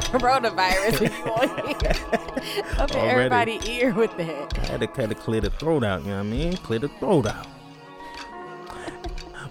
about 0.00 0.42
coronavirus 0.42 1.02
if 1.02 1.18
you 1.18 1.24
want 1.24 1.82
here. 1.82 2.64
Up 2.78 2.90
in 2.90 2.96
everybody's 2.98 3.68
ear 3.68 3.92
with 3.92 4.16
that. 4.16 4.58
I 4.58 4.66
had 4.66 4.80
to 4.80 4.86
kind 4.86 5.12
of 5.12 5.18
clear 5.18 5.40
the 5.40 5.50
throat 5.50 5.84
out, 5.84 6.02
you 6.02 6.08
know 6.08 6.16
what 6.16 6.20
I 6.20 6.24
mean? 6.24 6.56
Clear 6.58 6.78
the 6.78 6.88
throat 6.88 7.26
out. 7.26 7.46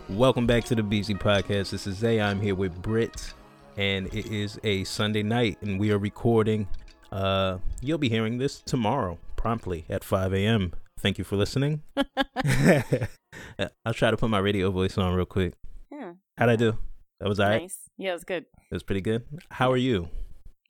Welcome 0.09 0.47
back 0.47 0.63
to 0.65 0.75
the 0.75 0.81
BZ 0.81 1.19
Podcast. 1.19 1.69
This 1.69 1.85
is 1.85 1.97
Zay. 1.97 2.19
I'm 2.19 2.41
here 2.41 2.55
with 2.55 2.81
Britt, 2.81 3.33
and 3.77 4.07
it 4.07 4.25
is 4.27 4.59
a 4.63 4.83
Sunday 4.83 5.21
night, 5.21 5.57
and 5.61 5.79
we 5.79 5.91
are 5.91 5.99
recording. 5.99 6.67
Uh, 7.11 7.59
you'll 7.81 7.99
be 7.99 8.09
hearing 8.09 8.39
this 8.39 8.59
tomorrow, 8.59 9.19
promptly 9.35 9.85
at 9.87 10.03
5 10.03 10.33
a.m. 10.33 10.73
Thank 10.99 11.19
you 11.19 11.23
for 11.23 11.35
listening. 11.35 11.83
I'll 11.95 13.93
try 13.93 14.09
to 14.09 14.17
put 14.17 14.29
my 14.29 14.39
radio 14.39 14.71
voice 14.71 14.97
on 14.97 15.13
real 15.13 15.25
quick. 15.25 15.53
Yeah, 15.91 16.13
How'd 16.37 16.49
I 16.49 16.55
do? 16.55 16.77
That 17.19 17.29
was 17.29 17.39
all 17.39 17.49
right. 17.49 17.61
nice. 17.61 17.77
Yeah, 17.97 18.13
was 18.13 18.23
good. 18.23 18.45
It 18.71 18.73
was 18.73 18.83
pretty 18.83 19.01
good. 19.01 19.25
How 19.51 19.71
are 19.71 19.77
you? 19.77 20.09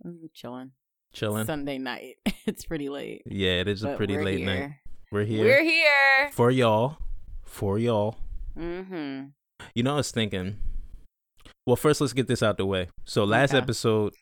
I'm 0.04 0.30
chilling. 0.34 0.72
Chilling. 1.14 1.46
Sunday 1.46 1.78
night. 1.78 2.18
it's 2.46 2.66
pretty 2.66 2.90
late. 2.90 3.24
Yeah, 3.26 3.62
it 3.62 3.68
is 3.68 3.84
a 3.84 3.96
pretty 3.96 4.18
late 4.18 4.46
night. 4.46 4.72
We're 5.12 5.26
here 5.26 5.44
We're 5.46 5.64
here. 5.64 6.30
for 6.34 6.52
y'all. 6.52 6.98
For 7.44 7.80
y'all. 7.80 8.18
Mm-hmm. 8.58 9.26
You 9.74 9.84
know, 9.84 9.94
I 9.94 9.98
was 9.98 10.12
thinking. 10.12 10.58
Well, 11.66 11.76
first, 11.76 12.00
let's 12.02 12.14
get 12.14 12.28
this 12.28 12.44
out 12.44 12.58
the 12.58 12.66
way. 12.66 12.90
So, 13.06 13.24
last 13.24 13.52
Okay. 13.52 13.58
episode, 13.60 14.14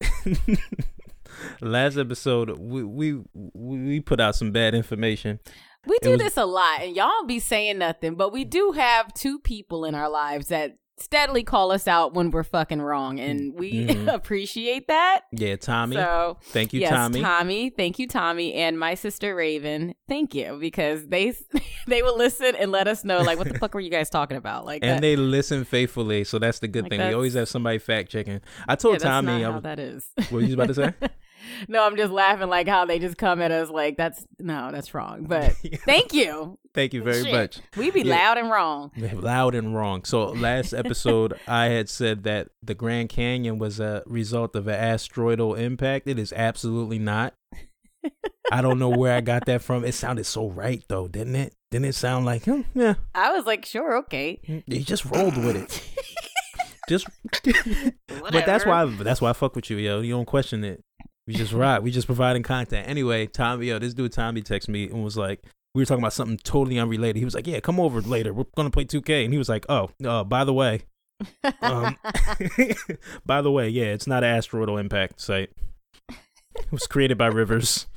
last 1.60 1.96
episode, 1.96 2.58
we, 2.58 2.82
we 2.84 3.20
we 3.54 4.00
put 4.00 4.20
out 4.20 4.34
some 4.36 4.52
bad 4.52 4.74
information. 4.74 5.40
We 5.86 5.98
do 6.02 6.10
was- 6.12 6.20
this 6.20 6.36
a 6.36 6.44
lot, 6.46 6.80
and 6.82 6.94
y'all 6.96 7.24
be 7.26 7.38
saying 7.40 7.78
nothing, 7.78 8.14
but 8.14 8.32
we 8.32 8.44
do 8.44 8.72
have 8.72 9.12
two 9.14 9.38
people 9.38 9.84
in 9.84 9.94
our 9.94 10.08
lives 10.08 10.48
that 10.48 10.76
steadily 10.96 11.42
call 11.42 11.72
us 11.72 11.88
out 11.88 12.14
when 12.14 12.30
we're 12.30 12.42
fucking 12.44 12.80
wrong, 12.80 13.18
and 13.18 13.54
we 13.54 13.86
Mhm. 13.86 14.12
appreciate 14.14 14.88
that. 14.88 15.22
Yeah, 15.32 15.56
Tommy. 15.56 15.96
So, 15.96 16.38
thank 16.44 16.72
you, 16.72 16.80
yes, 16.80 16.90
Tommy. 16.90 17.20
Tommy, 17.20 17.70
Thank 17.70 17.98
you, 17.98 18.06
Tommy, 18.06 18.54
and 18.54 18.78
my 18.78 18.94
sister 18.94 19.34
Raven. 19.34 19.94
Thank 20.08 20.34
you 20.34 20.56
because 20.60 21.06
they 21.08 21.34
they 21.86 22.02
will 22.02 22.16
listen 22.16 22.54
and 22.56 22.70
let 22.70 22.86
us 22.88 23.04
know 23.04 23.20
like 23.22 23.38
what 23.38 23.48
the 23.48 23.58
fuck 23.58 23.74
were 23.74 23.80
you 23.80 23.90
guys 23.90 24.08
talking 24.10 24.36
about? 24.36 24.64
Like, 24.66 24.82
and 24.84 24.96
that- 24.96 25.00
they 25.02 25.16
listen 25.16 25.64
faithfully, 25.64 26.24
so 26.24 26.38
that's 26.38 26.60
the 26.60 26.68
good 26.68 26.84
Like, 26.84 26.90
thing. 26.92 27.08
We 27.08 27.14
always 27.14 27.34
have 27.34 27.48
somebody 27.48 27.78
fact 27.78 28.10
checking. 28.10 28.40
I 28.68 28.72
yeah, 28.72 28.76
told 28.76 28.94
that's 28.94 29.04
Tommy, 29.04 29.32
I 29.32 29.42
how 29.48 29.52
was, 29.54 29.62
that 29.64 29.78
is. 29.78 30.06
what 30.16 30.32
were 30.32 30.40
you 30.42 30.54
about 30.54 30.68
to 30.68 30.74
say? 30.74 30.92
no, 31.68 31.84
I'm 31.84 31.96
just 31.96 32.12
laughing 32.12 32.48
like 32.48 32.68
how 32.68 32.84
they 32.84 32.98
just 32.98 33.16
come 33.16 33.40
at 33.40 33.50
us 33.50 33.70
like 33.70 33.96
that's 33.96 34.24
no, 34.38 34.70
that's 34.72 34.94
wrong. 34.94 35.24
But 35.24 35.52
thank 35.84 36.12
you. 36.12 36.58
Thank 36.74 36.92
you 36.92 37.02
very 37.02 37.22
Shit. 37.22 37.32
much. 37.32 37.60
We 37.76 37.90
be 37.90 38.02
Yeah. 38.02 38.16
loud 38.16 38.38
and 38.38 38.50
wrong. 38.50 38.90
Loud 38.96 39.54
and 39.54 39.74
wrong. 39.74 40.04
So 40.04 40.26
last 40.26 40.72
episode, 40.74 41.38
I 41.46 41.66
had 41.66 41.88
said 41.88 42.24
that 42.24 42.48
the 42.62 42.74
Grand 42.74 43.08
Canyon 43.10 43.58
was 43.58 43.78
a 43.80 44.02
result 44.06 44.56
of 44.56 44.66
an 44.66 44.74
asteroidal 44.74 45.54
impact. 45.54 46.08
It 46.08 46.18
is 46.18 46.32
absolutely 46.32 46.98
not. 46.98 47.34
I 48.52 48.60
don't 48.60 48.78
know 48.78 48.90
where 48.90 49.14
I 49.14 49.20
got 49.22 49.46
that 49.46 49.62
from. 49.62 49.84
It 49.84 49.92
sounded 49.92 50.24
so 50.24 50.50
right 50.50 50.82
though, 50.88 51.08
didn't 51.08 51.36
it? 51.36 51.54
Didn't 51.70 51.86
it 51.86 51.94
sound 51.94 52.26
like, 52.26 52.44
hmm, 52.44 52.60
yeah, 52.74 52.94
I 53.14 53.32
was 53.32 53.46
like, 53.46 53.64
sure, 53.64 53.96
okay. 53.98 54.38
you 54.66 54.80
just 54.80 55.04
rolled 55.06 55.36
with 55.36 55.56
it. 55.56 55.82
Just, 56.88 57.06
but 58.06 58.44
that's 58.44 58.66
why 58.66 58.84
that's 58.84 59.20
why 59.22 59.30
I 59.30 59.32
fuck 59.32 59.56
with 59.56 59.70
you, 59.70 59.78
yo. 59.78 60.00
You 60.02 60.12
don't 60.12 60.26
question 60.26 60.64
it. 60.64 60.84
We 61.26 61.34
just 61.34 61.52
ride. 61.52 61.82
We 61.82 61.90
just 61.90 62.06
providing 62.06 62.42
content. 62.42 62.88
Anyway, 62.88 63.26
Tommy, 63.26 63.66
yo, 63.66 63.78
this 63.78 63.94
dude 63.94 64.12
Tommy 64.12 64.42
texted 64.42 64.68
me 64.68 64.84
and 64.88 65.02
was 65.02 65.16
like, 65.16 65.42
we 65.74 65.80
were 65.82 65.86
talking 65.86 66.02
about 66.02 66.12
something 66.12 66.36
totally 66.38 66.78
unrelated. 66.78 67.16
He 67.16 67.24
was 67.24 67.34
like, 67.34 67.46
yeah, 67.46 67.60
come 67.60 67.80
over 67.80 68.00
later. 68.00 68.32
We're 68.34 68.44
gonna 68.56 68.70
play 68.70 68.84
2K. 68.84 69.24
And 69.24 69.32
he 69.32 69.38
was 69.38 69.48
like, 69.48 69.64
oh, 69.68 69.90
uh, 70.04 70.22
by 70.24 70.44
the 70.44 70.52
way, 70.52 70.82
um, 71.62 71.96
by 73.26 73.40
the 73.42 73.50
way, 73.50 73.68
yeah, 73.68 73.86
it's 73.86 74.06
not 74.06 74.22
an 74.22 74.36
asteroidal 74.36 74.78
impact 74.78 75.20
site. 75.20 75.50
It 76.10 76.70
was 76.70 76.86
created 76.86 77.18
by 77.18 77.26
Rivers. 77.26 77.86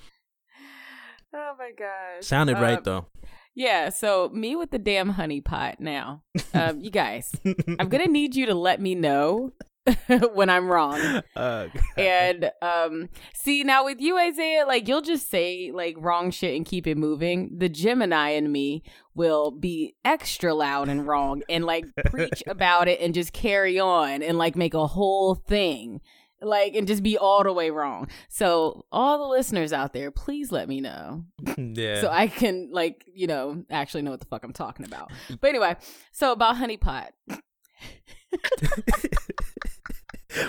Oh 1.33 1.53
my 1.59 1.71
gosh. 1.77 2.25
Sounded 2.25 2.53
right 2.57 2.77
Um, 2.77 2.83
though. 2.83 3.05
Yeah, 3.53 3.89
so 3.89 4.29
me 4.33 4.55
with 4.55 4.71
the 4.71 4.79
damn 4.79 5.09
honey 5.09 5.41
pot 5.41 5.79
now. 5.79 6.23
Um, 6.53 6.79
you 6.79 6.89
guys, 6.89 7.29
I'm 7.79 7.89
gonna 7.89 8.07
need 8.07 8.35
you 8.35 8.45
to 8.47 8.55
let 8.55 8.79
me 8.81 8.95
know 8.95 9.51
when 10.33 10.49
I'm 10.49 10.67
wrong. 10.67 11.21
Uh, 11.35 11.67
And 11.97 12.51
um 12.61 13.09
see 13.33 13.63
now 13.63 13.85
with 13.85 13.99
you, 13.99 14.17
Isaiah, 14.17 14.65
like 14.65 14.87
you'll 14.87 15.01
just 15.01 15.29
say 15.29 15.71
like 15.73 15.95
wrong 15.97 16.31
shit 16.31 16.55
and 16.55 16.65
keep 16.65 16.85
it 16.87 16.97
moving. 16.97 17.51
The 17.57 17.69
Gemini 17.69 18.29
in 18.29 18.51
me 18.51 18.83
will 19.15 19.51
be 19.51 19.95
extra 20.05 20.53
loud 20.53 20.89
and 20.89 21.07
wrong 21.07 21.41
and 21.49 21.65
like 21.65 21.85
preach 22.05 22.43
about 22.45 22.87
it 22.87 23.01
and 23.01 23.13
just 23.13 23.33
carry 23.33 23.79
on 23.79 24.21
and 24.21 24.37
like 24.37 24.55
make 24.55 24.73
a 24.73 24.87
whole 24.87 25.35
thing. 25.35 26.01
Like 26.39 26.75
and 26.75 26.87
just 26.87 27.01
be 27.01 27.17
all 27.17 27.43
the 27.43 27.51
way 27.51 27.71
wrong. 27.71 28.09
So 28.29 28.85
all 28.91 29.17
the 29.17 29.27
listeners 29.27 29.73
out 29.73 29.93
there, 29.93 30.11
please 30.11 30.51
let 30.51 30.69
me 30.69 30.81
know 30.81 31.25
yeah. 31.57 31.99
so 31.99 32.09
I 32.11 32.27
can 32.27 32.69
like 32.71 33.05
you 33.11 33.25
know 33.25 33.63
actually 33.71 34.03
know 34.03 34.11
what 34.11 34.19
the 34.19 34.27
fuck 34.27 34.43
I'm 34.43 34.53
talking 34.53 34.85
about. 34.85 35.11
But 35.41 35.49
anyway, 35.49 35.77
so 36.11 36.31
about 36.31 36.57
honey 36.57 36.77
pot, 36.77 37.11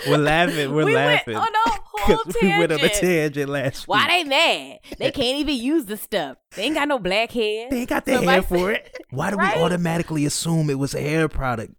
we're 0.09 0.17
laughing. 0.19 0.73
We're 0.75 0.85
we 0.87 0.95
laughing. 0.95 1.37
on 1.37 1.47
a 1.49 1.71
whole 1.71 2.17
'Cause 2.25 2.37
we 2.41 2.49
went 2.49 2.73
on 2.73 2.79
a 2.79 2.89
tangent. 2.89 3.01
tangent 3.03 3.49
last 3.51 3.89
Why 3.89 3.99
week. 4.05 4.09
they 4.09 4.25
mad? 4.25 4.79
They 4.99 5.11
can't 5.11 5.39
even 5.39 5.57
use 5.57 5.85
the 5.87 5.97
stuff. 5.97 6.37
They 6.57 6.65
ain't 6.65 6.75
got 6.75 6.89
no 6.89 6.99
black 6.99 7.31
hair. 7.33 7.69
They 7.71 7.81
ain't 7.81 7.89
got 7.89 8.05
their 8.05 8.21
the 8.21 8.31
hair 8.31 8.43
for 8.43 8.71
it. 8.73 8.97
Why 9.11 9.31
do 9.31 9.37
Right? 9.37 9.57
we 9.57 9.63
automatically 9.63 10.25
assume 10.27 10.71
it 10.71 10.79
was 10.79 10.95
a 10.95 11.01
hair 11.01 11.29
product? 11.29 11.75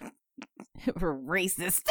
We're 1.00 1.14
Racist. 1.14 1.82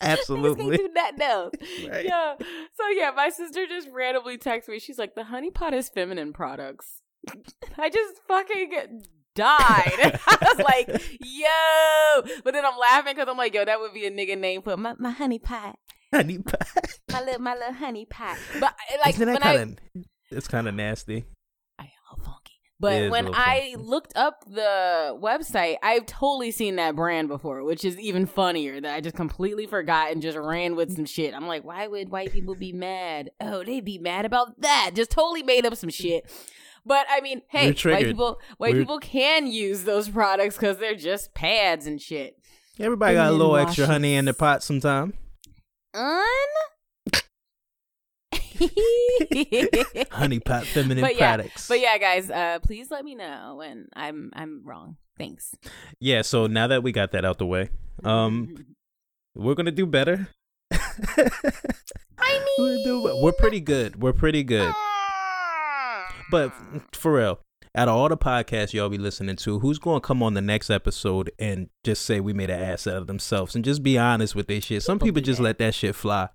Absolutely. 0.00 0.76
do 0.76 0.90
that 0.94 1.20
else. 1.20 1.54
Right. 1.88 2.04
Yeah. 2.04 2.34
So 2.38 2.88
yeah, 2.94 3.10
my 3.16 3.30
sister 3.30 3.66
just 3.66 3.88
randomly 3.92 4.36
texted 4.38 4.68
me. 4.68 4.78
She's 4.78 4.98
like, 4.98 5.14
"The 5.14 5.24
honey 5.24 5.50
pot 5.50 5.74
is 5.74 5.88
feminine 5.88 6.32
products." 6.32 7.00
I 7.78 7.88
just 7.90 8.20
fucking 8.28 9.02
died. 9.36 10.18
I 10.26 10.38
was 10.40 10.58
like, 10.58 10.88
"Yo!" 11.20 12.40
But 12.42 12.54
then 12.54 12.64
I'm 12.64 12.76
laughing 12.76 13.14
because 13.14 13.28
I'm 13.28 13.36
like, 13.36 13.54
"Yo, 13.54 13.64
that 13.64 13.78
would 13.78 13.94
be 13.94 14.06
a 14.06 14.10
nigga 14.10 14.36
name 14.36 14.62
for 14.62 14.76
my, 14.76 14.94
my 14.98 15.10
honey 15.10 15.38
pot, 15.38 15.78
Honey 16.12 16.38
pot. 16.38 16.66
my 17.12 17.20
little 17.22 17.40
my 17.40 17.54
little 17.54 17.74
honey 17.74 18.04
pot." 18.06 18.36
But 18.60 18.74
eh, 18.90 18.96
like 19.04 19.14
Isn't 19.14 19.40
that 19.40 19.44
when 19.44 19.78
I? 20.02 20.04
It's 20.30 20.48
kind 20.48 20.66
of 20.66 20.74
nasty. 20.74 21.26
I 21.78 21.84
am 21.84 22.20
a 22.20 22.24
funky. 22.24 22.54
But 22.80 23.10
when 23.10 23.32
I 23.32 23.70
funky. 23.72 23.76
looked 23.76 24.16
up 24.16 24.44
the 24.44 25.16
website, 25.22 25.76
I've 25.82 26.06
totally 26.06 26.50
seen 26.50 26.76
that 26.76 26.96
brand 26.96 27.28
before, 27.28 27.62
which 27.62 27.84
is 27.84 27.98
even 28.00 28.26
funnier 28.26 28.80
that 28.80 28.94
I 28.94 29.00
just 29.00 29.14
completely 29.16 29.66
forgot 29.66 30.10
and 30.10 30.20
just 30.20 30.36
ran 30.36 30.74
with 30.74 30.94
some 30.94 31.06
shit. 31.06 31.32
I'm 31.32 31.46
like, 31.46 31.64
why 31.64 31.86
would 31.86 32.10
white 32.10 32.32
people 32.32 32.54
be 32.54 32.72
mad? 32.72 33.30
Oh, 33.40 33.62
they'd 33.62 33.84
be 33.84 33.98
mad 33.98 34.24
about 34.24 34.60
that. 34.60 34.90
Just 34.94 35.10
totally 35.10 35.42
made 35.42 35.64
up 35.64 35.76
some 35.76 35.90
shit. 35.90 36.28
But 36.86 37.06
I 37.10 37.20
mean, 37.20 37.42
hey, 37.48 37.72
white 37.72 38.04
people 38.04 38.38
white 38.58 38.72
We're- 38.72 38.84
people 38.84 39.00
can 39.00 39.48
use 39.48 39.82
those 39.84 40.08
products 40.08 40.56
because 40.56 40.78
they're 40.78 40.94
just 40.94 41.34
pads 41.34 41.86
and 41.86 42.00
shit. 42.00 42.36
Everybody 42.78 43.14
got 43.14 43.22
a 43.22 43.24
Feminine 43.24 43.38
little 43.38 43.56
extra 43.56 43.86
honey 43.86 44.14
in 44.14 44.24
the 44.26 44.34
pot 44.34 44.62
sometime. 44.62 45.14
Un 45.94 46.22
Honey 50.10 50.40
pot 50.40 50.64
feminine 50.64 51.02
But 51.02 51.16
yeah, 51.16 51.36
products. 51.36 51.68
But 51.68 51.80
yeah, 51.80 51.98
guys, 51.98 52.30
uh, 52.30 52.58
please 52.62 52.90
let 52.90 53.04
me 53.04 53.14
know 53.14 53.56
when 53.58 53.88
I'm 53.94 54.30
I'm 54.34 54.62
wrong. 54.64 54.96
Thanks. 55.18 55.54
Yeah, 56.00 56.22
so 56.22 56.46
now 56.46 56.66
that 56.68 56.82
we 56.82 56.92
got 56.92 57.12
that 57.12 57.24
out 57.24 57.38
the 57.38 57.46
way, 57.46 57.70
um, 58.04 58.54
we're 59.34 59.54
gonna 59.54 59.70
do 59.70 59.86
better. 59.86 60.28
I 60.70 62.44
we're, 62.58 62.84
do- 62.84 63.20
we're 63.22 63.32
pretty 63.32 63.60
good. 63.60 64.00
We're 64.02 64.12
pretty 64.12 64.42
good. 64.44 64.72
But 66.30 66.52
for 66.92 67.14
real, 67.14 67.40
out 67.74 67.88
of 67.88 67.94
all 67.94 68.08
the 68.08 68.16
podcasts 68.16 68.72
y'all 68.72 68.88
be 68.88 68.98
listening 68.98 69.36
to, 69.36 69.60
who's 69.60 69.78
gonna 69.78 70.00
come 70.00 70.22
on 70.22 70.34
the 70.34 70.40
next 70.40 70.70
episode 70.70 71.30
and 71.38 71.68
just 71.84 72.04
say 72.04 72.20
we 72.20 72.32
made 72.32 72.50
an 72.50 72.60
ass 72.60 72.86
out 72.86 72.96
of 72.96 73.06
themselves 73.06 73.54
and 73.54 73.64
just 73.64 73.82
be 73.82 73.96
honest 73.98 74.34
with 74.34 74.46
their 74.48 74.60
shit? 74.60 74.82
Some 74.82 74.98
People 74.98 75.22
just 75.22 75.40
let 75.40 75.58
that 75.58 75.74
shit 75.74 75.94
fly. 75.94 76.28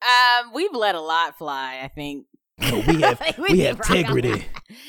Um, 0.00 0.52
we've 0.54 0.72
let 0.72 0.94
a 0.94 1.00
lot 1.00 1.36
fly. 1.38 1.80
I 1.82 1.88
think. 1.88 2.26
No, 2.60 2.82
we 2.86 3.00
have 3.02 3.20
Like, 3.20 3.38
we 3.38 3.48
did 3.48 3.66
have 3.66 3.76
integrity. 3.78 4.44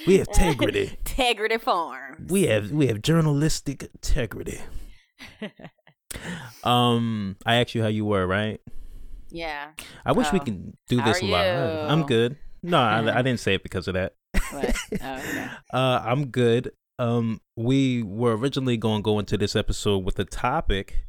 We 0.05 0.17
have 0.19 0.27
integrity. 0.27 0.97
Integrity 0.99 1.57
Farms. 1.57 2.31
We 2.31 2.43
have 2.47 2.71
we 2.71 2.87
have 2.87 3.01
journalistic 3.01 3.83
integrity. 3.83 4.59
Um, 6.63 7.37
I 7.45 7.55
asked 7.57 7.75
you 7.75 7.83
how 7.83 7.87
you 7.87 8.03
were, 8.03 8.25
right? 8.25 8.59
yeah. 9.29 9.69
I 10.03 10.11
wish 10.11 10.31
we 10.33 10.39
Oh. 10.39 10.43
can 10.43 10.77
do 10.87 11.01
this 11.03 11.21
live. 11.21 11.89
I'm 11.89 12.05
good. 12.07 12.35
No, 12.61 12.77
I, 12.79 13.19
I 13.19 13.21
didn't 13.21 13.39
say 13.39 13.55
it 13.55 13.63
because 13.63 13.87
of 13.87 13.93
that. 13.95 14.13
What? 14.51 14.75
Oh, 15.01 15.15
okay. 15.17 15.47
Uh, 15.71 16.01
I'm 16.05 16.27
good. 16.27 16.71
Um, 16.97 17.39
we 17.55 18.03
were 18.03 18.35
originally 18.35 18.75
going 18.77 18.99
to 18.99 19.03
go 19.03 19.19
into 19.19 19.37
this 19.37 19.55
episode 19.55 19.99
with 19.99 20.19
a 20.19 20.25
topic, 20.25 21.05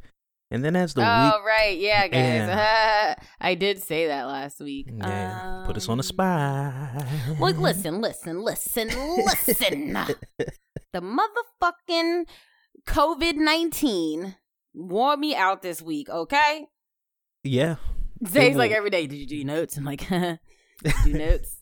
and 0.51 0.65
then 0.65 0.77
as 0.77 0.95
the 0.95 1.03
oh 1.03 1.25
week, 1.39 1.47
right, 1.47 1.79
yeah, 1.79 2.07
guys. 2.09 2.15
Yeah. 2.15 3.15
I 3.41 3.55
did 3.57 3.83
say 3.83 4.07
that 4.07 4.25
last 4.27 4.61
week. 4.61 4.89
yeah, 4.93 5.65
put 5.67 5.77
us 5.77 5.89
on 5.89 5.99
the 5.99 6.03
Um, 6.03 6.07
spot. 6.07 7.41
Look, 7.41 7.57
listen, 7.59 8.01
listen, 8.01 8.43
listen, 8.43 8.89
listen. 9.25 9.93
the 10.93 11.01
motherfucking 11.01 12.25
COVID 12.87 13.35
nineteen 13.37 14.37
wore 14.75 15.17
me 15.17 15.35
out 15.35 15.63
this 15.63 15.83
week, 15.83 16.09
okay? 16.09 16.67
Yeah. 17.43 17.77
Zay's 18.29 18.55
like 18.57 18.71
every 18.71 18.91
day, 18.91 19.07
did 19.07 19.17
you 19.17 19.27
do 19.27 19.37
your 19.37 19.47
notes? 19.47 19.77
I'm 19.77 19.85
like, 19.85 20.03
do 21.05 21.13
notes. 21.13 21.57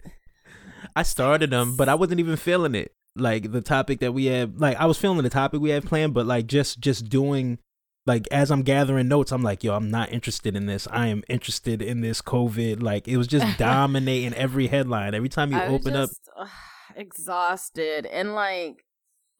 I 0.95 1.03
started 1.03 1.51
them, 1.51 1.77
but 1.77 1.89
I 1.89 1.95
wasn't 1.95 2.21
even 2.21 2.37
feeling 2.37 2.75
it. 2.75 2.93
Like 3.17 3.51
the 3.51 3.61
topic 3.61 4.01
that 4.01 4.13
we 4.13 4.27
had, 4.27 4.61
like 4.61 4.77
I 4.77 4.87
was 4.87 4.99
feeling 4.99 5.23
the 5.23 5.31
topic 5.31 5.61
we 5.61 5.71
had 5.71 5.85
planned, 5.85 6.15
but 6.15 6.27
like 6.27 6.47
just 6.47 6.81
just 6.81 7.09
doing, 7.09 7.59
like 8.07 8.29
as 8.31 8.51
I'm 8.51 8.63
gathering 8.63 9.09
notes, 9.09 9.33
I'm 9.33 9.43
like, 9.43 9.65
yo, 9.65 9.75
I'm 9.75 9.91
not 9.91 10.13
interested 10.13 10.55
in 10.55 10.67
this. 10.67 10.87
I 10.91 11.09
am 11.09 11.25
interested 11.29 11.83
in 11.83 12.01
this 12.01 12.23
COVID. 12.23 12.83
Like 12.83 13.09
it 13.09 13.17
was 13.17 13.27
just 13.27 13.59
dominating 13.59 14.35
every 14.35 14.69
headline. 14.69 15.15
Every 15.15 15.29
time 15.29 15.53
you 15.53 15.59
I 15.59 15.67
open 15.67 15.95
just, 15.95 16.21
up, 16.37 16.47
ugh, 16.47 16.49
exhausted 16.95 18.07
and 18.07 18.35
like, 18.35 18.85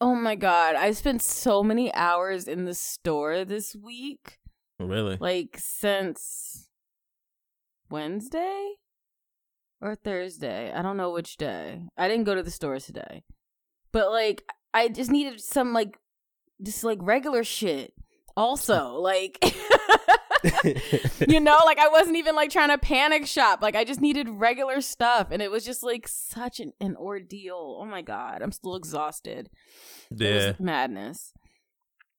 oh 0.01 0.15
my 0.15 0.35
god, 0.35 0.75
I 0.75 0.91
spent 0.91 1.23
so 1.23 1.63
many 1.63 1.95
hours 1.95 2.49
in 2.49 2.65
the 2.65 2.75
store 2.75 3.45
this 3.45 3.77
week. 3.77 4.39
really, 4.81 5.19
like 5.21 5.57
since 5.59 6.69
Wednesday 7.91 8.75
or 9.81 9.95
Thursday. 9.95 10.73
I 10.73 10.83
don't 10.83 10.97
know 10.97 11.11
which 11.11 11.37
day. 11.37 11.83
I 11.97 12.09
didn't 12.09 12.25
go 12.25 12.35
to 12.35 12.43
the 12.43 12.51
stores 12.51 12.87
today. 12.87 13.23
But 13.93 14.11
like 14.11 14.45
I 14.75 14.89
just 14.89 15.11
needed 15.11 15.41
some 15.41 15.73
like 15.73 15.99
just 16.63 16.85
like 16.85 16.99
regular 17.01 17.45
shit. 17.45 17.93
Also, 18.37 18.95
like 18.95 19.39
you 21.27 21.41
know, 21.41 21.59
like 21.65 21.79
I 21.79 21.89
wasn't 21.89 22.17
even 22.17 22.37
like 22.37 22.51
trying 22.51 22.69
to 22.69 22.79
panic 22.79 23.27
shop. 23.27 23.63
Like 23.63 23.75
I 23.75 23.85
just 23.85 24.01
needed 24.01 24.29
regular 24.29 24.81
stuff 24.81 25.29
and 25.31 25.43
it 25.43 25.51
was 25.51 25.65
just 25.65 25.83
like 25.83 26.07
such 26.07 26.61
an, 26.61 26.73
an 26.81 26.97
ordeal. 26.97 27.79
Oh 27.81 27.87
my 27.87 28.03
god, 28.03 28.43
I'm 28.43 28.53
still 28.53 28.77
exhausted. 28.77 29.51
It 30.11 30.21
yeah. 30.21 30.47
was 30.49 30.61
madness. 30.61 31.33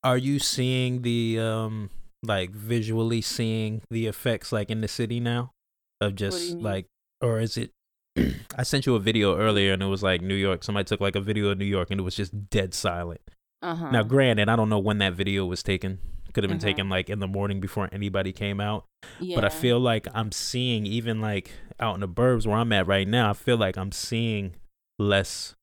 Are 0.03 0.17
you 0.17 0.39
seeing 0.39 1.01
the 1.01 1.39
um 1.39 1.89
like 2.23 2.51
visually 2.51 3.21
seeing 3.21 3.81
the 3.89 4.07
effects 4.07 4.51
like 4.51 4.69
in 4.69 4.81
the 4.81 4.87
city 4.87 5.19
now 5.19 5.53
of 6.01 6.15
just 6.15 6.55
like 6.55 6.87
or 7.21 7.39
is 7.39 7.57
it 7.57 7.71
I 8.57 8.63
sent 8.63 8.85
you 8.85 8.95
a 8.95 8.99
video 8.99 9.37
earlier 9.37 9.73
and 9.73 9.83
it 9.83 9.87
was 9.87 10.03
like 10.03 10.21
New 10.21 10.35
York. 10.35 10.63
Somebody 10.63 10.85
took 10.85 10.99
like 10.99 11.15
a 11.15 11.21
video 11.21 11.49
of 11.49 11.57
New 11.57 11.65
York 11.65 11.89
and 11.91 11.99
it 11.99 12.03
was 12.03 12.15
just 12.15 12.49
dead 12.49 12.73
silent. 12.73 13.21
Uh-huh. 13.61 13.91
Now, 13.91 14.03
granted, 14.03 14.49
I 14.49 14.55
don't 14.55 14.69
know 14.69 14.79
when 14.79 14.97
that 14.99 15.13
video 15.13 15.45
was 15.45 15.61
taken. 15.63 15.99
Could 16.33 16.43
have 16.43 16.49
been 16.49 16.59
Mhm. 16.59 16.61
taken 16.61 16.89
like 16.89 17.09
in 17.09 17.19
the 17.19 17.27
morning 17.27 17.59
before 17.59 17.89
anybody 17.91 18.31
came 18.31 18.59
out. 18.61 18.85
yeah. 19.19 19.35
But 19.35 19.45
I 19.45 19.49
feel 19.49 19.79
like 19.79 20.07
I'm 20.13 20.31
seeing 20.31 20.85
even 20.85 21.21
like 21.21 21.51
out 21.79 21.95
in 21.95 22.01
the 22.01 22.07
burbs 22.07 22.45
where 22.47 22.57
I'm 22.57 22.71
at 22.73 22.87
right 22.87 23.07
now. 23.07 23.29
I 23.29 23.33
feel 23.33 23.57
like 23.57 23.77
I'm 23.77 23.91
seeing 23.91 24.55
less. 24.97 25.55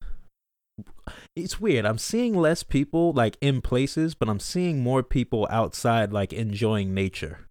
It's 1.34 1.60
weird. 1.60 1.84
I'm 1.86 1.98
seeing 1.98 2.34
less 2.34 2.62
people 2.62 3.12
like 3.12 3.36
in 3.40 3.60
places, 3.62 4.14
but 4.14 4.28
I'm 4.28 4.40
seeing 4.40 4.82
more 4.82 5.02
people 5.02 5.46
outside 5.50 6.12
like 6.12 6.32
enjoying 6.32 6.92
nature. 6.94 7.45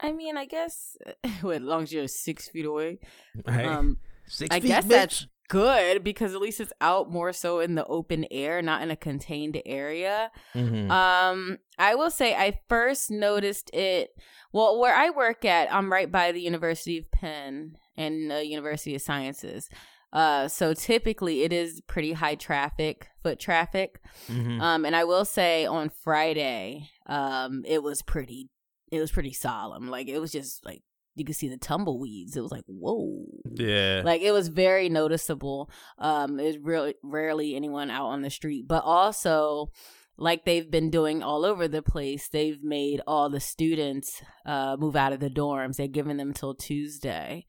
I 0.00 0.12
mean, 0.12 0.36
I 0.36 0.44
guess 0.46 0.96
as 1.24 1.42
long 1.62 1.82
as 1.82 1.92
you're 1.92 2.08
six 2.08 2.48
feet 2.48 2.66
away. 2.66 2.98
Um, 3.46 3.98
Six 4.26 4.54
I 4.54 4.60
feet, 4.60 4.68
guess 4.68 4.84
bitch. 4.84 4.88
that's 4.88 5.26
good 5.48 6.04
because 6.04 6.34
at 6.34 6.40
least 6.42 6.60
it's 6.60 6.72
out 6.82 7.10
more 7.10 7.32
so 7.32 7.60
in 7.60 7.74
the 7.74 7.84
open 7.86 8.26
air, 8.30 8.60
not 8.60 8.82
in 8.82 8.90
a 8.90 8.96
contained 8.96 9.60
area. 9.64 10.30
Mhm. 10.54 10.90
Um, 10.90 11.58
I 11.78 11.94
will 11.94 12.10
say 12.10 12.34
I 12.34 12.60
first 12.68 13.10
noticed 13.10 13.70
it. 13.74 14.10
Well, 14.52 14.78
where 14.78 14.94
I 14.94 15.08
work 15.10 15.46
at, 15.46 15.72
I'm 15.72 15.90
right 15.90 16.12
by 16.12 16.32
the 16.32 16.42
University 16.42 16.98
of 16.98 17.10
Penn 17.10 17.76
and 17.96 18.30
the 18.30 18.46
University 18.46 18.94
of 18.94 19.00
Sciences. 19.00 19.70
Uh, 20.12 20.48
so 20.48 20.74
typically 20.74 21.42
it 21.42 21.52
is 21.52 21.80
pretty 21.86 22.12
high 22.12 22.34
traffic, 22.34 23.08
foot 23.22 23.38
traffic. 23.40 24.00
Mhm. 24.28 24.60
Um, 24.60 24.84
and 24.84 24.94
I 24.94 25.04
will 25.04 25.24
say 25.24 25.64
on 25.66 25.88
Friday, 25.90 26.90
um, 27.06 27.62
it 27.66 27.82
was 27.82 28.02
pretty, 28.02 28.48
it 28.90 29.00
was 29.00 29.10
pretty 29.10 29.32
solemn. 29.32 29.88
Like 29.88 30.08
it 30.08 30.18
was 30.18 30.32
just 30.32 30.64
like 30.64 30.82
you 31.18 31.24
could 31.24 31.36
see 31.36 31.48
the 31.48 31.58
tumbleweeds. 31.58 32.36
It 32.36 32.40
was 32.40 32.52
like 32.52 32.64
whoa, 32.66 33.24
yeah. 33.54 34.02
like 34.04 34.22
it 34.22 34.32
was 34.32 34.48
very 34.48 34.88
noticeable. 34.88 35.70
Um, 35.98 36.36
there's 36.36 36.58
really 36.58 36.94
rarely 37.02 37.56
anyone 37.56 37.90
out 37.90 38.06
on 38.06 38.22
the 38.22 38.30
street, 38.30 38.66
but 38.68 38.84
also 38.84 39.70
like 40.16 40.44
they've 40.44 40.70
been 40.70 40.90
doing 40.90 41.22
all 41.22 41.44
over 41.44 41.68
the 41.68 41.82
place. 41.82 42.28
They've 42.28 42.62
made 42.62 43.00
all 43.06 43.28
the 43.28 43.40
students 43.40 44.22
uh 44.46 44.76
move 44.78 44.96
out 44.96 45.12
of 45.12 45.20
the 45.20 45.30
dorms. 45.30 45.76
They're 45.76 45.88
giving 45.88 46.16
them 46.16 46.32
till 46.32 46.54
Tuesday. 46.54 47.46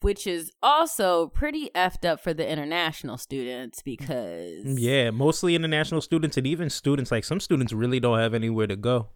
Which 0.00 0.26
is 0.26 0.50
also 0.60 1.28
pretty 1.28 1.70
effed 1.76 2.04
up 2.04 2.20
for 2.20 2.34
the 2.34 2.50
international 2.50 3.16
students 3.18 3.82
because 3.82 4.64
yeah, 4.64 5.10
mostly 5.10 5.54
international 5.54 6.00
students 6.00 6.36
and 6.36 6.44
even 6.44 6.70
students 6.70 7.12
like 7.12 7.22
some 7.22 7.38
students 7.38 7.72
really 7.72 8.00
don't 8.00 8.18
have 8.18 8.34
anywhere 8.34 8.66
to 8.66 8.74
go. 8.74 9.10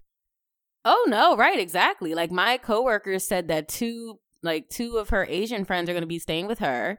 Oh 0.89 1.05
no, 1.09 1.37
right, 1.37 1.59
exactly. 1.59 2.15
Like 2.15 2.31
my 2.31 2.57
coworkers 2.59 3.27
said 3.27 3.49
that 3.49 3.69
two 3.69 4.21
like 4.43 4.69
two 4.69 4.99
of 4.99 5.09
her 5.11 5.27
Asian 5.29 5.65
friends 5.65 5.91
are 5.91 5.93
going 5.93 6.03
to 6.03 6.07
be 6.07 6.21
staying 6.21 6.47
with 6.47 6.61
her 6.61 6.99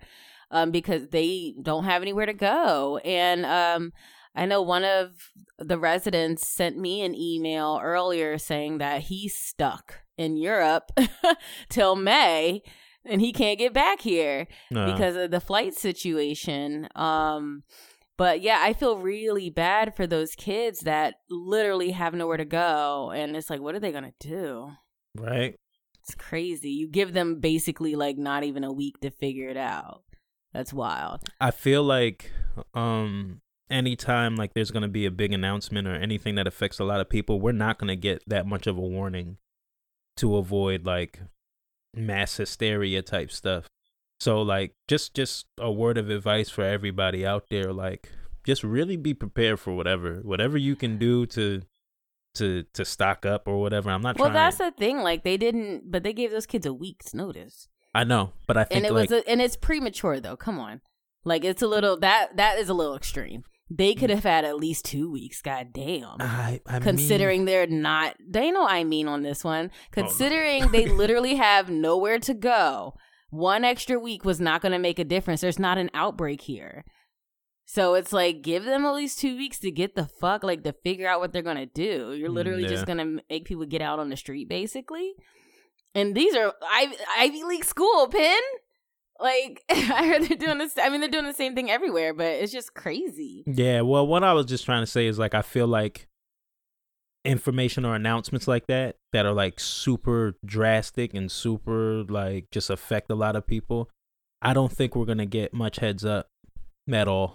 um 0.52 0.72
because 0.72 1.08
they 1.10 1.54
don't 1.62 1.86
have 1.86 2.02
anywhere 2.02 2.26
to 2.26 2.34
go. 2.34 2.98
And 3.06 3.46
um 3.46 3.94
I 4.36 4.46
know 4.46 4.62
one 4.62 4.84
of 4.84 5.12
the 5.58 5.80
residents 5.80 6.48
sent 6.48 6.78
me 6.78 7.02
an 7.02 7.16
email 7.16 7.80
earlier 7.82 8.38
saying 8.38 8.78
that 8.80 9.04
he's 9.04 9.36
stuck 9.36 10.02
in 10.18 10.36
Europe 10.38 10.92
till 11.70 11.96
May 11.96 12.62
and 13.06 13.22
he 13.22 13.32
can't 13.32 13.58
get 13.58 13.74
back 13.74 14.02
here 14.02 14.48
No. 14.70 14.92
because 14.92 15.16
of 15.16 15.32
the 15.32 15.40
flight 15.40 15.74
situation. 15.74 16.88
Um, 16.94 17.64
but 18.18 18.42
yeah, 18.42 18.60
I 18.62 18.74
feel 18.74 18.98
really 18.98 19.50
bad 19.50 19.96
for 19.96 20.08
those 20.08 20.36
kids 20.36 20.82
that 20.82 21.16
literally 21.30 21.92
have 21.92 22.14
nowhere 22.14 22.38
to 22.38 22.46
go, 22.46 23.12
and 23.12 23.36
it's 23.36 23.50
like, 23.50 23.62
what 23.62 23.76
are 23.76 23.80
they 23.80 23.92
gonna 23.92 24.14
do? 24.20 24.72
right? 25.20 25.56
It's 26.04 26.16
crazy. 26.16 26.70
You 26.70 26.88
give 26.88 27.14
them 27.14 27.40
basically 27.40 27.96
like 27.96 28.18
not 28.18 28.44
even 28.44 28.64
a 28.64 28.72
week 28.72 29.00
to 29.02 29.10
figure 29.10 29.50
it 29.50 29.58
out. 29.58 30.04
That's 30.54 30.74
wild. 30.74 31.22
I 31.42 31.52
feel 31.52 31.84
like 31.84 32.32
um 32.74 33.42
anytime 33.70 34.36
like 34.36 34.54
there's 34.54 34.72
going 34.72 34.84
to 34.84 34.88
be 34.88 35.06
a 35.06 35.12
big 35.12 35.34
announcement 35.34 35.88
or 35.88 35.96
anything 35.96 36.36
that 36.36 36.48
affects 36.48 36.80
a 36.80 36.86
lot 36.86 37.02
of 37.02 37.10
people, 37.10 37.42
we're 37.42 37.52
not 37.52 37.78
going 37.78 37.90
to 37.90 37.96
get 37.96 38.24
that 38.28 38.48
much 38.48 38.66
of 38.66 38.78
a 38.78 38.82
warning 38.82 39.38
to 40.16 40.38
avoid 40.38 40.86
like 40.86 41.20
mass 41.94 42.38
hysteria 42.38 43.02
type 43.02 43.32
stuff. 43.32 43.68
So 44.20 44.42
like 44.42 44.76
just 44.88 45.14
just 45.14 45.46
a 45.58 45.72
word 45.72 45.98
of 45.98 46.10
advice 46.10 46.50
for 46.50 46.64
everybody 46.64 47.26
out 47.26 47.46
there 47.50 47.72
like 47.72 48.12
just 48.46 48.64
really 48.64 48.98
be 48.98 49.14
prepared 49.14 49.60
for 49.60 49.76
whatever 49.76 50.22
whatever 50.24 50.58
you 50.58 50.76
can 50.76 50.98
do 50.98 51.26
to 51.28 51.62
to 52.36 52.64
to 52.74 52.86
stock 52.86 53.26
up 53.26 53.48
or 53.48 53.60
whatever. 53.60 53.92
I'm 53.92 54.02
not 54.02 54.18
Well, 54.18 54.30
trying 54.30 54.34
that's 54.34 54.58
the 54.58 54.72
thing. 54.72 55.00
Like 55.00 55.24
they 55.24 55.38
didn't, 55.38 55.92
but 55.92 56.04
they 56.04 56.14
gave 56.14 56.32
those 56.32 56.46
kids 56.46 56.66
a 56.66 56.74
week's 56.74 57.14
notice, 57.14 57.68
I 57.94 58.04
know, 58.04 58.34
but 58.48 58.58
I 58.58 58.64
think 58.64 58.78
and 58.78 58.86
it 58.86 58.94
like 58.94 59.10
was, 59.10 59.24
a, 59.24 59.30
and 59.30 59.42
it's 59.42 59.56
premature 59.56 60.20
though. 60.20 60.38
Come 60.38 60.60
on, 60.60 60.82
like 61.26 61.44
it's 61.44 61.62
a 61.62 61.68
little 61.68 62.00
that 62.00 62.38
that 62.38 62.58
is 62.58 62.70
a 62.70 62.74
little 62.74 62.96
extreme. 62.96 63.44
They 63.70 63.96
could 63.96 64.10
mm. 64.10 64.16
have 64.16 64.24
had 64.24 64.46
at 64.46 64.56
least 64.56 64.86
two 64.86 65.12
weeks. 65.12 65.42
God 65.42 65.74
damn. 65.74 66.22
I, 66.22 66.62
I 66.66 66.74
mean- 66.74 66.82
considering 66.84 67.46
they're 67.46 67.68
not 67.68 68.16
they 68.26 68.50
know 68.50 68.66
I 68.66 68.84
mean 68.84 69.08
on 69.08 69.24
this 69.24 69.44
one. 69.44 69.72
Oh, 69.74 70.02
no. 70.02 70.04
Considering 70.04 70.72
they 70.72 70.86
literally 70.88 71.36
have 71.36 71.70
nowhere 71.70 72.20
to 72.20 72.34
go. 72.34 72.96
One 73.30 73.64
extra 73.64 74.00
week 74.00 74.24
was 74.24 74.40
not 74.40 74.62
going 74.62 74.72
to 74.72 74.80
make 74.80 75.00
a 75.00 75.04
difference. 75.04 75.42
There's 75.42 75.60
not 75.60 75.78
an 75.78 75.90
outbreak 75.94 76.42
here. 76.42 76.86
So 77.66 77.96
it's 77.96 78.14
like 78.14 78.42
give 78.42 78.64
them 78.64 78.86
at 78.86 78.94
least 78.94 79.20
2 79.20 79.36
weeks 79.36 79.60
to 79.60 79.72
get 79.72 79.96
the 79.96 80.06
fuck 80.06 80.44
like 80.44 80.64
to 80.64 80.72
figure 80.72 81.08
out 81.08 81.20
what 81.20 81.34
they're 81.34 81.42
going 81.42 81.58
to 81.58 81.66
do. 81.66 82.14
You're 82.14 82.30
Mm, 82.30 82.34
literally 82.36 82.64
yeah. 82.64 82.70
just 82.70 82.86
going 82.86 83.00
to 83.00 83.22
make 83.30 83.44
people 83.46 83.66
get 83.66 83.82
out 83.82 84.00
on 84.00 84.10
the 84.10 84.16
street 84.16 84.48
basically. 84.48 85.14
And 85.94 86.16
these 86.16 86.34
are 86.36 86.54
Ivy, 86.72 86.96
Ivy 87.18 87.44
League 87.44 87.66
school, 87.66 88.08
Penn. 88.08 88.40
Like 89.20 89.64
I 89.70 90.08
heard 90.08 90.24
they're 90.24 90.38
doing 90.38 90.60
this 90.60 90.78
I 90.82 90.90
mean 90.90 91.02
they're 91.02 91.10
doing 91.10 91.26
the 91.26 91.34
same 91.34 91.56
thing 91.56 91.70
everywhere, 91.70 92.14
but 92.14 92.28
it's 92.28 92.54
just 92.54 92.74
crazy. 92.74 93.44
Yeah, 93.48 93.82
well, 93.82 94.08
what 94.08 94.24
I 94.24 94.32
was 94.34 94.46
just 94.46 94.64
trying 94.64 94.84
to 94.84 94.88
say 94.92 95.06
is 95.08 95.20
like 95.20 95.34
I 95.34 95.42
feel 95.42 95.68
like 95.68 96.08
information 97.28 97.86
or 97.86 97.94
announcements 97.96 98.48
like 98.48 98.66
that 98.68 98.96
that 99.14 99.26
are 99.26 99.34
like 99.34 99.60
super 99.60 100.34
drastic 100.46 101.14
and 101.14 101.30
super 101.32 102.04
like 102.04 102.46
just 102.52 102.70
affect 102.70 103.12
a 103.12 103.16
lot 103.16 103.36
of 103.36 103.46
people. 103.46 103.90
I 104.42 104.54
don't 104.54 104.72
think 104.72 104.96
we're 104.96 105.06
gonna 105.06 105.26
get 105.26 105.54
much 105.54 105.78
heads 105.78 106.04
up 106.06 106.28
at 106.92 107.08
all. 107.08 107.34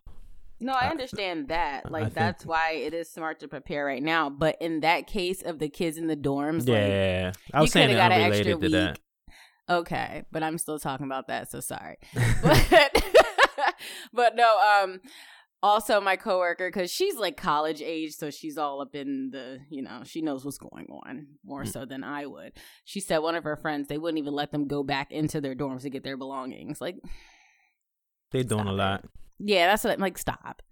No, 0.61 0.73
I 0.73 0.87
I- 0.87 0.91
understand 0.91 1.49
that. 1.49 1.83
I 1.87 1.89
Like 1.89 2.03
think- 2.05 2.15
that's 2.15 2.47
why 2.47 2.73
it 2.73 2.95
is 2.95 3.11
smart 3.11 3.41
to 3.41 3.49
prepare 3.49 3.85
right 3.85 4.03
now. 4.03 4.31
But 4.31 4.57
in 4.61 4.81
that 4.81 5.07
case 5.07 5.43
of 5.43 5.59
the 5.59 5.69
kids 5.69 5.99
in 5.99 6.07
the 6.07 6.17
dorms, 6.17 6.61
like 6.61 6.69
Yeah, 6.69 7.33
I 7.53 7.61
was 7.61 7.73
saying 7.73 7.89
coulda 7.89 8.01
got 8.01 8.13
unrelated 8.13 8.61
to 8.61 8.69
that. 8.71 8.99
okay, 9.69 10.25
but 10.33 10.43
I'm 10.43 10.59
still 10.59 10.79
talking 10.79 11.07
about 11.07 11.27
that, 11.29 11.51
so 11.51 11.61
sorry. 11.61 11.97
But 12.43 13.05
but 14.13 14.37
no, 14.37 14.59
um 14.83 15.01
also 15.63 16.01
my 16.01 16.17
coworker 16.17 16.71
cuz 16.71 16.91
she's 16.91 17.17
like 17.17 17.37
college 17.37 17.81
age 17.81 18.15
so 18.17 18.31
she's 18.31 18.59
all 18.59 18.81
up 18.81 18.95
in 18.95 19.31
the, 19.31 19.61
you 19.71 19.81
know, 19.83 20.03
she 20.05 20.21
knows 20.23 20.45
what's 20.45 20.59
going 20.59 20.87
on 20.91 21.27
more 21.45 21.63
Mm. 21.65 21.73
so 21.73 21.85
than 21.85 22.03
I 22.03 22.27
would. 22.27 22.53
She 22.85 23.01
said 23.01 23.19
one 23.19 23.35
of 23.37 23.45
her 23.45 23.57
friends 23.57 23.89
they 23.89 23.99
wouldn't 23.99 24.19
even 24.19 24.35
let 24.35 24.51
them 24.51 24.67
go 24.67 24.83
back 24.83 25.13
into 25.13 25.41
their 25.41 25.55
dorms 25.55 25.83
to 25.83 25.91
get 25.91 26.03
their 26.05 26.17
belongings. 26.17 26.81
Like 26.81 26.97
They're 28.33 28.43
doing 28.45 28.63
Stop 28.63 28.73
a 28.73 28.77
lot. 28.77 29.05
yeah, 29.39 29.67
that's 29.69 29.85
what 29.85 29.93
I'm 29.95 30.01
like 30.01 30.19
stop. 30.19 30.63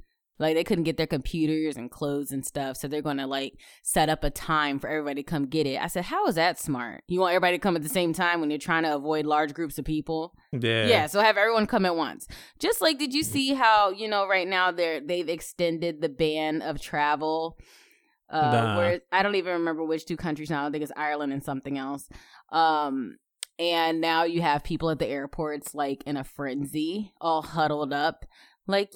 Like 0.41 0.55
they 0.57 0.65
couldn't 0.65 0.85
get 0.85 0.97
their 0.97 1.07
computers 1.07 1.77
and 1.77 1.91
clothes 1.91 2.33
and 2.33 2.45
stuff, 2.45 2.79
so 2.79 2.89
they're 2.89 3.03
gonna 3.03 3.27
like 3.27 3.53
set 3.83 4.09
up 4.09 4.25
a 4.25 4.31
time 4.31 4.79
for 4.81 4.89
everybody 4.89 5.23
to 5.23 5.31
come 5.31 5.47
get 5.47 5.67
it. 5.67 5.79
I 5.81 5.87
said, 5.87 6.07
"How 6.07 6.27
is 6.27 6.35
that 6.37 6.59
smart? 6.59 7.05
You 7.09 7.21
want 7.21 7.35
everybody 7.35 7.59
to 7.59 7.63
come 7.63 7.77
at 7.77 7.83
the 7.83 7.89
same 7.91 8.13
time 8.15 8.41
when 8.41 8.51
you're 8.51 8.59
trying 8.59 8.85
to 8.85 8.95
avoid 8.95 9.27
large 9.27 9.53
groups 9.53 9.79
of 9.79 9.85
people? 9.85 10.35
Yeah. 10.53 10.87
Yeah, 10.87 11.07
so 11.07 11.21
have 11.21 11.37
everyone 11.37 11.67
come 11.67 11.85
at 11.85 11.95
once. 11.95 12.27
Just 12.59 12.81
like, 12.81 12.99
did 12.99 13.13
you 13.13 13.23
see 13.23 13.53
how 13.55 13.91
you 13.91 14.09
know 14.09 14.27
right 14.27 14.49
now 14.49 14.71
they're 14.73 15.01
they've 15.01 15.29
extended 15.29 16.01
the 16.01 16.09
ban 16.09 16.63
of 16.63 16.81
travel? 16.81 17.59
Uh, 18.33 18.51
Nah. 18.53 18.77
where 18.79 19.01
I 19.13 19.23
don't 19.23 19.35
even 19.35 19.53
remember 19.55 19.85
which 19.85 20.07
two 20.07 20.17
countries 20.17 20.51
now. 20.51 20.67
I 20.67 20.71
think 20.71 20.83
it's 20.85 20.93
Ireland 20.97 21.33
and 21.33 21.43
something 21.45 21.77
else. 21.77 22.09
Um, 22.51 23.19
and 23.59 24.01
now 24.01 24.23
you 24.25 24.41
have 24.41 24.65
people 24.65 24.89
at 24.89 24.99
the 24.99 25.07
airports 25.07 25.75
like 25.75 26.03
in 26.07 26.17
a 26.17 26.25
frenzy, 26.25 27.13
all 27.21 27.43
huddled 27.43 27.93
up. 27.93 28.25
Like 28.71 28.93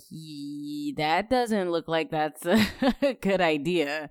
that 0.96 1.28
doesn't 1.30 1.70
look 1.70 1.88
like 1.88 2.10
that's 2.10 2.44
a 3.02 3.14
good 3.20 3.40
idea. 3.40 4.08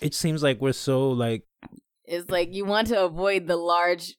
It 0.00 0.14
seems 0.14 0.42
like 0.42 0.60
we're 0.60 0.72
so 0.72 1.10
like 1.10 1.44
It's 2.04 2.30
like 2.30 2.52
you 2.54 2.64
want 2.64 2.88
to 2.88 3.04
avoid 3.04 3.46
the 3.46 3.56
large 3.56 4.14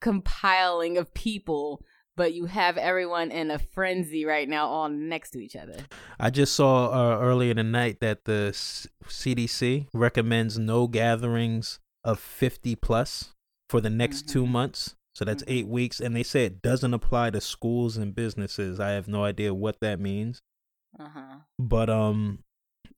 compiling 0.00 0.98
of 0.98 1.14
people, 1.14 1.84
but 2.16 2.34
you 2.34 2.46
have 2.46 2.76
everyone 2.76 3.30
in 3.30 3.50
a 3.50 3.58
frenzy 3.58 4.24
right 4.24 4.48
now, 4.48 4.66
all 4.66 4.88
next 4.88 5.30
to 5.30 5.38
each 5.38 5.56
other. 5.56 5.76
I 6.18 6.30
just 6.30 6.54
saw 6.54 6.88
uh, 6.90 7.18
earlier 7.20 7.54
tonight 7.54 8.00
that 8.00 8.24
the 8.24 8.46
S- 8.50 8.86
CDC 9.06 9.86
recommends 9.94 10.58
no 10.58 10.86
gatherings 10.88 11.78
of 12.04 12.18
50 12.18 12.74
plus 12.76 13.32
for 13.68 13.80
the 13.80 13.90
next 13.90 14.28
two 14.28 14.44
Mhm. 14.44 14.48
months. 14.48 14.96
So 15.14 15.24
that's 15.24 15.42
Mhm. 15.44 15.50
eight 15.50 15.68
weeks. 15.68 16.00
And 16.00 16.16
they 16.16 16.22
say 16.22 16.44
it 16.46 16.62
doesn't 16.62 16.94
apply 16.94 17.30
to 17.30 17.40
schools 17.40 17.96
and 17.96 18.14
businesses. 18.14 18.80
I 18.80 18.90
have 18.90 19.08
no 19.08 19.24
idea 19.24 19.52
what 19.54 19.80
that 19.80 20.00
means. 20.00 20.40
Uh 20.98 21.08
huh. 21.08 21.36
But 21.58 21.90
um, 21.90 22.44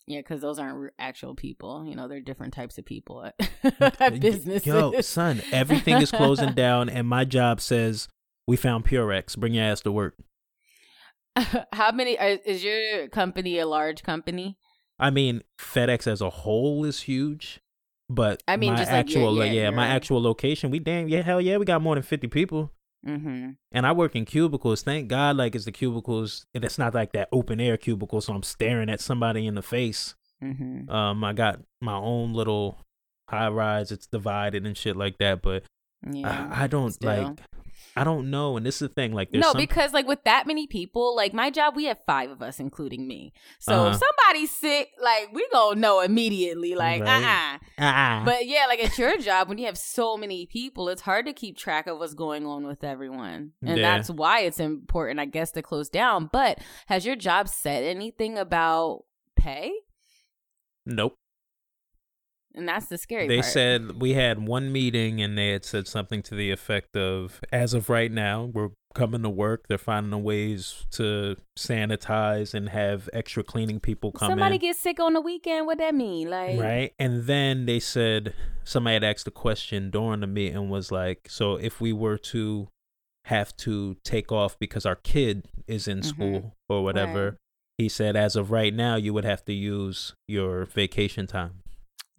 Yeah, 0.07 0.21
because 0.21 0.41
those 0.41 0.59
aren't 0.59 0.93
actual 0.99 1.35
people. 1.35 1.85
You 1.87 1.95
know, 1.97 2.09
they're 2.09 2.21
different 2.21 2.53
types 2.55 2.77
of 2.79 2.85
people 2.85 3.25
at, 3.25 3.35
at 4.01 4.21
businesses. 4.21 4.67
Yo, 4.67 5.01
son, 5.01 5.41
everything 5.51 6.01
is 6.01 6.11
closing 6.11 6.53
down, 6.55 6.89
and 6.89 7.09
my 7.09 7.25
job 7.25 7.61
says 7.61 8.09
we 8.47 8.57
found 8.57 8.85
Purell. 8.85 9.37
Bring 9.39 9.55
your 9.55 9.65
ass 9.65 9.81
to 9.83 9.93
work. 9.93 10.17
How 11.73 11.91
many 11.93 12.13
is 12.13 12.63
your 12.63 13.09
company 13.09 13.59
a 13.59 13.67
large 13.67 14.03
company? 14.03 14.57
I 14.99 15.11
mean, 15.11 15.43
FedEx 15.59 16.07
as 16.07 16.21
a 16.21 16.31
whole 16.31 16.85
is 16.85 17.03
huge, 17.03 17.61
but 18.09 18.43
I 18.47 18.57
mean, 18.57 18.73
my 18.73 18.79
just 18.79 18.91
like 18.93 19.11
your- 19.11 19.23
actual, 19.29 19.45
yeah, 19.45 19.53
yeah, 19.53 19.71
my 19.71 19.87
your- 19.87 19.97
actual 19.97 20.23
location, 20.23 20.71
we 20.71 20.79
damn, 20.79 21.09
yeah, 21.09 21.23
hell 21.23 21.41
yeah, 21.41 21.57
we 21.57 21.65
got 21.65 21.83
more 21.83 21.95
than 21.95 22.03
fifty 22.03 22.27
people. 22.29 22.71
Mm-hmm. 23.07 23.51
And 23.73 23.87
I 23.87 23.93
work 23.93 24.17
in 24.17 24.25
cubicles. 24.25 24.83
Thank 24.83 25.09
God, 25.09 25.37
like 25.37 25.55
it's 25.55 25.67
the 25.67 25.73
cubicles, 25.73 26.47
and 26.55 26.65
it's 26.65 26.79
not 26.79 26.95
like 26.95 27.13
that 27.13 27.29
open 27.33 27.61
air 27.61 27.77
cubicle, 27.77 28.21
so 28.23 28.33
I'm 28.35 28.43
staring 28.43 28.89
at 28.89 29.01
somebody 29.01 29.47
in 29.47 29.55
the 29.55 29.63
face. 29.63 30.15
Mm-hmm. 30.43 30.91
Um, 30.91 31.23
I 31.25 31.33
got 31.35 31.61
my 31.81 31.97
own 31.97 32.33
little 32.33 32.79
high 33.29 33.49
rise. 33.49 33.93
It's 33.93 34.07
divided 34.07 34.67
and 34.67 34.77
shit 34.77 34.97
like 34.97 35.19
that, 35.19 35.43
but 35.43 35.65
Yeah. 36.11 36.49
I, 36.51 36.65
I 36.65 36.67
don't 36.67 36.93
still. 36.93 37.25
like. 37.25 37.41
I 37.97 38.03
don't 38.03 38.29
know, 38.31 38.57
and 38.57 38.67
this 38.67 38.77
is 38.83 38.89
the 38.89 38.95
thing. 38.95 39.13
Like, 39.13 39.33
no, 39.33 39.53
some, 39.53 39.57
because 39.61 39.93
like 39.93 40.09
with 40.09 40.25
that 40.25 40.47
many 40.49 40.67
people, 40.67 41.15
like 41.15 41.33
my 41.33 41.49
job, 41.51 41.77
we 41.77 41.85
have 41.85 41.99
five 42.07 42.29
of 42.29 42.43
us, 42.43 42.59
including 42.59 43.07
me. 43.07 43.33
So 43.61 43.87
if 43.87 43.95
Uh-huh. 43.95 43.99
somebody's 44.19 44.51
sick, 44.51 44.91
like 45.01 45.31
we 45.33 45.47
gonna 45.53 45.79
know 45.81 46.01
immediately. 46.01 46.75
Like, 46.75 47.03
Right. 47.03 47.59
uh 47.59 47.59
ah, 47.79 48.23
But 48.25 48.47
yeah, 48.47 48.67
like 48.67 48.83
at 48.83 48.99
your 48.99 49.17
job, 49.19 49.49
when 49.49 49.59
you 49.59 49.67
have 49.67 49.79
so 49.79 50.17
many 50.17 50.45
people, 50.47 50.89
it's 50.89 51.03
hard 51.03 51.27
to 51.27 51.33
keep 51.33 51.57
track 51.57 51.87
of 51.87 51.99
what's 51.99 52.15
going 52.15 52.45
on 52.47 52.67
with 52.67 52.83
everyone, 52.83 53.53
and 53.63 53.79
Yeah. 53.79 53.97
that's 53.97 54.11
why 54.11 54.41
it's 54.41 54.59
important, 54.59 55.21
I 55.21 55.27
guess, 55.27 55.53
to 55.53 55.63
close 55.63 55.89
down. 55.89 56.29
But 56.33 56.59
has 56.87 57.07
your 57.07 57.17
job 57.17 57.49
said 57.49 57.85
anything 57.85 58.37
about 58.39 59.05
pay? 59.37 59.73
nope. 60.87 61.17
And 62.57 62.69
that's 62.69 62.87
the 62.87 62.99
scary 62.99 63.23
part. 63.23 63.29
They 63.31 63.41
part. 63.41 63.53
said 63.53 64.01
we 64.01 64.13
had 64.15 64.47
one 64.47 64.71
meeting 64.73 65.21
and 65.21 65.37
they 65.37 65.51
had 65.51 65.65
said 65.65 65.89
something 65.89 66.23
to 66.23 66.35
the 66.37 66.51
effect 66.53 66.97
of 66.97 67.41
as 67.53 67.75
of 67.75 67.89
right 67.89 68.13
now, 68.13 68.45
we're 68.45 68.71
coming 68.95 69.23
to 69.25 69.29
work. 69.29 69.67
They're 69.69 69.77
finding 69.77 70.23
ways 70.23 70.87
to 70.93 71.37
sanitize 71.59 72.55
and 72.55 72.69
have 72.69 73.09
extra 73.13 73.43
cleaning 73.43 73.81
people 73.81 74.13
come 74.13 74.31
somebody 74.31 74.55
in. 74.55 74.61
gets 74.61 74.79
sick 74.79 75.01
on 75.01 75.15
the 75.15 75.21
weekend. 75.21 75.67
What 75.67 75.79
that 75.79 75.95
mean? 75.97 76.31
Like, 76.31 76.61
right. 76.61 76.93
And 76.99 77.25
then 77.25 77.67
they 77.67 77.81
said 77.81 78.35
somebody 78.63 78.95
had 78.95 79.05
asked 79.05 79.27
a 79.27 79.33
question 79.33 79.91
during 79.91 80.21
the 80.21 80.27
meeting 80.29 80.69
was 80.69 80.93
like, 80.93 81.27
so 81.29 81.57
if 81.57 81.81
we 81.81 81.93
were 81.93 82.19
to 82.19 82.69
have 83.25 83.57
to 83.57 83.97
take 84.05 84.31
off 84.31 84.57
because 84.61 84.87
our 84.87 84.97
kid 84.97 85.49
is 85.67 85.89
in 85.89 86.01
Mhm. 86.01 86.05
school 86.05 86.55
or 86.69 86.85
whatever, 86.85 87.25
Right. 87.31 87.35
he 87.79 87.89
said 87.89 88.15
as 88.15 88.37
of 88.37 88.53
right 88.53 88.73
now 88.73 88.95
you 88.95 89.13
would 89.13 89.25
have 89.25 89.45
to 89.47 89.53
use 89.53 90.15
your 90.29 90.67
vacation 90.67 91.27
time. 91.27 91.63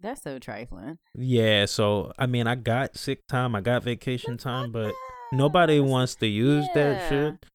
That's 0.06 0.22
so 0.22 0.38
trifling. 0.38 0.98
Yeah, 1.14 1.66
so 1.66 2.12
I 2.18 2.26
mean, 2.26 2.46
I 2.46 2.54
got 2.54 2.96
sick 2.96 3.26
time, 3.26 3.54
I 3.54 3.60
got 3.60 3.82
vacation 3.84 4.36
time, 4.38 4.72
but 4.72 4.94
nobody 5.32 5.80
wants 5.80 6.14
to 6.16 6.26
use 6.26 6.66
that 6.74 7.08
shit. 7.08 7.46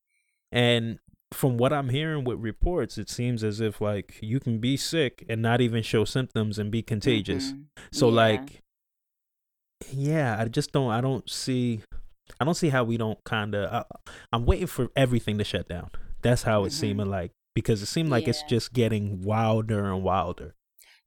And 0.51 1.00
from 1.31 1.58
what 1.58 1.72
I'm 1.72 1.89
hearing 1.89 2.25
with 2.25 2.39
reports, 2.39 2.98
it 2.98 3.10
seems 3.10 3.43
as 3.43 3.62
if 3.62 3.79
like 3.79 4.17
you 4.22 4.39
can 4.39 4.60
be 4.60 4.75
sick 4.75 5.24
and 5.29 5.41
not 5.41 5.62
even 5.62 5.81
show 5.81 6.03
symptoms 6.03 6.60
and 6.60 6.70
be 6.70 6.81
contagious. 6.81 7.53
Mhm. 7.53 7.65
So 7.91 8.10
Yeah. 8.10 8.15
like 8.15 8.62
yeah, 9.91 10.36
I 10.39 10.46
just 10.46 10.72
don't 10.72 10.91
I 10.91 11.01
don't 11.01 11.29
see 11.29 11.81
I 12.39 12.46
don't 12.46 12.55
see 12.55 12.70
how 12.70 12.84
we 12.84 12.98
don't 12.98 13.17
kind 13.24 13.55
of 13.55 13.86
I'm 14.31 14.46
waiting 14.46 14.67
for 14.67 14.89
everything 14.96 15.38
to 15.38 15.43
shut 15.43 15.67
down. 15.67 15.89
That's 16.22 16.43
how 16.43 16.65
it's 16.65 16.75
Mhm. 16.75 16.79
seeming 16.79 17.10
like 17.10 17.31
because 17.55 17.81
it 17.81 17.88
seemed 17.88 18.10
like 18.10 18.27
it's 18.27 18.43
just 18.43 18.74
getting 18.74 19.22
wilder 19.22 19.86
and 19.91 20.03
wilder. 20.03 20.53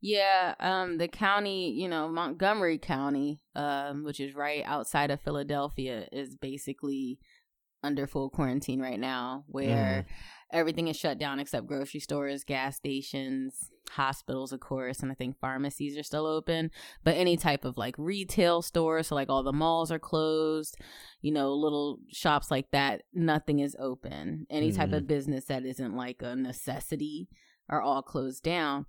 Yeah, 0.07 0.55
um, 0.61 0.99
the 0.99 1.09
county, 1.09 1.71
you 1.71 1.89
know, 1.89 2.09
Montgomery 2.11 2.77
County, 2.77 3.41
um, 3.55 4.05
which 4.05 4.21
is 4.21 4.35
right 4.35 4.63
outside 4.67 5.11
of 5.11 5.23
Philadelphia, 5.23 6.07
is 6.13 6.37
basically 6.37 7.19
under 7.83 8.07
full 8.07 8.29
quarantine 8.29 8.83
right 8.83 9.01
now, 9.01 9.45
where 9.47 10.05
everything 10.53 10.89
is 10.89 10.99
shut 10.99 11.17
down 11.17 11.41
except 11.41 11.67
grocery 11.67 12.01
stores, 12.01 12.45
gas 12.45 12.77
stations, 12.77 13.71
hospitals, 13.93 14.53
of 14.53 14.61
course, 14.61 15.01
and 15.01 15.11
I 15.11 15.15
think 15.15 15.41
pharmacies 15.41 15.97
are 15.97 16.03
still 16.03 16.27
open. 16.27 16.71
But 17.03 17.17
any 17.17 17.39
type 17.39 17.65
of 17.65 17.79
like 17.79 17.95
retail 17.97 18.61
stores, 18.61 19.07
so 19.07 19.15
like 19.15 19.31
all 19.31 19.43
the 19.43 19.55
malls 19.55 19.91
are 19.91 19.99
closed, 19.99 20.77
you 21.23 21.33
know, 21.33 21.55
little 21.55 22.01
shops 22.13 22.51
like 22.51 22.71
that, 22.73 23.05
nothing 23.15 23.61
is 23.61 23.75
open. 23.79 24.47
Any 24.51 24.71
type 24.71 24.93
of 24.93 25.07
business 25.07 25.47
that 25.47 25.65
isn't 25.65 25.97
like 25.97 26.21
a 26.21 26.37
necessity 26.37 27.31
are 27.71 27.81
all 27.81 28.03
closed 28.03 28.43
down 28.43 28.85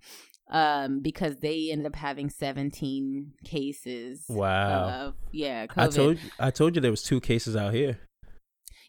um 0.50 1.00
because 1.00 1.36
they 1.38 1.70
ended 1.72 1.86
up 1.86 1.96
having 1.96 2.30
17 2.30 3.32
cases 3.44 4.24
Wow. 4.28 4.88
of 5.08 5.14
yeah 5.32 5.66
COVID. 5.66 5.82
I 5.82 5.88
told 5.88 6.18
you, 6.22 6.30
I 6.38 6.50
told 6.50 6.74
you 6.76 6.80
there 6.80 6.90
was 6.90 7.02
two 7.02 7.20
cases 7.20 7.56
out 7.56 7.74
here. 7.74 7.98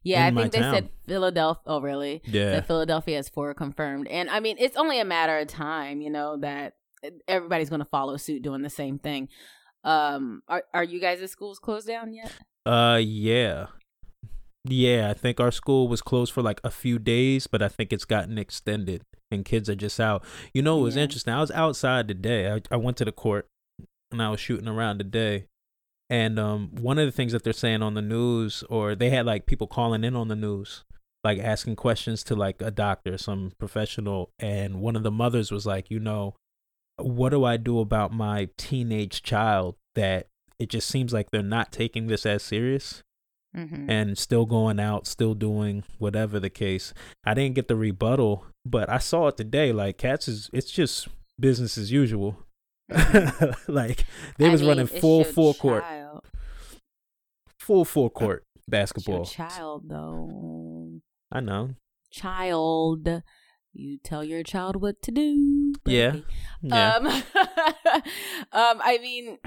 yeah 0.03 0.27
i 0.27 0.31
think 0.31 0.51
they 0.51 0.61
said 0.61 0.89
philadelphia 1.07 1.63
oh 1.65 1.81
really 1.81 2.21
Yeah. 2.25 2.51
that 2.51 2.67
philadelphia 2.67 3.15
has 3.17 3.27
four 3.29 3.53
confirmed 3.55 4.07
and 4.07 4.29
i 4.29 4.39
mean 4.39 4.57
it's 4.59 4.77
only 4.77 4.99
a 4.99 5.05
matter 5.05 5.37
of 5.39 5.47
time 5.47 5.99
you 6.01 6.11
know 6.11 6.37
that 6.37 6.73
everybody's 7.27 7.69
going 7.69 7.79
to 7.79 7.85
follow 7.97 8.17
suit 8.17 8.41
doing 8.43 8.61
the 8.61 8.69
same 8.69 8.99
thing 8.99 9.27
um 9.83 10.41
are, 10.47 10.63
are 10.73 10.83
you 10.83 10.99
guys 11.01 11.19
schools 11.31 11.57
closed 11.59 11.87
down 11.87 12.13
yet 12.13 12.31
Uh, 12.67 12.99
yeah, 13.01 13.67
yeah. 14.65 15.09
I 15.09 15.13
think 15.13 15.39
our 15.39 15.51
school 15.51 15.87
was 15.87 16.01
closed 16.01 16.33
for 16.33 16.41
like 16.43 16.59
a 16.65 16.69
few 16.69 16.99
days, 16.99 17.47
but 17.47 17.61
I 17.61 17.69
think 17.69 17.93
it's 17.93 18.03
gotten 18.03 18.37
extended, 18.37 19.01
and 19.31 19.46
kids 19.46 19.69
are 19.69 19.75
just 19.75 20.00
out. 20.00 20.24
You 20.53 20.62
know, 20.62 20.79
it 20.79 20.84
was 20.84 20.96
Yeah. 20.96 21.03
interesting. 21.03 21.34
I 21.34 21.41
was 21.41 21.51
outside 21.51 22.07
today. 22.07 22.51
I 22.51 22.62
I 22.72 22.77
went 22.77 22.98
to 22.98 23.05
the 23.05 23.12
court, 23.12 23.48
and 24.12 24.22
I 24.22 24.29
was 24.29 24.39
shooting 24.39 24.67
around 24.67 25.00
today. 25.00 25.48
And 26.10 26.39
um, 26.39 26.69
one 26.79 26.98
of 26.98 27.05
the 27.05 27.12
things 27.12 27.34
that 27.34 27.43
they're 27.43 27.51
saying 27.51 27.81
on 27.84 27.93
the 27.93 28.01
news, 28.01 28.63
or 28.69 28.96
they 28.96 29.10
had 29.10 29.25
like 29.25 29.46
people 29.46 29.67
calling 29.67 30.03
in 30.05 30.15
on 30.15 30.29
the 30.29 30.36
news, 30.38 30.86
like 31.24 31.38
asking 31.39 31.75
questions 31.75 32.24
to 32.25 32.36
like 32.36 32.62
a 32.62 32.72
doctor, 32.72 33.17
some 33.17 33.51
professional, 33.60 34.31
and 34.39 34.79
one 34.81 34.96
of 34.96 35.03
the 35.03 35.12
mothers 35.12 35.51
was 35.51 35.65
like, 35.65 35.91
you 35.91 36.00
know, 36.00 36.36
what 36.96 37.29
do 37.29 37.43
I 37.43 37.57
do 37.57 37.79
about 37.79 38.13
my 38.13 38.48
teenage 38.57 39.22
child 39.22 39.75
that 39.96 40.27
it 40.60 40.69
just 40.69 40.88
seems 40.88 41.12
like 41.12 41.29
they're 41.31 41.43
not 41.43 41.72
taking 41.74 42.07
this 42.07 42.25
as 42.25 42.41
serious 42.41 43.03
mm-hmm. 43.56 43.89
and 43.89 44.18
still 44.18 44.46
going 44.46 44.80
out, 44.80 45.08
still 45.08 45.34
doing 45.34 45.84
whatever 45.98 46.39
the 46.39 46.50
case. 46.50 46.94
I 47.25 47.34
didn't 47.34 47.56
get 47.56 47.68
the 47.68 47.75
rebuttal, 47.75 48.46
but 48.66 48.89
I 48.89 48.98
saw 48.98 49.27
it 49.27 49.38
today. 49.38 49.72
Like 49.72 49.98
cats 49.98 50.27
is 50.27 50.50
it's 50.54 50.72
just 50.72 51.08
business 51.39 51.77
as 51.77 51.92
usual. 51.92 52.44
like 53.68 54.06
they 54.38 54.50
was 54.50 54.63
running 54.63 54.88
full 54.88 55.24
full 55.24 55.54
court, 55.54 55.84
full 57.60 57.84
full 57.84 58.10
court 58.10 58.46
It's 58.56 58.63
your 58.66 58.72
basketball. 58.72 59.25
child 59.25 59.84
though 59.89 61.01
I 61.30 61.42
know. 61.42 61.72
child 62.12 63.24
you 63.74 63.98
tell 64.04 64.24
your 64.24 64.42
child 64.42 64.82
what 64.82 65.01
to 65.01 65.12
do 65.12 65.74
Yeah. 65.86 66.18
Yeah. 66.62 66.96
Um, 66.96 67.08
um, 68.51 68.82
I 68.84 69.00
mean, 69.01 69.38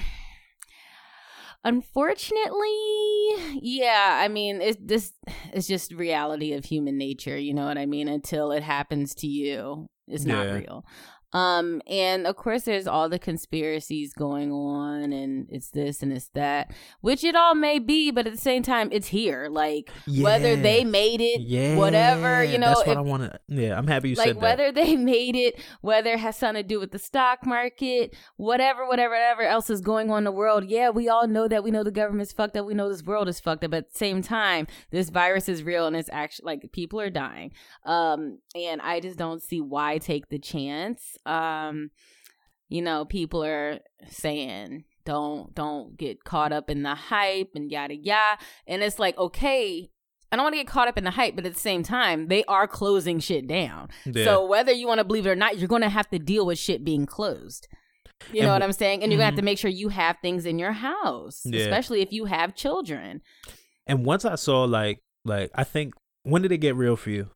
unfortunately, 1.65 3.59
yeah. 3.61 4.21
I 4.23 4.29
mean, 4.29 4.61
it's 4.61 4.79
this. 4.81 5.13
It's 5.53 5.67
just 5.67 5.93
reality 5.93 6.53
of 6.53 6.65
human 6.65 6.97
nature. 6.97 7.37
You 7.37 7.55
know 7.55 7.67
what 7.67 7.79
I 7.79 7.87
mean? 7.87 8.09
Until 8.09 8.53
it 8.53 8.63
happens 8.63 9.15
to 9.17 9.27
you, 9.27 9.87
It's 10.07 10.25
not 10.25 10.47
real. 10.47 10.85
Um, 11.33 11.81
and 11.87 12.27
of 12.27 12.37
course, 12.37 12.63
there's 12.63 12.87
all 12.87 13.09
the 13.09 13.19
conspiracies 13.19 14.13
going 14.13 14.51
on, 14.53 15.13
and 15.13 15.47
it's 15.51 15.71
this 15.71 16.03
and 16.03 16.13
it's 16.13 16.29
that, 16.35 16.73
which 17.01 17.23
it 17.25 17.37
all 17.37 17.55
may 17.55 17.79
be, 17.79 18.11
but 18.11 18.27
at 18.27 18.33
the 18.33 18.39
same 18.39 18.63
time, 18.63 18.89
it's 18.91 19.09
here. 19.09 19.49
Like 19.51 19.91
whether 20.21 20.57
they 20.57 20.85
made 20.85 21.21
it, 21.21 21.41
yeah, 21.43 21.77
whatever, 21.77 22.43
you 22.43 22.59
know, 22.59 22.69
That's 22.69 22.79
what 22.81 22.89
if- 22.89 22.99
I 22.99 23.01
want 23.01 23.23
to. 23.25 23.41
Yeah, 23.49 23.79
I'm 23.79 23.87
happy 23.87 24.11
you 24.11 24.15
like 24.17 24.27
said 24.29 24.37
that. 24.37 24.43
whether 24.43 24.73
they 24.73 24.97
made 25.15 25.37
it, 25.37 25.61
whether 25.81 26.13
it 26.15 26.19
has 26.21 26.37
something 26.37 26.63
to 26.63 26.69
do 26.69 26.81
with 26.81 26.91
the 26.91 26.99
stock 26.99 27.47
market, 27.47 28.15
whatever, 28.37 28.87
whatever, 28.87 29.15
whatever 29.15 29.43
else 29.43 29.71
is 29.71 29.81
going 29.81 30.11
on 30.11 30.19
in 30.19 30.25
the 30.25 30.33
world. 30.33 30.65
Yeah, 30.65 30.91
we 30.91 31.09
all 31.09 31.27
know 31.29 31.47
that. 31.49 31.63
We 31.63 31.71
know 31.71 31.85
the 31.85 31.91
government's 31.91 32.33
fucked 32.33 32.57
up. 32.57 32.67
We 32.67 32.75
know 32.75 32.89
this 32.89 33.03
world 33.05 33.29
is 33.29 33.39
fucked 33.41 33.65
up. 33.65 33.71
But 33.71 33.77
at 33.79 33.93
the 33.93 33.99
same 33.99 34.23
time, 34.23 34.67
this 34.91 35.11
virus 35.11 35.49
is 35.49 35.63
real 35.63 35.87
and 35.87 35.95
it's 35.95 36.11
actually 36.13 36.47
like 36.47 36.73
people 36.73 37.01
are 37.01 37.11
dying. 37.11 37.53
Um, 37.85 38.39
and 38.55 38.81
I 38.81 39.01
just 39.01 39.17
don't 39.19 39.43
see 39.43 39.61
why 39.61 39.99
take 39.99 40.29
the 40.29 40.39
chance. 40.39 41.17
Um, 41.27 41.91
you 42.69 42.83
know, 42.83 43.05
people 43.05 43.45
are 43.45 43.81
saying 44.09 44.85
don't 45.05 45.55
don't 45.55 45.97
get 45.97 46.25
caught 46.25 46.53
up 46.53 46.71
in 46.71 46.83
the 46.83 46.95
hype 46.95 47.51
and 47.55 47.71
yada 47.71 47.95
yada. 47.97 48.39
And 48.67 48.83
it's 48.83 48.99
like, 48.99 49.17
okay, 49.19 49.91
I 50.31 50.37
don't 50.37 50.45
want 50.45 50.53
to 50.55 50.59
get 50.61 50.67
caught 50.69 50.87
up 50.89 50.97
in 50.99 51.05
the 51.05 51.11
hype, 51.11 51.35
but 51.35 51.45
at 51.47 51.55
the 51.55 51.59
same 51.61 51.83
time, 51.83 52.29
they 52.29 52.45
are 52.45 52.69
closing 52.69 53.19
shit 53.19 53.47
down. 53.49 53.89
Yeah. 54.07 54.25
So 54.25 54.47
whether 54.47 54.71
you 54.73 54.87
want 54.87 54.99
to 54.99 55.05
believe 55.05 55.27
it 55.27 55.31
or 55.31 55.35
not, 55.37 55.59
you're 55.59 55.67
going 55.69 55.83
to 55.83 55.89
have 55.89 56.09
to 56.11 56.19
deal 56.21 56.47
with 56.47 56.59
shit 56.59 56.85
being 56.85 57.07
closed. 57.07 57.67
You 58.33 58.43
know 58.43 58.53
what 58.53 58.63
I'm 58.63 58.73
saying? 58.75 59.03
And 59.03 59.11
you're 59.11 59.17
going 59.19 59.23
to 59.29 59.33
have 59.33 59.35
Mhm. 59.35 59.39
to 59.39 59.43
make 59.45 59.59
sure 59.59 59.71
you 59.71 59.89
have 59.89 60.19
things 60.21 60.45
in 60.47 60.59
your 60.59 60.73
house, 60.73 61.41
Yeah. 61.45 61.61
especially 61.63 62.03
if 62.03 62.13
you 62.13 62.27
have 62.27 62.55
children. 62.55 63.23
And 63.87 64.05
once 64.05 64.25
I 64.25 64.35
saw 64.37 64.65
like 64.65 65.01
like 65.25 65.51
I 65.55 65.65
think 65.65 65.95
when 66.23 66.43
did 66.43 66.53
it 66.53 66.59
get 66.59 66.77
real 66.77 66.97
for 66.97 67.11
you? 67.11 67.31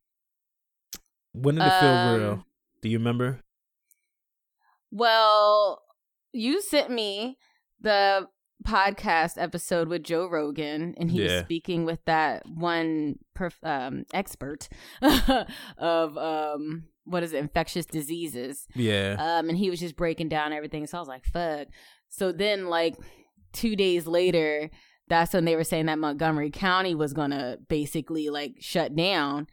When 1.33 1.57
did 1.57 1.65
it 1.65 1.81
feel 1.81 1.89
Um, 1.89 2.21
real? 2.21 2.45
Do 2.83 2.89
you 2.89 2.99
remember? 2.99 3.41
Well, 4.95 5.83
you 6.33 6.63
sent 6.63 6.89
me 6.89 7.37
the 7.81 8.29
podcast 8.65 9.33
episode 9.37 9.89
with 9.89 10.05
Joe 10.05 10.29
Rogan, 10.29 10.95
and 10.97 11.11
he 11.11 11.21
was 11.21 11.41
speaking 11.41 11.85
with 11.85 11.99
that 12.05 12.45
one 12.47 13.17
perf- 13.37 13.65
um, 13.65 14.05
expert 14.15 14.69
of 15.79 16.17
um, 16.17 16.85
what 17.03 17.25
is 17.25 17.33
it, 17.33 17.39
infectious 17.39 17.87
diseases. 17.87 18.69
Yeah. 18.77 19.17
Um, 19.19 19.49
and 19.49 19.59
he 19.59 19.69
was 19.69 19.81
just 19.81 19.97
breaking 19.97 20.29
down 20.29 20.53
everything. 20.53 20.87
So 20.87 20.99
I 20.99 21.01
was 21.01 21.09
like, 21.09 21.25
fuck. 21.25 21.67
So 22.09 22.31
then, 22.31 22.67
like, 22.67 22.95
two 23.53 23.75
days 23.75 24.07
later, 24.07 24.71
that's 25.09 25.35
when 25.35 25.45
they 25.45 25.57
were 25.57 25.65
saying 25.65 25.87
that 25.87 25.99
Montgomery 25.99 26.51
County 26.51 26.95
was 26.95 27.13
gonna 27.13 27.57
basically 27.69 28.31
like 28.31 28.59
shut 28.61 28.95
down. 28.95 29.49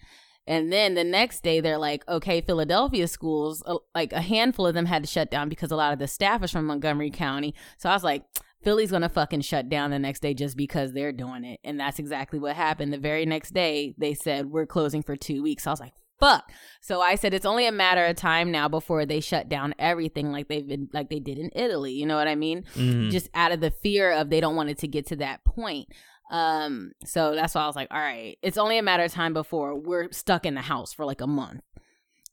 And 0.48 0.71
then 0.74 0.95
the 0.95 1.03
next 1.03 1.43
day, 1.43 1.60
they're 1.60 1.77
like, 1.77 2.07
okay, 2.07 2.41
Philadelphia 2.41 3.07
schools, 3.07 3.62
uh, 3.65 3.77
like 3.93 4.12
a 4.12 4.21
handful 4.21 4.65
of 4.67 4.74
them 4.74 4.88
had 4.88 5.03
to 5.03 5.07
shut 5.10 5.29
down 5.29 5.50
because 5.50 5.71
a 5.71 5.75
lot 5.75 5.93
of 5.93 6.00
the 6.00 6.07
staff 6.07 6.43
is 6.43 6.51
from 6.51 6.65
Montgomery 6.65 7.12
County. 7.12 7.53
So 7.77 7.89
I 7.89 7.93
was 7.93 8.03
like, 8.03 8.24
Philly's 8.63 8.91
gonna 8.91 9.10
fucking 9.10 9.41
shut 9.41 9.69
down 9.69 9.89
the 9.91 9.98
next 10.00 10.19
day 10.21 10.33
just 10.36 10.55
because 10.55 10.93
they're 10.93 11.12
doing 11.12 11.43
it. 11.45 11.60
And 11.63 11.79
that's 11.79 11.98
exactly 12.00 12.38
what 12.39 12.55
happened. 12.55 12.93
The 12.93 12.98
very 13.00 13.25
next 13.25 13.53
day, 13.55 13.95
they 13.98 14.13
said, 14.13 14.48
we're 14.48 14.67
closing 14.67 15.01
for 15.01 15.15
two 15.15 15.41
weeks. 15.41 15.65
I 15.65 15.71
was 15.71 15.79
like, 15.79 15.93
fuck. 16.19 16.51
So 16.81 17.01
I 17.01 17.15
said, 17.15 17.33
it's 17.33 17.48
only 17.48 17.65
a 17.65 17.71
matter 17.71 18.05
of 18.05 18.15
time 18.15 18.51
now 18.51 18.67
before 18.67 19.08
they 19.08 19.19
shut 19.19 19.49
down 19.49 19.73
everything 19.80 20.32
like 20.32 20.47
they've 20.47 20.67
been, 20.67 20.88
like 20.93 21.10
they 21.10 21.19
did 21.19 21.39
in 21.39 21.49
Italy. 21.56 21.93
You 21.93 22.06
know 22.06 22.15
what 22.15 22.27
I 22.27 22.36
mean? 22.36 22.63
Mhm. 22.75 23.10
just 23.10 23.27
out 23.34 23.51
of 23.51 23.60
the 23.62 23.71
fear 23.71 24.12
of 24.12 24.30
they 24.30 24.39
don't 24.39 24.56
want 24.56 24.69
it 24.69 24.77
to 24.80 24.88
get 24.88 25.08
to 25.08 25.15
that 25.15 25.43
point. 25.43 25.89
Um, 26.32 26.94
so 27.06 27.36
that's 27.36 27.54
why 27.54 27.62
I 27.62 27.67
was 27.67 27.76
like, 27.76 27.89
all 27.91 28.00
right, 28.00 28.38
it's 28.41 28.58
only 28.58 28.78
a 28.78 28.84
matter 28.84 29.04
of 29.04 29.12
time 29.12 29.34
before 29.34 29.76
we're 29.76 30.12
stuck 30.12 30.46
in 30.46 30.56
the 30.56 30.62
house 30.62 30.94
for 30.94 31.06
like 31.06 31.22
a 31.22 31.28
month. 31.28 31.62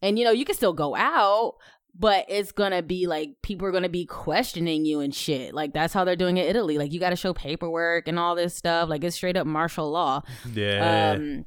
And 0.00 0.18
you 0.18 0.24
know, 0.24 0.30
you 0.30 0.44
can 0.44 0.54
still 0.54 0.72
go 0.72 0.94
out, 0.94 1.56
but 1.98 2.24
it's 2.28 2.52
gonna 2.52 2.80
be 2.82 3.08
like 3.08 3.30
people 3.42 3.66
are 3.66 3.72
gonna 3.72 3.88
be 3.88 4.06
questioning 4.06 4.84
you 4.84 5.00
and 5.00 5.12
shit. 5.12 5.52
Like 5.52 5.72
that's 5.74 5.92
how 5.92 6.04
they're 6.04 6.14
doing 6.14 6.36
it 6.36 6.44
in 6.44 6.50
Italy. 6.50 6.78
Like 6.78 6.92
you 6.92 7.00
gotta 7.00 7.16
show 7.16 7.34
paperwork 7.34 8.06
and 8.06 8.18
all 8.18 8.36
this 8.36 8.54
stuff. 8.54 8.88
Like 8.88 9.02
it's 9.02 9.16
straight 9.16 9.36
up 9.36 9.46
martial 9.48 9.90
law. 9.90 10.22
yeah. 10.54 11.14
Um 11.16 11.44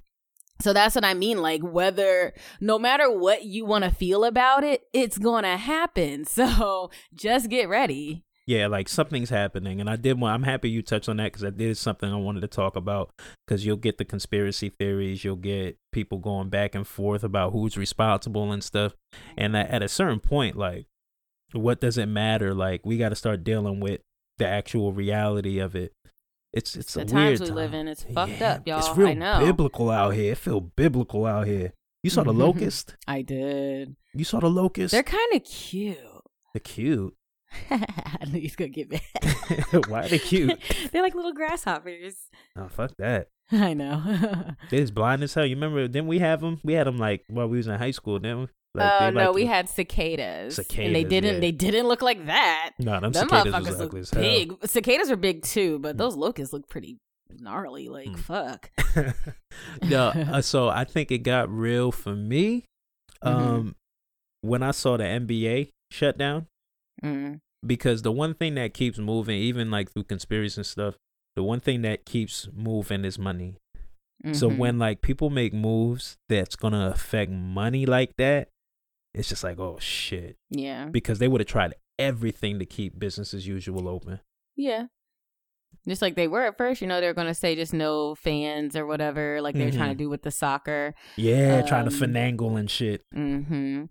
so 0.60 0.74
that's 0.74 0.94
what 0.94 1.06
I 1.06 1.14
mean. 1.14 1.42
Like 1.42 1.62
whether 1.64 2.34
no 2.60 2.78
matter 2.78 3.10
what 3.10 3.46
you 3.46 3.66
want 3.66 3.84
to 3.86 3.90
feel 3.92 4.26
about 4.26 4.64
it, 4.66 4.84
it's 4.94 5.18
gonna 5.18 5.56
happen. 5.58 6.26
So 6.32 6.92
just 7.16 7.50
get 7.50 7.70
ready. 7.70 8.26
Yeah, 8.48 8.68
like 8.68 8.90
something's 8.90 9.30
happening, 9.30 9.80
and 9.80 9.90
I 9.90 9.96
did. 9.96 10.20
Want, 10.20 10.34
I'm 10.34 10.44
happy 10.44 10.70
you 10.70 10.82
touched 10.82 11.08
on 11.10 11.18
that 11.18 11.26
because 11.34 11.42
that 11.42 11.60
is 11.62 11.80
something 11.80 12.12
I 12.12 12.16
wanted 12.18 12.42
to 12.42 12.48
talk 12.48 12.76
about. 12.76 13.12
Because 13.48 13.66
you'll 13.66 13.78
get 13.78 13.98
the 13.98 14.06
conspiracy 14.06 14.70
theories, 14.70 15.24
you'll 15.24 15.36
get 15.36 15.78
people 15.92 16.18
going 16.18 16.50
back 16.50 16.74
and 16.76 16.86
forth 16.88 17.24
about 17.24 17.52
who's 17.54 17.78
responsible 17.78 18.52
and 18.52 18.64
stuff. 18.64 18.96
And 19.38 19.56
at, 19.56 19.70
at 19.70 19.84
a 19.84 19.88
certain 19.88 20.20
point, 20.20 20.58
like, 20.58 20.88
what 21.54 21.82
does 21.82 21.98
it 21.98 22.08
matter? 22.08 22.54
Like, 22.54 22.86
we 22.86 22.98
got 22.98 23.10
to 23.10 23.16
start 23.16 23.44
dealing 23.44 23.80
with 23.80 24.02
the 24.38 24.48
actual 24.48 24.92
reality 24.94 25.60
of 25.60 25.76
it. 25.76 25.94
It's 26.54 26.76
it's 26.76 26.96
the 26.96 27.02
a 27.02 27.06
times 27.06 27.14
weird 27.14 27.40
we 27.42 27.48
time. 27.48 27.56
live 27.56 27.74
in, 27.74 27.88
it's 27.88 28.04
fucked 28.04 28.40
Yeah, 28.42 28.54
up, 28.54 28.68
y'all. 28.68 28.80
It's 28.80 28.98
real 28.98 29.08
I 29.10 29.14
know. 29.14 29.40
biblical 29.46 29.90
out 29.90 30.14
here. 30.16 30.34
It 30.34 30.38
feel 30.38 30.60
biblical 30.60 31.26
out 31.26 31.48
here. 31.48 31.74
You 32.04 32.10
saw 32.10 32.24
the 32.24 32.34
Mhm. 32.34 32.38
locust. 32.40 32.96
I 33.08 33.22
did. 33.22 33.96
You 34.14 34.26
saw 34.26 34.40
the 34.40 34.50
locust. 34.50 34.92
They're 34.92 35.04
kind 35.04 35.34
of 35.34 35.44
cute. 35.46 35.98
They're 36.54 36.60
cute. 36.62 37.16
I 37.70 38.26
knew 38.32 38.40
he's 38.40 38.56
gonna 38.56 38.70
get 38.70 38.90
mad. 38.92 39.02
Why 39.88 40.06
are 40.06 40.08
they 40.10 40.20
cute? 40.20 40.60
They're 40.92 41.02
like 41.02 41.16
little 41.16 41.34
grasshoppers. 41.34 42.16
Oh 42.58 42.68
fuck 42.70 42.92
that. 42.98 43.28
I 43.52 43.74
know. 43.74 44.02
They 44.70 44.80
was 44.80 44.92
blind 44.92 45.24
as 45.24 45.34
hell. 45.34 45.46
You 45.46 45.56
remember? 45.56 45.88
Didn't 45.88 46.08
we 46.08 46.20
have 46.20 46.40
them? 46.42 46.60
We 46.64 46.74
had 46.74 46.88
them 46.88 46.98
like 46.98 47.24
while 47.28 47.48
we 47.48 47.58
was 47.58 47.68
in 47.68 47.78
high 47.78 47.92
school. 47.92 48.20
Didn't 48.20 48.40
we? 48.40 48.48
Like, 48.74 49.02
Oh 49.02 49.10
no, 49.10 49.26
like 49.26 49.36
we 49.36 49.46
had 49.46 49.68
cicadas, 49.68 50.56
Cicadas. 50.56 50.86
and 50.86 50.96
they 50.96 51.04
didn't. 51.04 51.36
yeah. 51.36 51.40
They 51.42 51.52
didn't 51.52 51.88
look 51.88 52.02
like 52.02 52.26
that. 52.28 52.72
No, 52.80 52.94
them 53.02 53.12
Them 53.12 53.28
cicadas 53.28 53.54
was 53.68 53.82
ugly 53.82 54.00
as 54.02 54.10
hell. 54.12 54.22
big. 54.22 54.54
Cicadas 54.66 55.12
are 55.12 55.18
big 55.18 55.44
too, 55.44 55.80
but 55.80 55.98
those 55.98 56.16
locusts 56.16 56.54
look 56.54 56.70
pretty 56.70 56.98
gnarly. 57.40 57.90
Like 57.90 58.08
Mm. 58.08 58.20
fuck. 58.20 58.70
no, 59.84 60.08
uh, 60.08 60.42
so 60.42 60.70
I 60.70 60.86
think 60.86 61.12
it 61.12 61.20
got 61.20 61.50
real 61.50 61.92
for 61.92 62.16
me. 62.16 62.64
Mhm. 63.24 63.30
Um, 63.30 63.76
when 64.42 64.64
I 64.64 64.72
saw 64.72 64.96
the 64.98 65.04
NBA 65.04 65.70
shut 65.92 66.18
down, 67.02 67.14
Mm. 67.14 67.40
because 67.66 68.02
the 68.02 68.12
one 68.12 68.34
thing 68.34 68.56
that 68.56 68.74
keeps 68.74 68.98
moving, 68.98 69.38
even 69.40 69.70
like 69.72 69.92
through 69.92 70.04
conspiracies 70.06 70.58
and 70.58 70.66
stuff, 70.66 70.96
the 71.36 71.44
one 71.44 71.60
thing 71.60 71.82
that 71.84 72.06
keeps 72.06 72.48
moving 72.54 73.06
is 73.06 73.18
money. 73.18 73.56
So 74.34 74.50
Mhm. 74.50 74.58
when 74.58 74.78
like 74.80 75.02
people 75.02 75.30
make 75.32 75.52
moves 75.54 76.18
that's 76.30 76.56
gonna 76.56 76.90
affect 76.94 77.32
money 77.32 77.86
like 77.88 78.16
that, 78.18 78.50
it's 79.16 79.30
just 79.30 79.44
like 79.44 79.60
oh 79.60 79.78
shit, 79.80 80.36
yeah, 80.52 80.86
because 80.86 81.18
they 81.20 81.28
would 81.28 81.42
have 81.42 81.48
tried 81.48 81.74
everything 81.98 82.60
to 82.60 82.66
keep 82.66 82.98
business 83.00 83.34
as 83.34 83.48
usual 83.48 83.88
open. 83.88 84.20
yeah. 84.56 84.88
Just 85.88 86.02
like 86.04 86.16
they 86.16 86.28
were 86.28 86.44
at 86.44 86.58
first, 86.58 86.82
you 86.82 86.88
know, 86.88 87.02
they're 87.02 87.14
gonna 87.16 87.34
say 87.34 87.56
just 87.56 87.74
no 87.74 88.14
fans 88.14 88.76
or 88.76 88.86
whatever, 88.86 89.42
like 89.42 89.56
they're 89.56 89.72
trying 89.72 89.90
to 89.90 89.96
Mhm. 89.96 90.00
do 90.06 90.10
with 90.10 90.22
the 90.22 90.30
soccer. 90.30 90.94
Yeah, 91.16 91.64
trying 91.64 91.90
to 91.90 91.96
Um, 91.96 92.00
finagle 92.00 92.60
and 92.60 92.70
shit. 92.70 93.04
Mm-hmm. 93.16 93.86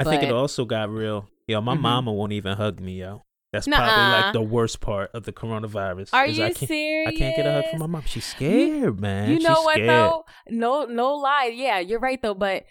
I 0.00 0.04
think 0.04 0.22
it 0.22 0.32
also 0.32 0.64
got 0.64 0.90
real. 0.90 1.28
Yo, 1.46 1.60
my 1.60 1.76
Mhm. 1.76 1.80
mama 1.80 2.12
won't 2.12 2.32
even 2.32 2.56
hug 2.56 2.80
me, 2.80 3.00
yo. 3.00 3.22
That's 3.52 3.66
probably 3.66 3.86
Nuh-uh. 3.88 4.20
like 4.22 4.32
the 4.32 4.42
worst 4.42 4.80
part 4.80 5.10
of 5.12 5.24
the 5.24 5.32
coronavirus. 5.32 6.10
Are 6.12 6.24
you 6.26 6.44
I 6.44 6.52
can't, 6.52 6.68
serious? 6.68 7.08
I 7.08 7.18
can't 7.18 7.34
get 7.36 7.46
a 7.46 7.52
hug 7.52 7.64
from 7.70 7.80
my 7.80 7.86
mom. 7.86 8.02
She's 8.06 8.24
scared, 8.24 9.00
man. 9.00 9.30
You 9.32 9.40
know 9.40 9.56
She's 9.56 9.64
what 9.64 9.74
scared. 9.74 9.88
though? 9.90 10.24
No, 10.50 10.84
no 10.84 11.14
lie. 11.14 11.50
Yeah, 11.52 11.80
you're 11.80 11.98
right 11.98 12.22
though. 12.22 12.34
But 12.34 12.64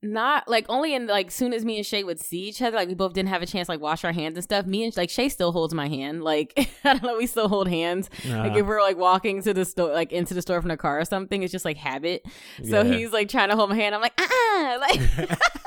not 0.00 0.46
like 0.46 0.64
only 0.68 0.94
in 0.94 1.08
like 1.08 1.28
soon 1.32 1.52
as 1.52 1.64
me 1.64 1.76
and 1.78 1.84
Shay 1.84 2.04
would 2.04 2.20
see 2.20 2.38
each 2.42 2.62
other, 2.62 2.76
like 2.76 2.86
we 2.86 2.94
both 2.94 3.14
didn't 3.14 3.30
have 3.30 3.42
a 3.42 3.46
chance 3.46 3.68
like 3.68 3.80
wash 3.80 4.04
our 4.04 4.12
hands 4.12 4.36
and 4.36 4.44
stuff. 4.44 4.64
Me 4.64 4.84
and 4.84 4.96
like 4.96 5.10
Shay 5.10 5.28
still 5.28 5.50
holds 5.50 5.74
my 5.74 5.88
hand. 5.88 6.22
Like 6.22 6.52
I 6.84 6.92
don't 6.92 7.02
know, 7.02 7.16
we 7.18 7.26
still 7.26 7.48
hold 7.48 7.66
hands. 7.66 8.08
Like 8.24 8.56
if 8.56 8.64
we're 8.64 8.80
like 8.80 8.96
walking 8.96 9.42
to 9.42 9.52
the 9.52 9.64
store, 9.64 9.92
like 9.92 10.12
into 10.12 10.34
the 10.34 10.42
store 10.42 10.60
from 10.60 10.68
the 10.68 10.76
car 10.76 11.00
or 11.00 11.04
something, 11.04 11.42
it's 11.42 11.50
just 11.50 11.64
like 11.64 11.76
habit. 11.78 12.24
So 12.62 12.82
Yeah. 12.82 12.96
he's 12.96 13.10
like 13.12 13.28
trying 13.28 13.48
to 13.48 13.56
hold 13.56 13.70
my 13.70 13.74
hand. 13.76 13.96
I'm 13.96 14.00
like, 14.00 14.12
uh, 14.16 14.24
uh 14.30 14.78
like. 15.28 15.40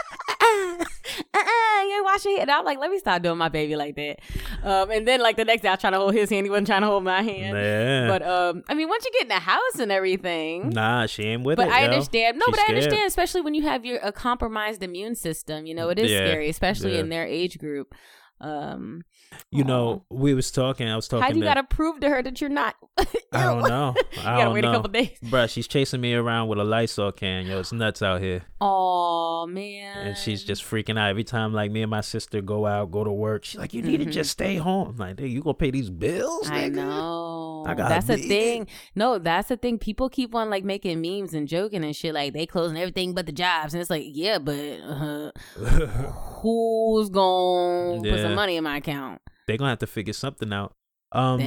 Uh-uh, 0.42 0.86
uh-uh, 1.34 1.84
you 1.84 1.96
ain't 1.96 2.06
wash 2.06 2.26
your 2.26 2.34
hand. 2.38 2.50
And 2.50 2.52
I'm 2.52 2.66
like, 2.66 2.80
let 2.80 2.90
me 2.92 2.98
stop 3.00 3.22
doing 3.22 3.38
my 3.38 3.50
baby 3.50 3.76
like 3.76 3.96
that. 3.96 4.20
Um, 4.64 4.92
and 4.92 5.08
then 5.08 5.20
like 5.22 5.38
the 5.38 5.46
next 5.46 5.62
day, 5.62 5.68
I 5.70 5.72
was 5.74 5.80
trying 5.82 5.94
to 5.94 6.00
hold 6.00 6.14
his 6.14 6.30
hand. 6.30 6.46
He 6.46 6.50
wasn't 6.50 6.68
trying 6.68 6.82
to 6.82 6.88
hold 6.88 7.04
my 7.04 7.22
hand. 7.22 7.58
Yeah. 7.58 8.08
But 8.08 8.22
um, 8.24 8.64
I 8.70 8.74
mean, 8.74 8.90
once 8.90 9.06
you 9.06 9.12
get 9.14 9.24
in 9.24 9.28
the 9.30 9.36
house 9.36 9.80
and 9.80 9.92
everything, 9.92 10.70
nah, 10.70 11.06
she 11.06 11.24
ain't 11.24 11.44
with 11.44 11.58
but 11.58 11.68
it. 11.68 11.74
I 11.74 11.82
yo. 11.82 11.86
understand. 11.92 12.38
No, 12.38 12.46
She's 12.48 12.52
but 12.52 12.60
I 12.60 12.64
scared. 12.66 12.78
understand, 12.84 13.08
especially 13.08 13.42
when 13.42 13.54
you 13.54 13.64
have 13.64 13.86
your 13.86 14.00
a 14.02 14.12
compromised 14.12 14.84
immune 14.84 15.16
system. 15.16 15.66
You 15.66 15.76
know, 15.76 15.90
it 15.90 16.00
is 16.00 16.12
Yeah, 16.12 16.26
scary, 16.28 16.50
especially 16.50 16.94
yeah. 16.94 17.00
in 17.02 17.10
their 17.10 17.26
age 17.26 17.58
group. 17.60 17.94
Um, 18.42 19.04
You 19.52 19.64
know, 19.64 20.04
we 20.10 20.34
was 20.34 20.52
talking. 20.52 20.88
I 20.90 20.96
was 20.96 21.08
talking. 21.08 21.24
how 21.24 21.30
do 21.30 21.36
you 21.38 21.44
to, 21.44 21.48
gotta 21.48 21.64
prove 21.64 22.00
to 22.02 22.10
her 22.10 22.22
that 22.24 22.42
you're 22.42 22.50
not? 22.50 22.76
I 23.32 23.44
don't 23.44 23.62
know. 23.68 23.94
you 24.14 24.20
I 24.22 24.24
gotta 24.24 24.44
don't 24.46 24.54
wait 24.54 24.62
know. 24.62 24.72
a 24.72 24.74
couple 24.76 24.90
days. 24.92 25.12
Bruh, 25.24 25.50
she's 25.50 25.68
chasing 25.68 26.02
me 26.02 26.14
around 26.14 26.48
with 26.50 26.60
a 26.60 26.64
Lysol 26.64 27.12
can. 27.12 27.46
Yo, 27.46 27.60
it's 27.60 27.72
nuts 27.72 28.02
out 28.02 28.22
here. 28.22 28.42
Oh 28.60 29.48
man. 29.48 30.08
And 30.08 30.18
she's 30.18 30.44
just 30.44 30.64
freaking 30.64 30.98
out 31.00 31.10
every 31.10 31.24
time. 31.24 31.54
Like 31.54 31.72
me 31.72 31.82
and 31.82 31.90
my 31.92 32.02
sister 32.02 32.42
go 32.42 32.66
out, 32.66 32.92
go 32.92 33.04
to 33.04 33.12
work. 33.12 33.46
She's 33.46 33.60
like, 33.60 33.74
"You 33.74 33.82
need 33.84 34.02
Mhm. 34.02 34.06
to 34.06 34.12
just 34.12 34.32
stay 34.32 34.56
home." 34.58 34.90
I'm 34.90 34.98
like, 34.98 35.16
"Dude, 35.18 35.32
you 35.32 35.42
gonna 35.42 35.54
pay 35.54 35.72
these 35.72 35.90
bills, 35.90 36.50
I 36.50 36.68
know. 36.70 37.64
I 37.68 37.74
got 37.76 37.90
that's 37.90 38.08
the 38.08 38.16
beat. 38.16 38.28
thing. 38.28 38.68
No, 38.96 39.18
that's 39.20 39.50
the 39.50 39.58
thing. 39.58 39.78
People 39.78 40.10
keep 40.10 40.34
on 40.36 40.50
like 40.50 40.64
making 40.64 41.00
memes 41.02 41.34
and 41.34 41.48
joking 41.48 41.84
and 41.84 41.96
shit. 41.96 42.14
Like 42.14 42.34
they 42.34 42.46
closing 42.46 42.78
everything 42.78 43.14
but 43.14 43.26
the 43.28 43.32
jobs, 43.32 43.74
and 43.74 43.82
it's 43.82 43.90
like, 43.90 44.04
yeah, 44.08 44.40
but 44.40 44.56
uh, 44.82 45.32
who's 46.42 47.10
gonna 47.10 48.00
put 48.02 48.08
Yeah. 48.08 48.31
Some 48.32 48.36
money 48.36 48.58
in 48.58 48.64
my 48.64 48.78
account? 48.78 49.22
They're 49.48 49.58
gonna 49.58 49.72
have 49.72 49.80
to 49.80 49.88
figure 49.88 50.14
something 50.14 50.52
out. 50.54 50.74
Um, 51.14 51.40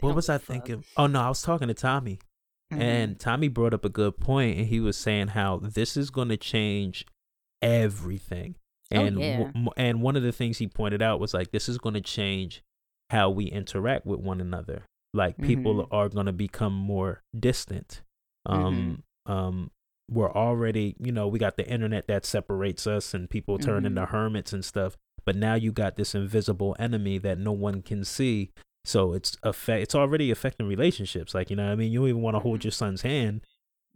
what 0.00 0.14
was 0.14 0.28
I 0.28 0.38
thinking? 0.38 0.84
Oh 0.96 1.06
no, 1.06 1.20
I 1.20 1.28
was 1.28 1.42
talking 1.42 1.68
to 1.68 1.74
Tommy, 1.74 2.18
Mhm. 2.72 2.80
and 2.80 3.20
Tommy 3.20 3.48
brought 3.48 3.74
up 3.74 3.84
a 3.84 3.88
good 3.88 4.18
point, 4.18 4.58
and 4.58 4.66
he 4.66 4.80
was 4.80 4.96
saying 4.96 5.28
how 5.28 5.58
this 5.58 5.96
is 5.96 6.10
gonna 6.10 6.36
change 6.36 7.06
everything. 7.62 8.56
Oh, 8.92 8.96
And 9.04 9.18
yeah. 9.18 9.38
w- 9.44 9.68
and 9.76 10.00
one 10.02 10.16
of 10.16 10.22
the 10.22 10.32
things 10.32 10.58
he 10.58 10.68
pointed 10.68 11.02
out 11.02 11.18
was 11.20 11.34
like 11.34 11.50
this 11.50 11.68
is 11.68 11.78
going 11.78 11.94
to 11.94 12.00
change 12.00 12.62
how 13.10 13.30
we 13.30 13.46
interact 13.46 14.06
with 14.06 14.20
one 14.20 14.40
another. 14.40 14.84
Like 15.12 15.38
people 15.38 15.74
Mhm. 15.84 15.88
are 15.90 16.08
going 16.08 16.26
to 16.26 16.32
become 16.32 16.72
more 16.74 17.22
distant. 17.38 18.02
Um 18.44 19.02
Mm-hmm. 19.26 19.32
um 19.32 19.70
we're 20.08 20.30
already, 20.32 20.94
you 21.00 21.10
know, 21.10 21.26
we 21.26 21.40
got 21.40 21.56
the 21.56 21.68
internet 21.68 22.06
that 22.06 22.24
separates 22.24 22.86
us 22.86 23.12
and 23.12 23.28
people 23.28 23.58
turn 23.58 23.84
into 23.84 24.02
Mhm. 24.02 24.08
hermits 24.10 24.52
and 24.52 24.64
stuff. 24.64 24.96
But 25.26 25.36
now 25.36 25.54
you 25.54 25.72
got 25.72 25.96
this 25.96 26.14
invisible 26.14 26.74
enemy 26.78 27.18
that 27.18 27.38
no 27.38 27.52
one 27.52 27.82
can 27.82 28.04
see. 28.04 28.52
So 28.84 29.12
it's 29.12 29.36
affect 29.42 29.82
it's 29.82 29.94
already 29.94 30.30
affecting 30.30 30.66
relationships. 30.68 31.34
Like, 31.34 31.50
you 31.50 31.56
know 31.56 31.66
what 31.66 31.72
I 31.72 31.76
mean? 31.76 31.90
You 31.92 31.98
don't 31.98 32.08
even 32.08 32.22
want 32.22 32.36
to 32.36 32.40
hold 32.40 32.60
Mhm. 32.60 32.64
your 32.64 32.70
son's 32.70 33.02
hand. 33.02 33.42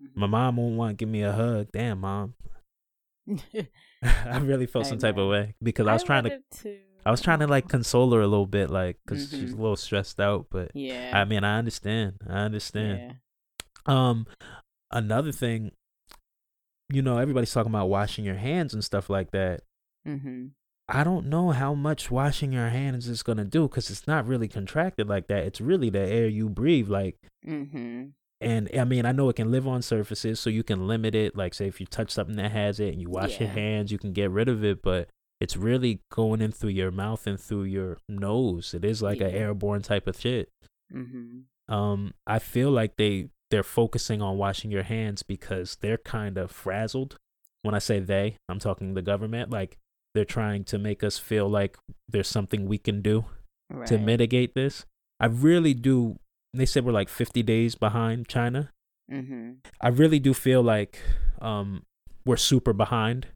Mm-hmm. 0.02 0.20
My 0.20 0.26
mom 0.26 0.56
won't 0.56 0.76
want 0.76 0.90
to 0.90 0.96
give 1.04 1.08
me 1.08 1.22
a 1.22 1.32
hug. 1.32 1.68
Damn, 1.72 2.00
mom. 2.00 2.34
I 4.02 4.38
really 4.38 4.66
felt 4.66 4.86
Hey, 4.86 4.90
some 4.90 4.98
type 4.98 5.16
of 5.18 5.28
way 5.28 5.54
because 5.62 5.86
I 5.86 5.92
was 5.92 6.02
trying 6.02 6.24
to 6.24 6.40
to. 6.62 6.78
I 7.06 7.10
was 7.10 7.20
trying 7.20 7.38
to 7.38 7.46
like 7.46 7.68
console 7.76 8.12
her 8.12 8.20
a 8.20 8.26
little 8.26 8.46
bit, 8.46 8.68
like, 8.70 8.98
because 9.06 9.30
she's 9.30 9.52
a 9.52 9.56
Mhm. 9.56 9.60
little 9.60 9.76
stressed 9.76 10.18
out. 10.20 10.46
But 10.50 10.72
Yeah. 10.74 11.12
I 11.14 11.24
mean, 11.24 11.44
I 11.44 11.58
understand. 11.58 12.16
I 12.28 12.40
understand. 12.40 12.98
Yeah. 12.98 14.10
Um, 14.10 14.26
another 14.90 15.32
thing, 15.32 15.70
you 16.92 17.02
know, 17.02 17.18
everybody's 17.18 17.52
talking 17.52 17.70
about 17.70 17.88
washing 17.88 18.24
your 18.24 18.34
hands 18.34 18.74
and 18.74 18.82
stuff 18.84 19.08
like 19.08 19.30
that. 19.30 19.62
Mm-hmm. 20.06 20.48
I 20.90 21.04
don't 21.04 21.26
know 21.26 21.50
how 21.50 21.74
much 21.74 22.10
washing 22.10 22.52
your 22.52 22.68
hands 22.68 23.08
is 23.08 23.22
gonna 23.22 23.44
do 23.44 23.68
because 23.68 23.90
it's 23.90 24.06
not 24.06 24.26
really 24.26 24.48
contracted 24.48 25.08
like 25.08 25.28
that. 25.28 25.44
It's 25.44 25.60
really 25.60 25.90
the 25.90 26.00
air 26.00 26.28
you 26.28 26.48
breathe, 26.48 26.88
like. 26.88 27.16
Mm-hmm. 27.46 28.06
And 28.42 28.70
I 28.76 28.84
mean, 28.84 29.04
I 29.04 29.12
know 29.12 29.28
it 29.28 29.36
can 29.36 29.50
live 29.50 29.68
on 29.68 29.82
surfaces, 29.82 30.40
so 30.40 30.48
you 30.48 30.62
can 30.62 30.86
limit 30.86 31.14
it. 31.14 31.36
Like, 31.36 31.52
say, 31.52 31.66
if 31.68 31.78
you 31.78 31.86
touch 31.86 32.10
something 32.10 32.36
that 32.36 32.52
has 32.52 32.80
it 32.80 32.92
and 32.92 33.00
you 33.00 33.10
wash 33.10 33.38
your 33.38 33.50
hands, 33.50 33.92
you 33.92 33.98
can 33.98 34.12
get 34.12 34.30
rid 34.30 34.48
of 34.48 34.64
it. 34.64 34.82
But 34.82 35.08
it's 35.40 35.56
really 35.56 36.00
going 36.10 36.40
in 36.40 36.52
through 36.52 36.70
your 36.70 36.90
mouth 36.90 37.26
and 37.26 37.38
through 37.38 37.64
your 37.64 37.98
nose. 38.08 38.72
It 38.74 38.84
is 38.84 39.02
like 39.02 39.20
an 39.20 39.30
airborne 39.30 39.82
type 39.82 40.06
of 40.06 40.18
shit. 40.18 40.48
Mm-hmm. 40.92 41.74
Um, 41.74 42.14
I 42.26 42.38
feel 42.38 42.70
like 42.70 42.96
they 42.96 43.28
they're 43.50 43.62
focusing 43.62 44.22
on 44.22 44.38
washing 44.38 44.70
your 44.70 44.84
hands 44.84 45.22
because 45.22 45.76
they're 45.80 45.98
kind 45.98 46.38
of 46.38 46.50
frazzled. 46.50 47.16
When 47.62 47.74
I 47.74 47.78
say 47.78 48.00
they, 48.00 48.36
I'm 48.48 48.58
talking 48.58 48.94
the 48.94 49.02
government. 49.02 49.50
Like 49.50 49.76
they're 50.14 50.24
trying 50.24 50.64
to 50.64 50.78
make 50.78 51.02
us 51.04 51.18
feel 51.18 51.48
like 51.48 51.76
there's 52.08 52.28
something 52.28 52.66
we 52.66 52.78
can 52.78 53.00
do 53.02 53.24
Right. 53.72 53.86
to 53.86 53.98
mitigate 53.98 54.54
this. 54.54 54.84
I 55.20 55.26
really 55.26 55.74
do. 55.74 56.18
They 56.52 56.66
said 56.66 56.84
we're 56.84 56.90
like 56.92 57.08
50 57.08 57.42
days 57.44 57.76
behind 57.76 58.26
China. 58.26 58.72
Mm-hmm. 59.12 59.52
I 59.80 59.88
really 59.88 60.18
do 60.18 60.34
feel 60.34 60.62
like 60.62 60.98
um, 61.40 61.84
we're 62.24 62.36
super 62.36 62.72
behind, 62.72 63.28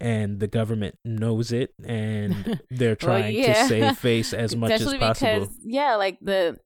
and 0.00 0.38
the 0.38 0.46
government 0.46 0.96
knows 1.04 1.50
it, 1.50 1.74
and 1.84 2.60
they're 2.70 2.90
Well, 2.90 3.18
trying 3.20 3.34
yeah. 3.34 3.62
to 3.62 3.68
save 3.68 3.98
face 3.98 4.32
as 4.44 4.54
much 4.54 4.70
as 4.70 4.84
possible. 4.94 5.40
because 5.40 5.48
yeah, 5.64 5.96
like 5.96 6.18
the. 6.20 6.56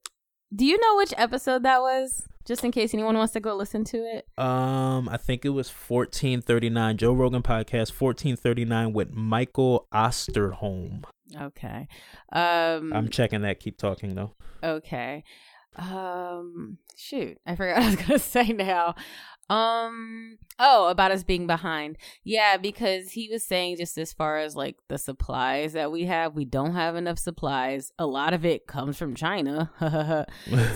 Do 0.55 0.65
you 0.65 0.79
know 0.79 0.95
which 0.97 1.13
episode 1.17 1.63
that 1.63 1.81
was? 1.81 2.23
Just 2.45 2.63
in 2.63 2.71
case 2.71 2.93
anyone 2.95 3.15
wants 3.15 3.33
to 3.33 3.39
go 3.39 3.55
listen 3.55 3.83
to 3.85 3.97
it. 3.97 4.27
Um, 4.37 5.07
I 5.07 5.17
think 5.17 5.45
it 5.45 5.49
was 5.49 5.69
1439 5.69 6.97
Joe 6.97 7.13
Rogan 7.13 7.43
podcast 7.43 7.91
1439 7.99 8.91
with 8.93 9.13
Michael 9.13 9.87
Osterholm. 9.93 11.03
Okay. 11.39 11.87
Um. 12.31 12.91
I'm 12.91 13.09
checking 13.09 13.41
that. 13.43 13.59
Keep 13.59 13.77
talking 13.77 14.15
though. 14.15 14.31
Okay. 14.63 15.23
Um 15.75 16.79
shoot, 16.97 17.37
I 17.45 17.55
forgot 17.55 17.75
what 17.77 17.83
I 17.83 17.89
was 17.91 17.95
gonna 17.95 18.19
say 18.19 18.47
now. 18.47 18.95
Um 19.49 20.37
oh, 20.59 20.89
about 20.89 21.11
us 21.11 21.23
being 21.23 21.47
behind. 21.47 21.97
Yeah, 22.23 22.57
because 22.57 23.11
he 23.11 23.29
was 23.29 23.43
saying 23.43 23.77
just 23.77 23.97
as 23.97 24.13
far 24.13 24.37
as 24.37 24.55
like 24.55 24.75
the 24.89 24.97
supplies 24.97 25.73
that 25.73 25.91
we 25.91 26.05
have, 26.05 26.35
we 26.35 26.45
don't 26.45 26.73
have 26.73 26.95
enough 26.95 27.17
supplies. 27.17 27.91
A 27.97 28.05
lot 28.05 28.33
of 28.33 28.45
it 28.45 28.67
comes 28.67 28.97
from 28.97 29.15
China. 29.15 29.71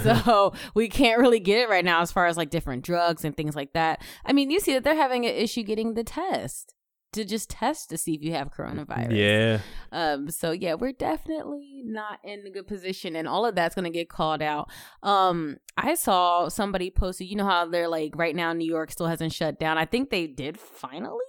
so 0.03 0.53
we 0.73 0.87
can't 0.87 1.19
really 1.19 1.39
get 1.39 1.59
it 1.59 1.69
right 1.69 1.85
now 1.85 2.01
as 2.01 2.11
far 2.11 2.25
as 2.25 2.37
like 2.37 2.49
different 2.49 2.83
drugs 2.83 3.23
and 3.25 3.35
things 3.35 3.55
like 3.55 3.73
that. 3.73 4.01
I 4.25 4.33
mean, 4.33 4.49
you 4.49 4.59
see 4.59 4.73
that 4.73 4.83
they're 4.83 4.95
having 4.95 5.25
an 5.25 5.35
issue 5.35 5.63
getting 5.63 5.93
the 5.93 6.03
test 6.03 6.73
to 7.13 7.25
just 7.25 7.49
test 7.49 7.89
to 7.89 7.97
see 7.97 8.13
if 8.13 8.23
you 8.23 8.33
have 8.33 8.51
coronavirus. 8.51 9.15
yeah. 9.15 9.59
Um, 9.91 10.29
so 10.29 10.51
yeah, 10.51 10.73
we're 10.73 10.91
definitely 10.91 11.81
not 11.85 12.19
in 12.23 12.45
a 12.45 12.49
good 12.49 12.67
position, 12.67 13.15
and 13.15 13.27
all 13.27 13.45
of 13.45 13.55
that's 13.55 13.75
gonna 13.75 13.89
get 13.89 14.09
called 14.09 14.41
out. 14.41 14.69
Um, 15.01 15.57
I 15.77 15.95
saw 15.95 16.49
somebody 16.49 16.91
posted, 16.91 17.27
you 17.27 17.35
know 17.35 17.45
how 17.45 17.65
they're 17.65 17.87
like 17.87 18.13
right 18.15 18.35
now, 18.35 18.53
New 18.53 18.69
York 18.69 18.91
still 18.91 19.07
hasn't 19.07 19.33
shut 19.33 19.59
down. 19.59 19.77
I 19.77 19.85
think 19.85 20.09
they 20.09 20.27
did 20.27 20.59
finally. 20.59 21.19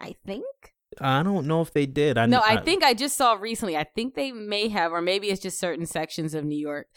I 0.00 0.16
think. 0.26 0.44
I 1.00 1.22
don't 1.22 1.46
know 1.46 1.60
if 1.60 1.72
they 1.72 1.86
did. 1.86 2.18
I 2.18 2.26
no, 2.26 2.42
I, 2.44 2.60
think 2.60 2.82
I 2.82 2.94
just 2.94 3.16
saw 3.16 3.34
recently. 3.34 3.76
I 3.76 3.84
think 3.84 4.14
they 4.14 4.32
may 4.32 4.68
have, 4.68 4.92
or 4.92 5.00
maybe 5.00 5.28
it's 5.28 5.40
just 5.40 5.60
certain 5.60 5.86
sections 5.86 6.34
of 6.34 6.44
New 6.44 6.58
York. 6.58 6.88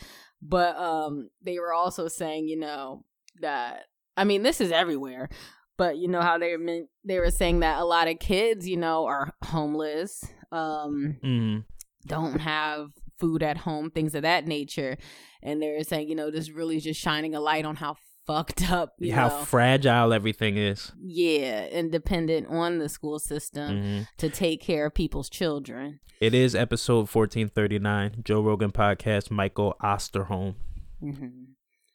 But 0.42 0.76
um, 0.78 1.30
they 1.42 1.60
were 1.60 1.74
also 1.74 2.08
saying, 2.08 2.48
you 2.48 2.60
know, 2.60 3.06
that 3.42 3.84
I 4.18 4.24
mean, 4.24 4.44
this 4.44 4.62
is 4.62 4.72
everywhere. 4.72 5.30
But 5.78 5.98
you 5.98 6.08
know 6.08 6.22
how 6.22 6.38
they 6.38 6.56
meant 6.58 6.90
they 7.04 7.20
were 7.20 7.32
saying 7.32 7.62
that 7.62 7.80
a 7.80 7.86
lot 7.86 8.08
of 8.08 8.20
kids, 8.20 8.68
you 8.68 8.78
know, 8.78 9.06
are 9.06 9.34
homeless. 9.44 10.24
Um, 10.52 11.18
Mm, 11.24 11.64
don't 12.06 12.40
have 12.40 12.92
food 13.20 13.42
at 13.42 13.58
home, 13.58 13.90
things 13.90 14.14
of 14.16 14.22
that 14.24 14.46
nature. 14.46 14.98
And 15.42 15.62
they're 15.62 15.84
saying, 15.84 16.10
you 16.10 16.16
know, 16.16 16.30
this 16.32 16.52
really 16.52 16.80
just 16.80 17.00
shining 17.00 17.34
a 17.36 17.40
light 17.40 17.66
on 17.66 17.78
how 17.78 17.96
fucked 18.28 18.72
up, 18.72 18.94
you 19.00 19.14
how 19.14 19.30
know, 19.30 19.44
fragile 19.46 20.14
everything 20.14 20.58
is. 20.58 20.92
yeah, 21.02 21.68
and 21.72 21.92
dependent 21.92 22.48
on 22.48 22.78
the 22.78 22.88
school 22.88 23.18
system 23.20 23.82
Mhm. 23.84 24.08
to 24.18 24.30
take 24.30 24.62
care 24.62 24.86
of 24.88 24.94
people's 24.94 25.30
children. 25.30 26.00
It 26.22 26.34
is 26.34 26.56
episode 26.56 27.10
1439 27.10 28.22
Joe 28.24 28.42
Rogan 28.42 28.72
podcast. 28.72 29.32
Michael 29.32 29.76
Osterholm. 29.82 30.56
hmm 31.02 31.28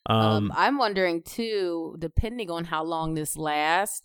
Um, 0.08 0.20
Um, 0.20 0.52
I'm 0.56 0.78
wondering 0.78 1.22
too, 1.22 1.96
depending 1.98 2.50
on 2.50 2.64
how 2.64 2.82
long 2.84 3.14
this 3.14 3.36
lasts, 3.36 4.02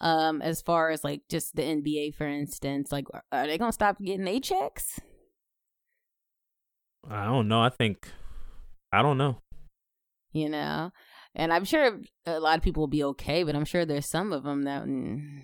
um, 0.00 0.40
as 0.42 0.62
far 0.62 0.90
as 0.90 1.04
like 1.04 1.22
just 1.28 1.56
the 1.56 1.62
NBA, 1.62 2.14
for 2.14 2.26
instance, 2.26 2.90
like 2.92 3.06
are 3.32 3.46
they 3.46 3.58
gonna 3.58 3.72
stop 3.72 3.98
getting 4.00 4.24
their 4.24 4.40
checks? 4.40 5.00
I 7.08 7.24
don't 7.24 7.48
know. 7.48 7.60
I 7.62 7.70
think 7.70 8.08
I 8.92 9.02
don't 9.02 9.18
know. 9.18 9.42
You 10.32 10.48
know, 10.48 10.92
and 11.34 11.52
I'm 11.52 11.64
sure 11.64 12.00
a 12.24 12.38
lot 12.38 12.56
of 12.56 12.62
people 12.62 12.82
will 12.82 12.88
be 12.88 13.02
okay, 13.04 13.42
but 13.42 13.56
I'm 13.56 13.64
sure 13.64 13.84
there's 13.84 14.08
some 14.08 14.32
of 14.32 14.44
them 14.44 14.62
that 14.62 14.84
mm, 14.84 15.42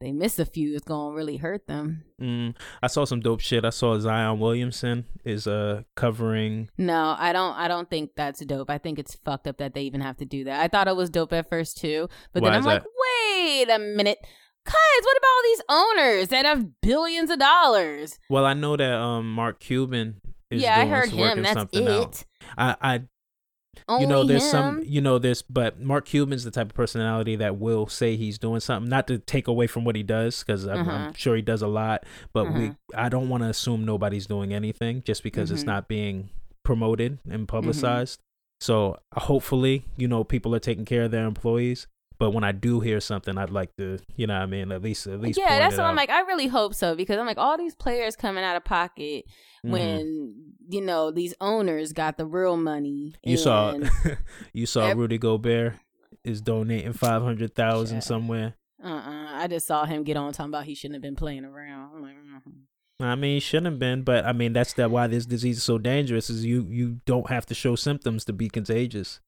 they 0.00 0.12
miss 0.12 0.38
a 0.38 0.44
few. 0.46 0.74
It's 0.74 0.84
gonna 0.84 1.14
really 1.14 1.36
hurt 1.38 1.66
them. 1.66 2.04
Mm, 2.20 2.54
I 2.82 2.86
saw 2.86 3.04
some 3.04 3.20
dope 3.20 3.40
shit. 3.40 3.64
I 3.64 3.70
saw 3.70 3.98
Zion 3.98 4.38
Williamson 4.38 5.06
is 5.24 5.46
uh 5.46 5.82
covering. 5.96 6.70
No, 6.78 7.16
I 7.18 7.32
don't. 7.32 7.54
I 7.56 7.68
don't 7.68 7.88
think 7.90 8.10
that's 8.16 8.44
dope. 8.44 8.70
I 8.70 8.78
think 8.78 8.98
it's 8.98 9.14
fucked 9.24 9.46
up 9.46 9.58
that 9.58 9.74
they 9.74 9.82
even 9.82 10.00
have 10.00 10.16
to 10.18 10.24
do 10.24 10.44
that. 10.44 10.60
I 10.60 10.68
thought 10.68 10.88
it 10.88 10.96
was 10.96 11.10
dope 11.10 11.32
at 11.32 11.48
first 11.48 11.78
too, 11.78 12.08
but 12.32 12.42
Why 12.42 12.50
then 12.50 12.58
I'm 12.60 12.64
like, 12.64 12.82
that? 12.82 12.88
wait 13.36 13.70
a 13.70 13.78
minute, 13.78 14.18
cuz 14.64 14.74
what 15.02 15.16
about 15.16 15.28
all 15.28 15.42
these 15.44 15.62
owners 15.68 16.28
that 16.28 16.44
have 16.44 16.80
billions 16.80 17.30
of 17.30 17.38
dollars? 17.38 18.18
Well, 18.30 18.44
I 18.44 18.54
know 18.54 18.76
that 18.76 18.92
um 18.94 19.32
Mark 19.32 19.58
Cuban 19.60 20.20
is 20.50 20.62
yeah, 20.62 20.80
I 20.80 20.86
heard 20.86 21.10
him. 21.10 21.42
That's 21.42 21.64
it. 21.72 21.88
out. 21.88 22.24
I 22.56 22.76
I 22.80 23.00
Only 23.88 24.02
you 24.02 24.08
know 24.08 24.24
there's 24.24 24.44
him. 24.44 24.50
some 24.50 24.82
you 24.84 25.00
know 25.00 25.18
this 25.18 25.42
but 25.42 25.80
mark 25.80 26.04
cuban's 26.06 26.44
the 26.44 26.50
type 26.50 26.68
of 26.70 26.74
personality 26.74 27.36
that 27.36 27.58
will 27.58 27.86
say 27.86 28.16
he's 28.16 28.38
doing 28.38 28.60
something 28.60 28.88
not 28.88 29.06
to 29.08 29.18
take 29.18 29.46
away 29.48 29.66
from 29.66 29.84
what 29.84 29.94
he 29.96 30.02
does 30.02 30.42
because 30.42 30.64
I'm, 30.64 30.80
I'm 30.80 30.88
Uh-huh. 30.88 31.12
sure 31.16 31.36
he 31.36 31.42
does 31.42 31.62
a 31.62 31.68
lot 31.68 32.04
but 32.32 32.52
we 32.54 32.66
Uh-huh. 32.66 32.74
i 32.94 33.08
don't 33.08 33.28
want 33.28 33.42
to 33.44 33.48
assume 33.48 33.84
nobody's 33.84 34.26
doing 34.26 34.52
anything 34.52 35.02
just 35.04 35.22
because 35.22 35.50
it's 35.50 35.62
Mhm. 35.64 35.66
not 35.66 35.88
being 35.88 36.30
promoted 36.64 37.18
and 37.24 37.32
Mm-hmm. 37.32 37.44
publicized 37.46 38.20
so 38.60 38.98
hopefully 39.14 39.84
you 39.96 40.08
know 40.08 40.24
people 40.24 40.54
are 40.54 40.60
taking 40.60 40.84
care 40.84 41.04
of 41.04 41.10
their 41.10 41.26
employees 41.26 41.86
but 42.18 42.30
when 42.32 42.44
i 42.44 42.52
do 42.52 42.80
hear 42.80 43.00
something 43.00 43.38
i'd 43.38 43.50
like 43.50 43.74
to 43.76 43.98
you 44.16 44.26
know 44.26 44.34
what 44.34 44.42
i 44.42 44.46
mean 44.46 44.70
at 44.72 44.82
least 44.82 45.06
at 45.06 45.20
least 45.20 45.38
yeah, 45.38 45.58
that's 45.58 45.76
what 45.76 45.86
I'm 45.86 45.96
like. 45.96 46.10
I 46.10 46.20
really 46.20 46.46
hope 46.48 46.74
so 46.74 46.94
because 46.94 47.18
I'm 47.18 47.26
like 47.26 47.38
all 47.38 47.56
these 47.56 47.74
players 47.74 48.16
coming 48.16 48.44
out 48.44 48.56
of 48.56 48.64
pocket 48.64 49.24
Mhm. 49.64 49.70
when 49.70 50.34
you 50.68 50.80
know 50.80 51.10
these 51.10 51.34
owners 51.40 51.92
got 51.92 52.16
the 52.16 52.24
real 52.26 52.56
money. 52.56 53.14
you 53.24 53.36
saw 53.36 53.74
you 54.52 54.66
saw 54.66 54.86
Ev- 54.88 54.96
rudy 54.98 55.18
gobert 55.18 55.74
is 56.24 56.40
donating 56.40 56.92
500000 56.92 57.86
Shut 57.88 57.96
up. 57.96 58.02
somewhere 58.02 58.54
Uh-uh. 58.84 59.28
I 59.42 59.46
just 59.48 59.66
saw 59.66 59.84
him 59.84 60.04
get 60.04 60.16
on 60.16 60.32
talking 60.32 60.50
about 60.50 60.64
he 60.64 60.74
shouldn't 60.74 60.94
have 60.96 61.02
been 61.02 61.16
playing 61.16 61.44
around. 61.44 61.90
I'm 61.96 62.02
like, 62.02 62.14
mhm. 62.14 62.52
I 63.00 63.14
mean, 63.14 63.40
shouldn't 63.40 63.66
have 63.66 63.78
been, 63.78 64.02
but 64.02 64.24
I 64.26 64.32
mean 64.32 64.52
that's 64.52 64.72
that 64.74 64.90
why 64.90 65.06
this 65.06 65.24
disease 65.26 65.58
is 65.58 65.62
so 65.62 65.78
dangerous. 65.78 66.28
Is 66.30 66.44
you 66.44 66.66
you 66.68 67.00
don't 67.06 67.28
have 67.28 67.46
to 67.46 67.54
show 67.54 67.74
symptoms 67.76 68.24
to 68.26 68.32
be 68.32 68.48
contagious. 68.48 69.20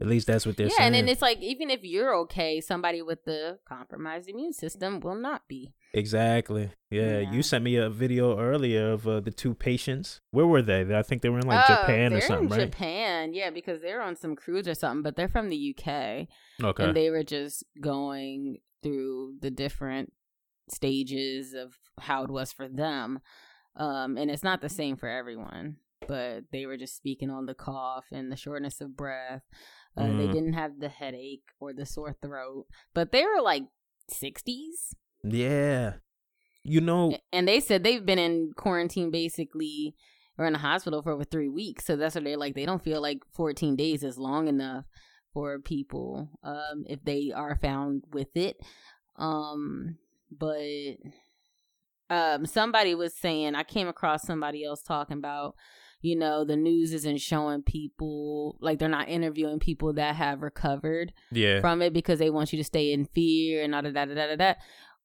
At 0.00 0.06
least 0.06 0.26
that's 0.26 0.46
what 0.46 0.56
they're 0.56 0.66
yeah, 0.66 0.76
saying. 0.76 0.86
and 0.86 0.94
then 0.94 1.08
it's 1.08 1.22
like 1.22 1.38
even 1.40 1.70
if 1.70 1.80
you're 1.82 2.14
okay, 2.16 2.60
somebody 2.60 3.02
with 3.02 3.24
the 3.24 3.58
compromised 3.68 4.28
immune 4.28 4.52
system 4.52 5.00
will 5.00 5.14
not 5.14 5.42
be. 5.48 5.72
Exactly. 5.92 6.72
Yeah, 6.90 7.20
yeah. 7.20 7.30
you 7.30 7.42
sent 7.42 7.64
me 7.64 7.76
a 7.76 7.88
video 7.88 8.38
earlier 8.38 8.92
of 8.92 9.06
uh, 9.06 9.20
the 9.20 9.30
two 9.30 9.54
patients. 9.54 10.20
Where 10.32 10.46
were 10.46 10.62
they? 10.62 10.82
I 10.94 11.02
think 11.02 11.22
they 11.22 11.28
were 11.28 11.38
in 11.38 11.46
like 11.46 11.64
oh, 11.68 11.74
Japan 11.74 12.12
or 12.12 12.20
something, 12.20 12.48
right? 12.48 12.60
Japan, 12.60 13.32
yeah, 13.32 13.50
because 13.50 13.80
they're 13.80 14.02
on 14.02 14.16
some 14.16 14.34
cruise 14.34 14.66
or 14.66 14.74
something, 14.74 15.02
but 15.02 15.16
they're 15.16 15.28
from 15.28 15.50
the 15.50 15.76
UK. 15.76 16.28
Okay. 16.62 16.84
And 16.84 16.96
they 16.96 17.10
were 17.10 17.22
just 17.22 17.64
going 17.80 18.58
through 18.82 19.36
the 19.40 19.50
different 19.50 20.12
stages 20.68 21.54
of 21.54 21.78
how 21.98 22.24
it 22.24 22.30
was 22.30 22.52
for 22.52 22.68
them. 22.68 23.20
Um, 23.76 24.16
and 24.16 24.30
it's 24.30 24.44
not 24.44 24.60
the 24.60 24.68
same 24.68 24.96
for 24.96 25.08
everyone, 25.08 25.76
but 26.06 26.44
they 26.52 26.66
were 26.66 26.76
just 26.76 26.96
speaking 26.96 27.30
on 27.30 27.46
the 27.46 27.54
cough 27.54 28.06
and 28.12 28.30
the 28.30 28.36
shortness 28.36 28.80
of 28.80 28.96
breath. 28.96 29.42
Uh, 29.96 30.04
mm. 30.04 30.18
They 30.18 30.26
didn't 30.26 30.54
have 30.54 30.80
the 30.80 30.88
headache 30.88 31.44
or 31.60 31.72
the 31.72 31.86
sore 31.86 32.16
throat, 32.20 32.66
but 32.94 33.12
they 33.12 33.24
were 33.24 33.42
like 33.42 33.64
60s. 34.10 34.94
Yeah. 35.22 35.94
You 36.62 36.80
know, 36.80 37.16
and 37.32 37.46
they 37.46 37.60
said 37.60 37.84
they've 37.84 38.04
been 38.04 38.18
in 38.18 38.52
quarantine 38.56 39.10
basically 39.10 39.94
or 40.38 40.46
in 40.46 40.54
the 40.54 40.58
hospital 40.58 41.02
for 41.02 41.12
over 41.12 41.24
three 41.24 41.48
weeks. 41.48 41.84
So 41.84 41.96
that's 41.96 42.14
what 42.14 42.24
they're 42.24 42.36
like. 42.36 42.54
They 42.54 42.66
don't 42.66 42.82
feel 42.82 43.00
like 43.00 43.18
14 43.34 43.76
days 43.76 44.02
is 44.02 44.18
long 44.18 44.48
enough 44.48 44.84
for 45.32 45.58
people 45.58 46.30
um, 46.42 46.84
if 46.86 47.04
they 47.04 47.32
are 47.34 47.58
found 47.60 48.04
with 48.12 48.34
it. 48.34 48.56
Um, 49.16 49.98
but 50.30 50.96
um, 52.10 52.46
somebody 52.46 52.94
was 52.94 53.14
saying 53.14 53.54
I 53.54 53.62
came 53.62 53.88
across 53.88 54.26
somebody 54.26 54.64
else 54.64 54.82
talking 54.82 55.18
about 55.18 55.54
you 56.04 56.16
know 56.16 56.44
the 56.44 56.56
news 56.56 56.92
isn't 56.92 57.18
showing 57.20 57.62
people 57.62 58.56
like 58.60 58.78
they're 58.78 58.88
not 58.88 59.08
interviewing 59.08 59.58
people 59.58 59.94
that 59.94 60.14
have 60.16 60.42
recovered 60.42 61.12
yeah. 61.32 61.60
from 61.60 61.80
it 61.80 61.92
because 61.92 62.18
they 62.18 62.30
want 62.30 62.52
you 62.52 62.58
to 62.58 62.64
stay 62.64 62.92
in 62.92 63.06
fear 63.06 63.62
and 63.62 63.72
da 63.72 63.80
da 63.80 63.90
da 63.90 64.04
da 64.04 64.14
da 64.14 64.36
da, 64.36 64.54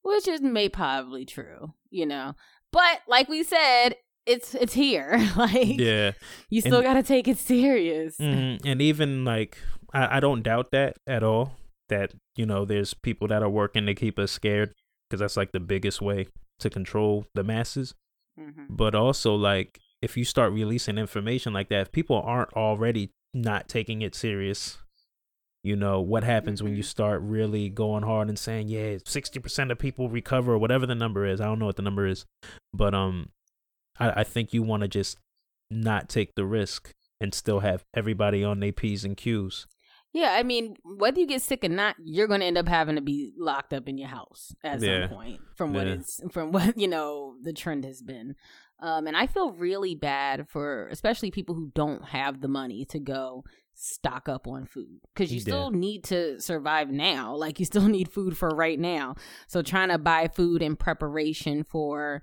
which 0.01 0.27
is 0.27 0.41
may 0.41 0.67
probably 0.67 1.25
true, 1.25 1.73
you 1.89 2.05
know. 2.05 2.35
But 2.71 2.99
like 3.07 3.29
we 3.29 3.43
said, 3.43 3.95
it's 4.25 4.53
it's 4.53 4.73
here. 4.73 5.17
like 5.37 5.79
yeah, 5.79 6.11
you 6.49 6.61
still 6.61 6.81
got 6.81 6.95
to 6.95 7.03
take 7.03 7.27
it 7.27 7.37
serious. 7.37 8.17
Mm-hmm. 8.17 8.67
And 8.67 8.81
even 8.81 9.23
like 9.23 9.57
I, 9.93 10.17
I 10.17 10.19
don't 10.19 10.43
doubt 10.43 10.71
that 10.71 10.97
at 11.07 11.23
all. 11.23 11.53
That 11.87 12.13
you 12.35 12.45
know, 12.45 12.65
there's 12.65 12.93
people 12.93 13.27
that 13.29 13.41
are 13.41 13.49
working 13.49 13.85
to 13.85 13.95
keep 13.95 14.19
us 14.19 14.31
scared 14.31 14.73
because 15.09 15.21
that's 15.21 15.37
like 15.37 15.53
the 15.53 15.59
biggest 15.59 16.01
way 16.01 16.27
to 16.59 16.69
control 16.69 17.25
the 17.33 17.43
masses. 17.43 17.95
Mm-hmm. 18.39 18.65
But 18.69 18.95
also, 18.95 19.35
like, 19.35 19.79
if 20.01 20.17
you 20.17 20.23
start 20.23 20.53
releasing 20.53 20.97
information 20.97 21.53
like 21.53 21.69
that, 21.69 21.81
if 21.81 21.91
people 21.91 22.21
aren't 22.23 22.53
already 22.53 23.11
not 23.33 23.67
taking 23.67 24.01
it 24.01 24.15
serious, 24.15 24.77
you 25.63 25.75
know, 25.75 25.99
what 25.99 26.23
happens 26.23 26.59
mm-hmm. 26.59 26.67
when 26.67 26.75
you 26.75 26.83
mm-hmm. 26.83 26.89
start 26.89 27.21
really 27.21 27.69
going 27.69 28.03
hard 28.03 28.29
and 28.29 28.39
saying, 28.39 28.69
yeah, 28.69 28.95
60% 28.95 29.71
of 29.71 29.79
people 29.79 30.09
recover 30.09 30.53
or 30.53 30.57
whatever 30.57 30.85
the 30.85 30.95
number 30.95 31.25
is. 31.25 31.41
I 31.41 31.45
don't 31.45 31.59
know 31.59 31.65
what 31.65 31.75
the 31.75 31.81
number 31.81 32.05
is. 32.05 32.25
But 32.73 32.93
um, 32.93 33.29
I, 33.99 34.21
I 34.21 34.23
think 34.23 34.53
you 34.53 34.63
want 34.63 34.81
to 34.81 34.87
just 34.87 35.17
not 35.69 36.09
take 36.09 36.35
the 36.35 36.45
risk 36.45 36.93
and 37.19 37.33
still 37.33 37.59
have 37.59 37.83
everybody 37.93 38.43
on 38.43 38.59
their 38.59 38.71
P's 38.71 39.03
and 39.03 39.17
Q's. 39.17 39.67
Yeah, 40.11 40.31
I 40.31 40.43
mean, 40.43 40.75
whether 40.83 41.19
you 41.19 41.27
get 41.27 41.43
sick 41.43 41.63
or 41.63 41.69
not, 41.69 41.95
you're 42.03 42.27
going 42.27 42.39
to 42.39 42.45
end 42.45 42.57
up 42.57 42.67
having 42.67 42.95
to 42.95 43.01
be 43.01 43.31
locked 43.37 43.73
up 43.73 43.87
in 43.87 43.99
your 43.99 44.07
house 44.07 44.55
at 44.63 44.81
yeah. 44.81 45.07
some 45.07 45.15
point. 45.15 45.39
From 45.55 45.73
what 45.73 45.85
yeah. 45.85 45.93
it's 45.93 46.19
from 46.31 46.51
what 46.53 46.77
you 46.79 46.87
know 46.87 47.35
the 47.43 47.53
trend 47.53 47.85
has 47.85 48.01
been, 48.01 48.35
um, 48.81 49.07
and 49.07 49.15
I 49.15 49.27
feel 49.27 49.51
really 49.51 49.95
bad 49.95 50.47
for 50.49 50.87
especially 50.89 51.31
people 51.31 51.55
who 51.55 51.71
don't 51.73 52.03
have 52.05 52.41
the 52.41 52.47
money 52.47 52.85
to 52.85 52.99
go 52.99 53.43
stock 53.73 54.27
up 54.27 54.45
on 54.45 54.65
food 54.65 54.99
because 55.13 55.31
you 55.31 55.39
still 55.39 55.71
need 55.71 56.03
to 56.03 56.39
survive 56.41 56.89
now. 56.89 57.35
Like 57.35 57.59
you 57.59 57.65
still 57.65 57.87
need 57.87 58.11
food 58.11 58.37
for 58.37 58.49
right 58.49 58.79
now. 58.79 59.15
So 59.47 59.61
trying 59.61 59.89
to 59.89 59.97
buy 59.97 60.27
food 60.27 60.61
in 60.61 60.75
preparation 60.75 61.63
for 61.63 62.21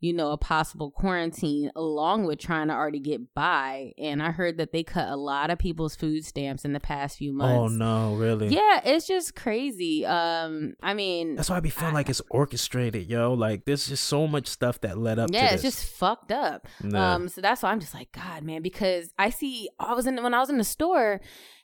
you 0.00 0.12
know, 0.12 0.30
a 0.30 0.36
possible 0.36 0.90
quarantine 0.90 1.70
along 1.74 2.26
with 2.26 2.38
trying 2.38 2.68
to 2.68 2.74
already 2.74 3.00
get 3.00 3.34
by. 3.34 3.92
And 3.98 4.22
I 4.22 4.30
heard 4.30 4.58
that 4.58 4.70
they 4.70 4.82
cut 4.82 5.08
a 5.08 5.16
lot 5.16 5.50
of 5.50 5.58
people's 5.58 5.96
food 5.96 6.24
stamps 6.24 6.64
in 6.64 6.74
the 6.74 6.80
past 6.80 7.16
few 7.18 7.30
oh, 7.30 7.34
months. 7.34 7.58
Oh 7.58 7.68
no, 7.68 8.14
really? 8.14 8.48
Yeah, 8.48 8.80
it's 8.84 9.06
just 9.06 9.34
crazy. 9.34 10.04
Um, 10.04 10.74
I 10.82 10.92
mean 10.94 11.36
That's 11.36 11.48
why 11.48 11.56
I 11.56 11.60
be 11.60 11.70
feeling 11.70 11.94
I, 11.94 11.98
like 11.98 12.10
it's 12.10 12.22
orchestrated, 12.30 13.08
yo. 13.08 13.32
Like 13.32 13.64
there's 13.64 13.88
just 13.88 14.04
so 14.04 14.26
much 14.26 14.48
stuff 14.48 14.80
that 14.82 14.98
led 14.98 15.18
up 15.18 15.30
to 15.30 15.34
yeah, 15.34 15.54
it's 15.54 15.62
just 15.62 15.84
fucked 15.84 16.30
up. 16.30 16.68
Nah. 16.82 17.14
Um, 17.14 17.28
so 17.28 17.40
that's 17.40 17.62
why 17.62 17.70
I'm 17.70 17.80
just 17.80 17.94
like, 17.94 18.12
God, 18.12 18.42
man, 18.42 18.60
because 18.60 19.12
I 19.18 19.30
see 19.30 19.70
I 19.78 19.94
was 19.94 20.06
in 20.06 20.22
when 20.22 20.34
I 20.34 20.40
was 20.40 20.50
in 20.50 20.58
the 20.58 20.64
store 20.64 21.20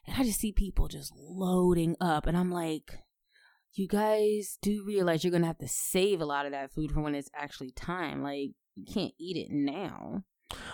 and 0.07 0.15
I 0.17 0.23
just 0.23 0.39
see 0.39 0.51
people 0.51 0.87
just 0.87 1.13
loading 1.15 1.95
up 2.01 2.25
and 2.25 2.35
I'm 2.35 2.51
like 2.51 2.97
you 3.77 3.87
guys 3.87 4.57
do 4.61 4.83
realize 4.85 5.23
you're 5.23 5.31
gonna 5.31 5.47
have 5.47 5.57
to 5.59 5.67
save 5.67 6.21
a 6.21 6.25
lot 6.25 6.45
of 6.45 6.51
that 6.51 6.71
food 6.71 6.91
for 6.91 7.01
when 7.01 7.15
it's 7.15 7.29
actually 7.35 7.71
time. 7.71 8.23
Like 8.23 8.51
you 8.75 8.85
can't 8.91 9.13
eat 9.19 9.37
it 9.37 9.51
now. 9.51 10.23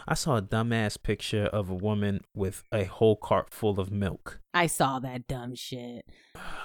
I 0.07 0.13
saw 0.13 0.37
a 0.37 0.41
dumbass 0.41 1.01
picture 1.01 1.45
of 1.45 1.69
a 1.69 1.75
woman 1.75 2.21
with 2.33 2.63
a 2.71 2.85
whole 2.85 3.15
cart 3.15 3.53
full 3.53 3.79
of 3.79 3.91
milk. 3.91 4.39
I 4.53 4.67
saw 4.67 4.99
that 4.99 5.27
dumb 5.27 5.53
shit. 5.55 6.05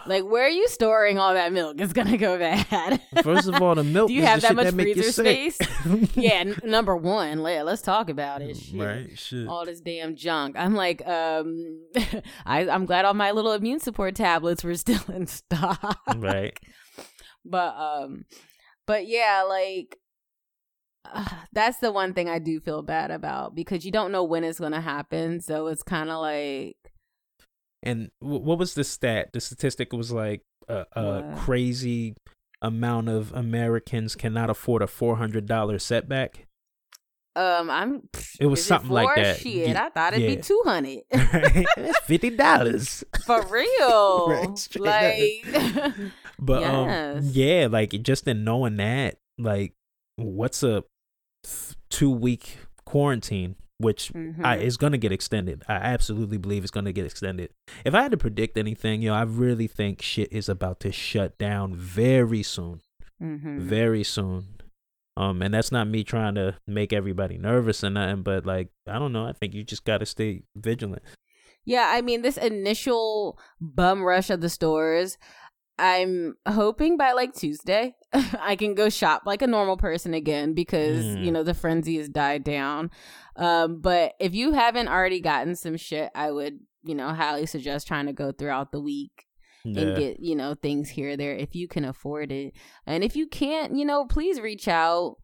Like, 0.06 0.24
where 0.24 0.44
are 0.44 0.50
you 0.50 0.68
storing 0.68 1.18
all 1.18 1.34
that 1.34 1.52
milk? 1.52 1.80
It's 1.80 1.92
gonna 1.92 2.16
go 2.16 2.38
bad. 2.38 3.00
First 3.22 3.48
of 3.48 3.60
all, 3.60 3.74
the 3.74 3.84
milk. 3.84 4.08
Do 4.08 4.14
you 4.14 4.22
have 4.22 4.40
that 4.40 4.54
much 4.54 4.66
that 4.66 4.74
freezer 4.74 5.12
space? 5.12 5.58
yeah, 6.14 6.34
n- 6.40 6.60
number 6.64 6.96
one. 6.96 7.42
Let, 7.42 7.66
let's 7.66 7.82
talk 7.82 8.08
about 8.08 8.40
it. 8.40 8.56
Shit. 8.56 8.80
Right, 8.80 9.18
shit. 9.18 9.46
All 9.48 9.66
this 9.66 9.80
damn 9.80 10.16
junk. 10.16 10.56
I'm 10.58 10.74
like, 10.74 11.06
um, 11.06 11.82
I, 12.46 12.68
I'm 12.68 12.86
glad 12.86 13.04
all 13.04 13.14
my 13.14 13.32
little 13.32 13.52
immune 13.52 13.80
support 13.80 14.14
tablets 14.14 14.64
were 14.64 14.74
still 14.76 15.04
in 15.08 15.26
stock. 15.26 15.98
Right. 16.16 16.58
But 17.44 17.76
um, 17.76 18.24
but 18.86 19.06
yeah, 19.06 19.44
like 19.46 19.98
that's 21.52 21.78
the 21.78 21.92
one 21.92 22.14
thing 22.14 22.28
I 22.28 22.38
do 22.38 22.60
feel 22.60 22.82
bad 22.82 23.10
about 23.10 23.54
because 23.54 23.84
you 23.84 23.92
don't 23.92 24.12
know 24.12 24.24
when 24.24 24.44
it's 24.44 24.60
going 24.60 24.72
to 24.72 24.80
happen. 24.80 25.40
So 25.40 25.66
it's 25.68 25.82
kind 25.82 26.10
of 26.10 26.20
like. 26.20 26.76
And 27.82 28.10
what 28.20 28.58
was 28.58 28.74
the 28.74 28.84
stat? 28.84 29.30
The 29.32 29.40
statistic 29.40 29.92
was 29.92 30.10
like 30.10 30.42
a, 30.68 30.86
a 30.92 31.34
crazy 31.36 32.14
amount 32.62 33.10
of 33.10 33.30
Americans 33.32 34.16
cannot 34.16 34.48
afford 34.48 34.80
a 34.80 34.86
four 34.86 35.16
hundred 35.16 35.46
dollar 35.46 35.78
setback. 35.78 36.46
Um, 37.36 37.68
I'm. 37.68 38.08
It 38.38 38.46
was 38.46 38.64
something 38.64 38.90
it 38.90 38.94
like 38.94 39.16
that. 39.16 39.38
Shit, 39.38 39.68
yeah, 39.68 39.86
I 39.86 39.90
thought 39.90 40.12
it'd 40.14 40.28
yeah. 40.28 40.36
be 40.36 40.42
two 40.42 40.62
hundred. 40.64 41.02
It's 41.76 41.98
fifty 42.00 42.30
dollars 42.30 43.04
for 43.26 43.44
real. 43.46 44.28
right, 44.80 45.42
like, 45.44 45.94
but 46.38 46.62
um, 46.62 46.88
yes. 46.88 47.16
um, 47.16 47.30
yeah, 47.32 47.68
like 47.70 47.90
just 48.02 48.28
in 48.28 48.44
knowing 48.44 48.76
that, 48.76 49.18
like, 49.38 49.74
what's 50.16 50.62
a 50.62 50.84
two 51.90 52.10
week 52.10 52.58
quarantine, 52.84 53.56
which 53.78 54.12
mm-hmm. 54.12 54.44
I, 54.44 54.58
is 54.58 54.76
going 54.76 54.92
to 54.92 54.98
get 54.98 55.12
extended. 55.12 55.62
I 55.68 55.74
absolutely 55.74 56.38
believe 56.38 56.62
it's 56.62 56.70
going 56.70 56.86
to 56.86 56.92
get 56.92 57.06
extended. 57.06 57.50
If 57.84 57.94
I 57.94 58.02
had 58.02 58.10
to 58.12 58.16
predict 58.16 58.56
anything, 58.56 59.02
you 59.02 59.10
know, 59.10 59.14
I 59.14 59.22
really 59.22 59.66
think 59.66 60.02
shit 60.02 60.32
is 60.32 60.48
about 60.48 60.80
to 60.80 60.92
shut 60.92 61.38
down 61.38 61.74
very 61.74 62.42
soon. 62.42 62.80
Mm-hmm. 63.22 63.60
Very 63.60 64.04
soon. 64.04 64.60
Um, 65.16 65.42
and 65.42 65.54
that's 65.54 65.70
not 65.70 65.86
me 65.86 66.02
trying 66.02 66.34
to 66.34 66.56
make 66.66 66.92
everybody 66.92 67.38
nervous 67.38 67.84
or 67.84 67.90
nothing, 67.90 68.22
but 68.22 68.44
like, 68.44 68.70
I 68.88 68.98
don't 68.98 69.12
know. 69.12 69.26
I 69.26 69.32
think 69.32 69.54
you 69.54 69.62
just 69.62 69.84
got 69.84 69.98
to 69.98 70.06
stay 70.06 70.42
vigilant. 70.56 71.02
Yeah, 71.64 71.92
I 71.94 72.02
mean, 72.02 72.22
this 72.22 72.36
initial 72.36 73.38
bum 73.60 74.02
rush 74.02 74.28
of 74.28 74.40
the 74.40 74.50
stores, 74.50 75.16
I'm 75.78 76.36
hoping 76.46 76.96
by 76.96 77.12
like 77.12 77.34
Tuesday 77.34 77.94
I 78.40 78.56
can 78.56 78.74
go 78.74 78.88
shop 78.88 79.22
like 79.26 79.42
a 79.42 79.46
normal 79.46 79.76
person 79.76 80.14
again 80.14 80.54
because 80.54 81.04
mm. 81.04 81.24
you 81.24 81.32
know 81.32 81.42
the 81.42 81.54
frenzy 81.54 81.96
has 81.98 82.08
died 82.08 82.44
down. 82.44 82.90
Um, 83.36 83.80
but 83.80 84.14
if 84.20 84.34
you 84.34 84.52
haven't 84.52 84.88
already 84.88 85.20
gotten 85.20 85.56
some 85.56 85.76
shit, 85.76 86.10
I 86.14 86.30
would 86.30 86.60
you 86.84 86.94
know 86.94 87.08
highly 87.08 87.46
suggest 87.46 87.88
trying 87.88 88.06
to 88.06 88.12
go 88.12 88.30
throughout 88.30 88.70
the 88.70 88.80
week 88.80 89.26
yeah. 89.64 89.82
and 89.82 89.96
get 89.96 90.20
you 90.20 90.36
know 90.36 90.54
things 90.54 90.90
here 90.90 91.16
there 91.16 91.34
if 91.34 91.54
you 91.54 91.66
can 91.66 91.84
afford 91.84 92.30
it. 92.30 92.54
And 92.86 93.02
if 93.02 93.16
you 93.16 93.26
can't, 93.26 93.76
you 93.76 93.84
know, 93.84 94.04
please 94.04 94.40
reach 94.40 94.68
out 94.68 95.16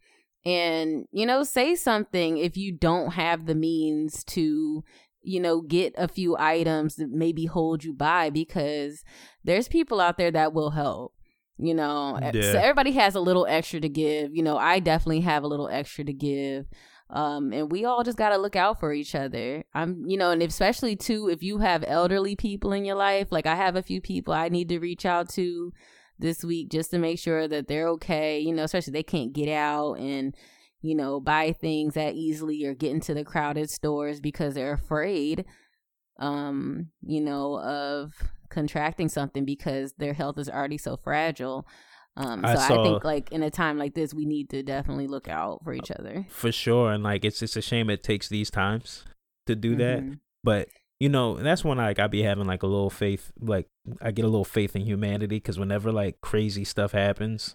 and 0.45 1.07
you 1.13 1.27
know 1.27 1.45
say 1.45 1.75
something 1.75 2.39
if 2.39 2.57
you 2.57 2.73
don't 2.73 3.13
have 3.13 3.47
the 3.47 3.55
means 3.55 4.25
to 4.25 4.83
you 5.23 5.41
know, 5.41 5.61
get 5.61 5.95
a 5.97 6.09
few 6.09 6.37
items 6.39 6.97
that 6.97 7.11
maybe 7.11 7.47
hold 7.47 7.85
you 7.85 7.93
by 7.93 8.31
because 8.31 9.05
there's 9.45 9.69
people 9.69 10.01
out 10.01 10.17
there 10.17 10.31
that 10.31 10.53
will 10.53 10.71
help. 10.71 11.15
You 11.59 11.75
know, 11.75 12.19
yeah. 12.23 12.53
so 12.53 12.59
everybody 12.59 12.93
has 12.93 13.15
a 13.15 13.21
little 13.21 13.47
extra 13.47 13.81
to 13.81 13.89
give. 13.89 14.35
You 14.35 14.43
know, 14.43 14.57
I 14.57 14.79
definitely 14.79 15.21
have 15.21 15.43
a 15.43 15.47
little 15.47 15.69
extra 15.69 16.05
to 16.05 16.13
give. 16.13 16.67
Um, 17.11 17.53
and 17.53 17.71
we 17.71 17.85
all 17.85 18.03
just 18.03 18.17
got 18.17 18.31
to 18.31 18.39
look 18.39 18.57
out 18.57 18.81
for 18.81 18.95
each 18.95 19.15
other. 19.15 19.65
I'm, 19.75 20.05
you 20.07 20.17
know, 20.17 20.31
and 20.31 20.43
especially 20.43 20.97
too, 20.97 21.29
if 21.29 21.43
you 21.43 21.59
have 21.59 21.85
elderly 21.87 22.35
people 22.35 22.73
in 22.73 22.85
your 22.85 22.95
life, 22.95 23.29
like 23.31 23.47
I 23.47 23.57
have 23.57 23.77
a 23.77 23.83
few 23.83 24.01
people 24.01 24.33
I 24.33 24.49
need 24.49 24.69
to 24.71 24.79
reach 24.79 25.05
out 25.05 25.29
to 25.31 25.73
this 26.19 26.45
week 26.45 26.71
just 26.71 26.93
to 26.93 26.99
make 26.99 27.19
sure 27.19 27.49
that 27.49 27.67
they're 27.67 27.89
okay, 27.89 28.39
you 28.39 28.55
know, 28.55 28.63
especially 28.63 28.93
they 28.93 29.03
can't 29.03 29.33
get 29.33 29.49
out 29.49 29.95
and, 29.95 30.35
you 30.83 30.95
know, 30.95 31.21
buy 31.21 31.53
things 31.53 31.95
that 31.95 32.15
easily 32.15 32.65
or 32.65 32.75
get 32.75 32.93
into 32.93 33.15
the 33.15 33.25
crowded 33.25 33.71
stores 33.71 34.21
because 34.21 34.55
they're 34.55 34.73
afraid, 34.73 35.45
um, 36.19 36.89
you 37.03 37.21
know, 37.21 37.61
of 37.61 38.15
contracting 38.49 39.09
something 39.09 39.45
because 39.45 39.93
their 39.99 40.15
health 40.15 40.39
is 40.39 40.49
already 40.49 40.79
so 40.79 40.97
fragile. 40.97 41.67
Um, 42.17 42.43
so 42.43 42.49
I, 42.49 42.55
saw, 42.55 42.81
I, 42.81 42.85
think 42.85 43.05
like 43.05 43.31
in 43.33 43.43
a 43.43 43.51
time 43.51 43.79
like 43.79 43.95
this, 43.95 44.13
we 44.13 44.25
need 44.25 44.51
to 44.51 44.63
definitely 44.63 45.07
look 45.07 45.29
out 45.29 45.63
for 45.63 45.73
each 45.73 45.91
other. 45.91 46.27
For 46.29 46.51
sure, 46.51 46.93
and 46.93 47.05
like 47.05 47.25
it's 47.25 47.41
it's 47.41 47.57
a 47.57 47.63
shame 47.63 47.89
it 47.89 48.03
takes 48.03 48.29
these 48.29 48.51
times 48.51 49.05
to 49.47 49.55
do 49.55 49.71
mm-hmm. 49.71 49.79
that, 49.79 50.19
but 50.43 50.69
you 50.99 51.09
know 51.09 51.37
that's 51.37 51.65
when 51.65 51.79
like 51.79 51.99
I 51.99 52.09
be 52.09 52.23
having 52.23 52.47
like 52.47 52.63
a 52.63 52.67
little 52.67 52.91
faith, 52.91 53.31
like 53.41 53.69
I 54.03 54.11
get 54.11 54.25
a 54.25 54.29
little 54.29 54.45
faith 54.45 54.75
in 54.75 54.83
humanity 54.83 55.37
because 55.37 55.59
whenever 55.59 55.93
like 55.93 56.21
crazy 56.21 56.65
stuff 56.65 56.93
happens, 56.93 57.55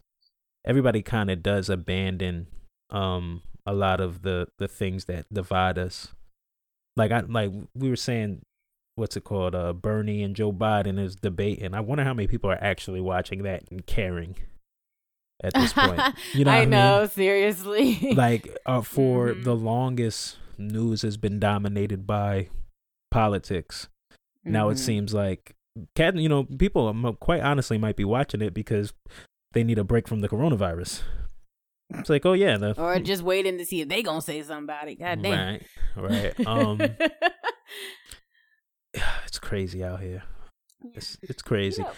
everybody 0.66 1.02
kind 1.02 1.30
of 1.30 1.44
does 1.44 1.70
abandon 1.70 2.48
um 2.90 3.42
a 3.66 3.74
lot 3.74 4.00
of 4.00 4.22
the 4.22 4.48
the 4.58 4.68
things 4.68 5.06
that 5.06 5.26
divide 5.34 5.78
us. 5.78 6.10
Like 6.96 7.12
I 7.12 7.22
like 7.22 7.52
we 7.74 7.90
were 7.90 7.96
saying 7.96 8.42
what's 8.96 9.18
it 9.18 9.24
called? 9.24 9.54
Uh, 9.54 9.74
Bernie 9.74 10.24
and 10.24 10.36
Joe 10.36 10.52
Biden 10.52 11.00
is 11.00 11.16
debating. 11.16 11.74
I 11.74 11.82
wonder 11.82 12.04
how 12.04 12.14
many 12.14 12.28
people 12.28 12.50
are 12.50 12.64
actually 12.64 13.02
watching 13.02 13.44
that 13.44 13.64
and 13.70 13.86
caring 13.86 14.38
at 15.44 15.54
this 15.54 15.74
point. 15.74 16.02
You 16.34 16.46
know, 16.46 16.52
I, 16.52 16.60
I 16.60 16.66
know, 16.66 17.00
mean? 17.02 17.10
seriously. 17.10 18.14
like 18.16 18.58
uh, 18.66 18.82
for 18.82 19.30
mm-hmm. 19.30 19.44
the 19.44 19.56
longest, 19.56 20.38
news 20.58 21.02
has 21.02 21.18
been 21.18 21.40
dominated 21.40 22.08
by 22.08 22.50
politics. 23.12 23.90
Mm-hmm. 24.12 24.54
Now 24.54 24.70
it 24.70 24.76
mm-hmm. 24.76 24.86
seems 24.86 25.14
like, 25.14 25.56
cat, 25.96 26.16
you 26.16 26.30
know, 26.30 26.44
people 26.44 27.14
quite 27.20 27.42
honestly 27.42 27.78
might 27.78 27.96
be 27.96 28.06
watching 28.06 28.42
it 28.42 28.54
because 28.54 28.94
they 29.54 29.64
need 29.64 29.80
a 29.80 29.84
break 29.84 30.08
from 30.08 30.22
the 30.22 30.30
coronavirus. 30.30 31.04
It's 31.94 32.10
like, 32.10 32.26
oh 32.26 32.34
yeah, 32.34 32.58
the, 32.58 32.80
or 32.82 33.00
just 33.00 33.22
waiting 33.22 33.58
to 33.60 33.66
see 33.66 33.82
if 33.82 33.88
they 33.88 34.02
gonna 34.02 34.22
say 34.22 34.42
something 34.42 34.64
about 34.64 34.88
it. 34.88 35.00
God 35.00 35.22
damn. 35.22 35.60
Right, 35.96 36.34
right. 36.38 36.48
Um, 36.48 36.82
it's 39.26 39.40
crazy 39.40 39.84
out 39.84 40.02
here. 40.02 40.24
It's 40.94 41.18
it's 41.22 41.42
crazy. 41.42 41.82
You, 41.82 41.88
know, 41.88 41.94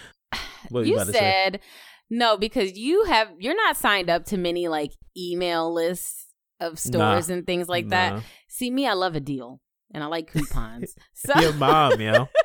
what 0.70 0.86
you, 0.86 1.00
you 1.00 1.06
said 1.06 1.62
no 2.10 2.38
because 2.38 2.78
you 2.78 3.04
have 3.06 3.30
you're 3.40 3.56
not 3.56 3.78
signed 3.78 4.10
up 4.10 4.26
to 4.26 4.38
many 4.38 4.68
like 4.68 4.92
email 5.18 5.74
lists 5.74 6.28
of 6.60 6.80
stores 6.80 7.30
nah, 7.30 7.36
and 7.36 7.46
things 7.46 7.68
like 7.68 7.86
nah. 7.86 7.90
that. 7.90 8.24
See 8.48 8.72
me, 8.72 8.88
I 8.88 8.94
love 8.94 9.16
a 9.16 9.20
deal 9.20 9.62
and 9.94 10.04
I 10.04 10.08
like 10.08 10.28
coupons. 10.32 10.96
So 11.14 11.40
your 11.40 11.54
mom, 11.54 12.00
yo. 12.02 12.30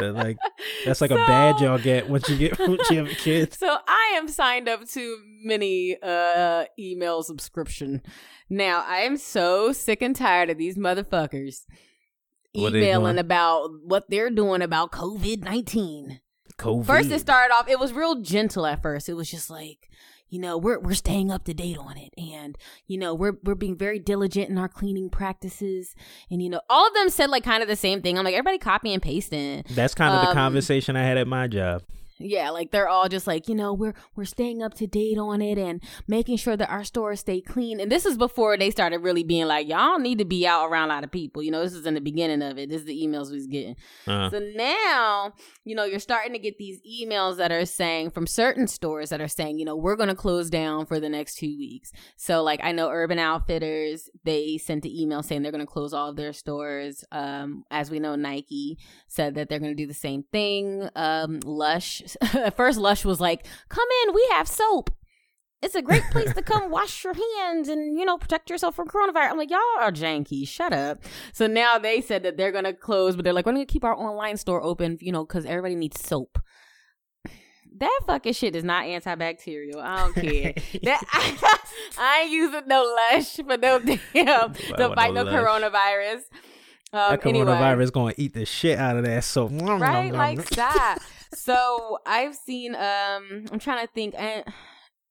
like 0.00 0.36
that's 0.84 1.00
like 1.00 1.10
so, 1.10 1.16
a 1.16 1.26
badge 1.26 1.60
y'all 1.60 1.78
get 1.78 2.08
once 2.08 2.28
you 2.28 2.36
get 2.36 2.58
once 2.68 2.90
you 2.90 3.04
have 3.04 3.16
kids. 3.18 3.58
So 3.58 3.78
I 3.86 4.14
am 4.16 4.28
signed 4.28 4.68
up 4.68 4.86
to 4.88 5.18
many 5.42 5.96
uh 6.02 6.64
email 6.78 7.22
subscription. 7.22 8.02
Now 8.48 8.84
I 8.86 8.98
am 9.00 9.16
so 9.16 9.72
sick 9.72 10.02
and 10.02 10.14
tired 10.14 10.50
of 10.50 10.58
these 10.58 10.76
motherfuckers 10.76 11.64
emailing 12.56 13.18
about 13.18 13.70
what 13.84 14.08
they're 14.08 14.30
doing 14.30 14.62
about 14.62 14.92
COVID 14.92 15.42
nineteen. 15.42 16.20
COVID. 16.58 16.86
First, 16.86 17.10
it 17.10 17.20
started 17.20 17.54
off. 17.54 17.68
It 17.68 17.78
was 17.78 17.92
real 17.92 18.20
gentle 18.20 18.66
at 18.66 18.82
first. 18.82 19.08
It 19.08 19.14
was 19.14 19.30
just 19.30 19.48
like, 19.48 19.88
you 20.28 20.38
know, 20.38 20.56
we're 20.56 20.78
we're 20.78 20.94
staying 20.94 21.30
up 21.30 21.44
to 21.44 21.54
date 21.54 21.78
on 21.78 21.96
it, 21.96 22.12
and 22.18 22.56
you 22.86 22.98
know, 22.98 23.14
we're 23.14 23.38
we're 23.44 23.54
being 23.54 23.76
very 23.76 23.98
diligent 23.98 24.50
in 24.50 24.58
our 24.58 24.68
cleaning 24.68 25.10
practices, 25.10 25.94
and 26.30 26.42
you 26.42 26.50
know, 26.50 26.60
all 26.68 26.86
of 26.86 26.94
them 26.94 27.08
said 27.08 27.30
like 27.30 27.44
kind 27.44 27.62
of 27.62 27.68
the 27.68 27.76
same 27.76 28.02
thing. 28.02 28.18
I'm 28.18 28.24
like, 28.24 28.34
everybody 28.34 28.58
copy 28.58 28.92
and 28.92 29.02
pasting. 29.02 29.64
That's 29.70 29.94
kind 29.94 30.14
of 30.14 30.20
um, 30.20 30.26
the 30.26 30.34
conversation 30.34 30.96
I 30.96 31.02
had 31.04 31.16
at 31.16 31.26
my 31.26 31.46
job. 31.46 31.82
Yeah, 32.20 32.50
like 32.50 32.72
they're 32.72 32.88
all 32.88 33.08
just 33.08 33.26
like, 33.26 33.48
you 33.48 33.54
know, 33.54 33.72
we're 33.72 33.94
we're 34.16 34.24
staying 34.24 34.62
up 34.62 34.74
to 34.74 34.86
date 34.86 35.18
on 35.18 35.40
it 35.40 35.56
and 35.56 35.82
making 36.08 36.36
sure 36.36 36.56
that 36.56 36.68
our 36.68 36.82
stores 36.82 37.20
stay 37.20 37.40
clean. 37.40 37.78
And 37.78 37.92
this 37.92 38.04
is 38.04 38.18
before 38.18 38.56
they 38.56 38.70
started 38.70 38.98
really 38.98 39.22
being 39.22 39.46
like, 39.46 39.68
y'all 39.68 39.98
need 39.98 40.18
to 40.18 40.24
be 40.24 40.46
out 40.46 40.68
around 40.68 40.90
a 40.90 40.94
lot 40.94 41.04
of 41.04 41.12
people. 41.12 41.42
You 41.42 41.52
know, 41.52 41.62
this 41.62 41.74
is 41.74 41.86
in 41.86 41.94
the 41.94 42.00
beginning 42.00 42.42
of 42.42 42.58
it. 42.58 42.70
This 42.70 42.80
is 42.80 42.86
the 42.86 43.00
emails 43.00 43.30
we 43.30 43.36
was 43.36 43.46
getting. 43.46 43.76
Uh-huh. 44.06 44.30
So 44.30 44.40
now, 44.56 45.32
you 45.64 45.76
know, 45.76 45.84
you're 45.84 46.00
starting 46.00 46.32
to 46.32 46.38
get 46.40 46.58
these 46.58 46.80
emails 46.82 47.36
that 47.36 47.52
are 47.52 47.64
saying 47.64 48.10
from 48.10 48.26
certain 48.26 48.66
stores 48.66 49.10
that 49.10 49.20
are 49.20 49.28
saying, 49.28 49.60
you 49.60 49.64
know, 49.64 49.76
we're 49.76 49.96
gonna 49.96 50.16
close 50.16 50.50
down 50.50 50.86
for 50.86 50.98
the 50.98 51.08
next 51.08 51.36
two 51.36 51.56
weeks. 51.56 51.92
So 52.16 52.42
like 52.42 52.60
I 52.64 52.72
know 52.72 52.90
Urban 52.90 53.20
Outfitters, 53.20 54.10
they 54.24 54.58
sent 54.58 54.84
an 54.84 54.90
email 54.90 55.22
saying 55.22 55.42
they're 55.42 55.52
gonna 55.52 55.66
close 55.66 55.92
all 55.92 56.10
of 56.10 56.16
their 56.16 56.32
stores. 56.32 57.04
Um, 57.12 57.64
as 57.70 57.92
we 57.92 58.00
know, 58.00 58.16
Nike 58.16 58.76
said 59.06 59.36
that 59.36 59.48
they're 59.48 59.60
gonna 59.60 59.74
do 59.74 59.86
the 59.86 59.94
same 59.94 60.24
thing. 60.32 60.88
Um, 60.96 61.38
Lush 61.44 62.02
at 62.34 62.56
first 62.56 62.78
Lush 62.78 63.04
was 63.04 63.20
like, 63.20 63.46
"Come 63.68 63.88
in, 64.04 64.14
we 64.14 64.26
have 64.32 64.48
soap. 64.48 64.90
It's 65.60 65.74
a 65.74 65.82
great 65.82 66.04
place 66.12 66.32
to 66.34 66.42
come 66.42 66.70
wash 66.70 67.02
your 67.02 67.14
hands 67.14 67.68
and 67.68 67.98
you 67.98 68.04
know 68.04 68.16
protect 68.16 68.50
yourself 68.50 68.74
from 68.76 68.88
coronavirus." 68.88 69.30
I'm 69.30 69.38
like, 69.38 69.50
"Y'all 69.50 69.60
are 69.80 69.92
janky. 69.92 70.46
Shut 70.46 70.72
up." 70.72 71.02
So 71.32 71.46
now 71.46 71.78
they 71.78 72.00
said 72.00 72.22
that 72.22 72.36
they're 72.36 72.52
gonna 72.52 72.72
close, 72.72 73.16
but 73.16 73.24
they're 73.24 73.32
like, 73.32 73.46
"We're 73.46 73.52
gonna 73.52 73.66
keep 73.66 73.84
our 73.84 73.96
online 73.96 74.36
store 74.36 74.62
open, 74.62 74.98
you 75.00 75.12
know, 75.12 75.24
because 75.24 75.44
everybody 75.44 75.74
needs 75.74 76.00
soap." 76.00 76.38
That 77.80 78.00
fucking 78.06 78.32
shit 78.32 78.56
is 78.56 78.64
not 78.64 78.86
antibacterial. 78.86 79.76
I 79.76 79.98
don't 79.98 80.14
care. 80.14 80.52
that, 80.82 81.04
I, 81.12 81.58
I, 81.96 82.22
ain't 82.22 82.32
using 82.32 82.62
no 82.66 82.82
Lush 82.82 83.36
for 83.36 83.56
no 83.56 83.78
damn 83.78 84.52
to 84.54 84.94
fight 84.96 85.14
no, 85.14 85.22
no 85.22 85.26
coronavirus. 85.26 86.22
Um, 86.90 87.10
that 87.10 87.20
coronavirus 87.20 87.72
anyway. 87.72 87.90
gonna 87.92 88.14
eat 88.16 88.32
the 88.32 88.46
shit 88.46 88.78
out 88.78 88.96
of 88.96 89.04
that 89.04 89.22
soap. 89.22 89.52
Right? 89.52 90.12
Like 90.12 90.40
stop 90.40 90.98
so 91.34 91.98
I've 92.06 92.34
seen. 92.34 92.74
Um, 92.74 93.46
I'm 93.52 93.58
trying 93.58 93.86
to 93.86 93.92
think. 93.92 94.14
I, 94.18 94.44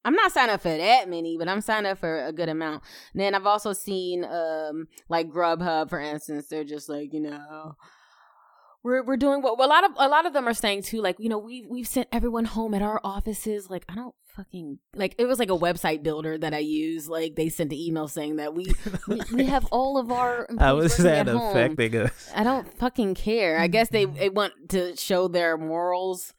I'm 0.05 0.13
not 0.13 0.31
signed 0.31 0.51
up 0.51 0.61
for 0.61 0.75
that 0.75 1.09
many, 1.09 1.35
but 1.37 1.49
I'm 1.49 1.59
signed 1.59 1.85
up 1.85 1.97
for 1.97 2.25
a 2.25 2.31
good 2.31 2.47
amount. 2.47 2.83
And 3.13 3.21
then 3.21 3.35
I've 3.35 3.45
also 3.45 3.73
seen 3.73 4.23
um 4.23 4.87
like 5.09 5.29
Grubhub, 5.29 5.89
for 5.89 5.99
instance. 5.99 6.47
They're 6.47 6.63
just 6.63 6.87
like 6.87 7.13
you 7.13 7.21
know 7.21 7.75
we're 8.87 9.03
we're 9.03 9.17
doing 9.17 9.41
what 9.41 9.57
well, 9.57 9.67
a 9.67 9.69
lot 9.69 9.83
of 9.83 9.91
a 9.97 10.07
lot 10.07 10.25
of 10.25 10.33
them 10.33 10.47
are 10.47 10.53
saying 10.53 10.83
too. 10.83 11.01
Like 11.01 11.17
you 11.19 11.27
know 11.29 11.37
we 11.37 11.65
we've 11.69 11.87
sent 11.87 12.07
everyone 12.11 12.45
home 12.45 12.73
at 12.73 12.81
our 12.81 13.01
offices. 13.03 13.69
Like 13.69 13.83
I 13.89 13.95
don't 13.95 14.15
fucking 14.35 14.79
like 14.95 15.13
it 15.17 15.25
was 15.25 15.39
like 15.39 15.49
a 15.49 15.57
website 15.57 16.03
builder 16.03 16.37
that 16.37 16.53
I 16.53 16.59
use. 16.59 17.09
Like 17.09 17.35
they 17.35 17.49
sent 17.49 17.69
the 17.69 17.87
email 17.87 18.07
saying 18.07 18.37
that 18.37 18.55
we 18.55 18.73
we, 19.07 19.21
we 19.33 19.45
have 19.45 19.65
all 19.71 19.97
of 19.97 20.11
our 20.11 20.47
I 20.57 20.71
was 20.73 20.95
that 20.97 21.27
affecting 21.27 21.97
us? 21.97 22.31
I 22.33 22.43
don't 22.43 22.71
fucking 22.77 23.15
care. 23.15 23.59
I 23.59 23.67
guess 23.67 23.89
they 23.89 24.05
they 24.05 24.29
want 24.29 24.53
to 24.69 24.95
show 24.95 25.27
their 25.27 25.57
morals. 25.57 26.33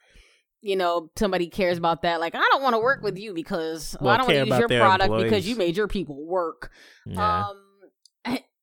You 0.61 0.75
know, 0.75 1.11
somebody 1.17 1.49
cares 1.51 1.79
about 1.79 2.03
that. 2.03 2.19
Like, 2.19 2.35
I 2.35 2.41
don't 2.51 2.63
want 2.63 2.75
to 2.75 2.81
work 2.81 3.01
with 3.01 3.17
you 3.17 3.33
because 3.33 3.97
well, 4.01 4.13
I 4.13 4.17
don't 4.17 4.27
want 4.27 4.39
to 4.41 4.47
use 4.47 4.59
your 4.59 4.69
product 4.69 5.05
employees. 5.05 5.31
because 5.31 5.49
you 5.49 5.55
made 5.55 5.77
your 5.77 5.87
people 5.87 6.27
work. 6.27 6.73
Yeah. 7.07 7.45
Um, 7.45 7.68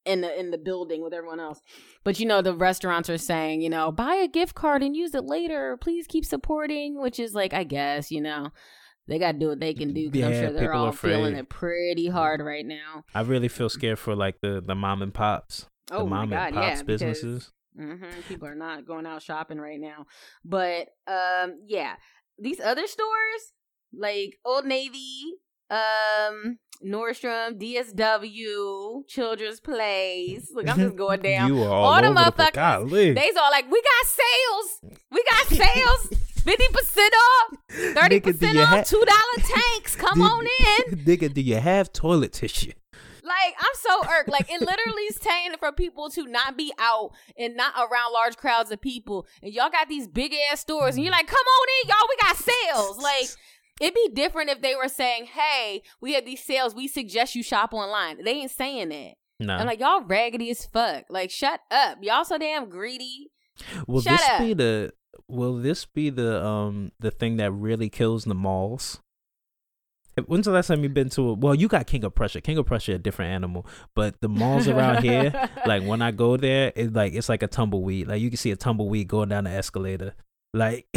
in 0.06 0.22
the 0.22 0.40
in 0.40 0.52
the 0.52 0.58
building 0.58 1.02
with 1.04 1.14
everyone 1.14 1.40
else. 1.40 1.62
But 2.04 2.20
you 2.20 2.26
know, 2.26 2.42
the 2.42 2.54
restaurants 2.54 3.10
are 3.10 3.18
saying, 3.18 3.62
you 3.62 3.70
know, 3.70 3.92
buy 3.92 4.16
a 4.16 4.28
gift 4.28 4.56
card 4.56 4.84
and 4.84 4.96
use 4.96 5.16
it 5.16 5.26
later. 5.26 5.78
Please 5.78 6.08
keep 6.08 6.26
supporting, 6.26 7.02
which 7.02 7.20
is 7.20 7.34
like, 7.34 7.54
I 7.54 7.64
guess, 7.64 8.12
you 8.12 8.22
know 8.22 8.52
they 9.08 9.20
got 9.20 9.34
to 9.34 9.38
do 9.38 9.50
what 9.50 9.60
they 9.60 9.74
can 9.74 9.94
do 9.94 10.10
because 10.10 10.32
yeah, 10.32 10.38
I'm 10.38 10.44
sure 10.44 10.54
they're 10.54 10.74
all 10.74 10.92
feeling 10.92 11.36
it 11.36 11.50
pretty 11.50 12.08
hard 12.08 12.42
right 12.42 12.66
now. 12.66 13.04
I 13.14 13.22
really 13.22 13.48
feel 13.48 13.70
scared 13.70 14.00
for 14.00 14.16
like 14.16 14.42
the 14.42 14.62
the 14.66 14.76
mom 14.76 15.02
and 15.02 15.14
pops, 15.14 15.68
oh 15.92 16.00
the 16.00 16.10
mom 16.10 16.30
God, 16.30 16.48
and 16.48 16.56
pops 16.56 16.80
yeah, 16.80 16.84
businesses. 16.84 17.52
Because, 17.76 18.00
mm-hmm, 18.00 18.22
people 18.28 18.48
are 18.48 18.56
not 18.56 18.86
going 18.86 19.06
out 19.06 19.22
shopping 19.22 19.60
right 19.60 19.80
now, 19.80 20.06
but 20.44 20.88
um, 21.08 21.60
yeah, 21.68 21.96
these 22.40 22.60
other 22.60 22.88
stores 22.88 23.54
like 23.94 24.38
Old 24.44 24.66
Navy, 24.66 25.22
um, 25.70 26.58
Nordstrom, 26.84 27.60
DSW, 27.60 29.08
Children's 29.08 29.60
Place. 29.60 30.52
Look, 30.54 30.70
I'm 30.70 30.78
just 30.78 30.96
going 30.96 31.22
down. 31.24 31.54
you 31.54 31.64
are 31.64 31.70
all, 31.70 31.94
all 31.94 32.02
the 32.02 32.08
motherfuckers. 32.10 32.90
The 32.90 33.14
they's 33.14 33.36
all 33.36 33.50
like, 33.52 33.70
we 33.72 33.82
got 33.82 34.08
sales. 34.08 35.00
We 35.12 35.24
got 35.30 35.48
sales. 35.48 36.10
Fifty 36.46 36.68
percent 36.72 37.12
off, 37.16 37.58
thirty 37.72 38.20
percent 38.20 38.60
off, 38.60 38.68
ha- 38.68 38.84
two 38.84 39.04
dollar 39.04 39.50
tanks. 39.72 39.96
Come 39.96 40.22
on 40.22 40.46
in, 40.46 41.00
nigga. 41.00 41.34
Do 41.34 41.42
you 41.42 41.56
have 41.56 41.92
toilet 41.92 42.34
tissue? 42.34 42.72
Like 43.24 43.56
I'm 43.58 43.74
so 43.74 44.08
irked. 44.12 44.30
Like 44.30 44.52
it 44.52 44.62
literally 44.62 45.02
is 45.10 45.16
saying 45.20 45.54
for 45.58 45.72
people 45.72 46.12
to 46.12 46.28
not 46.28 46.56
be 46.56 46.72
out 46.78 47.14
and 47.36 47.56
not 47.56 47.74
around 47.76 48.14
large 48.14 48.38
crowds 48.38 48.70
of 48.70 48.80
people. 48.80 49.26
And 49.42 49.52
y'all 49.52 49.72
got 49.72 49.90
these 49.90 50.08
big 50.08 50.36
ass 50.52 50.60
stores, 50.60 50.94
and 50.94 51.04
you're 51.04 51.12
like, 51.12 51.26
come 51.26 51.40
on 51.40 51.68
in, 51.82 51.90
y'all. 51.90 52.08
We 52.08 52.16
got 52.22 52.36
sales. 52.36 52.98
Like 53.00 53.30
it'd 53.80 53.94
be 53.94 54.10
different 54.14 54.50
if 54.50 54.62
they 54.62 54.76
were 54.76 54.88
saying, 54.88 55.26
hey, 55.26 55.82
we 56.02 56.14
have 56.14 56.26
these 56.26 56.44
sales. 56.44 56.76
We 56.76 56.88
suggest 56.88 57.36
you 57.36 57.44
shop 57.44 57.74
online. 57.74 58.24
They 58.24 58.32
ain't 58.32 58.52
saying 58.52 58.90
that. 58.90 59.14
No. 59.40 59.56
I'm 59.56 59.66
like, 59.66 59.80
y'all 59.80 60.02
raggedy 60.02 60.50
as 60.50 60.66
fuck. 60.66 61.06
Like, 61.10 61.30
shut 61.30 61.60
up. 61.70 61.98
Y'all 62.02 62.24
so 62.24 62.38
damn 62.38 62.70
greedy. 62.70 63.32
Will 63.88 64.02
Shut 64.02 64.18
this 64.18 64.30
up. 64.30 64.40
be 64.40 64.54
the 64.54 64.94
will 65.28 65.56
this 65.58 65.86
be 65.86 66.10
the 66.10 66.46
um 66.46 66.92
the 67.00 67.10
thing 67.10 67.38
that 67.38 67.52
really 67.52 67.90
kills 67.90 68.26
the 68.26 68.36
malls? 68.36 69.00
When's 70.28 70.46
the 70.46 70.52
last 70.52 70.68
time 70.68 70.82
you've 70.84 70.94
been 70.94 71.10
to 71.12 71.30
a 71.30 71.34
well, 71.34 71.56
you 71.56 71.68
got 71.68 71.88
King 71.88 72.06
of 72.06 72.16
Prussia. 72.16 72.40
King 72.40 72.58
of 72.58 72.66
Prussia 72.66 72.94
a 72.94 72.98
different 72.98 73.32
animal. 73.32 73.66
But 73.96 74.22
the 74.22 74.30
malls 74.30 74.68
around 74.68 75.04
here, 75.04 75.50
like 75.66 75.84
when 75.84 76.02
I 76.02 76.12
go 76.12 76.38
there, 76.38 76.72
it's 76.76 76.96
like 76.96 77.14
it's 77.14 77.28
like 77.28 77.44
a 77.44 77.48
tumbleweed. 77.48 78.08
Like 78.08 78.22
you 78.22 78.30
can 78.30 78.38
see 78.38 78.52
a 78.52 78.56
tumbleweed 78.56 79.10
going 79.10 79.30
down 79.30 79.44
the 79.44 79.50
escalator. 79.52 80.16
Like 80.56 80.88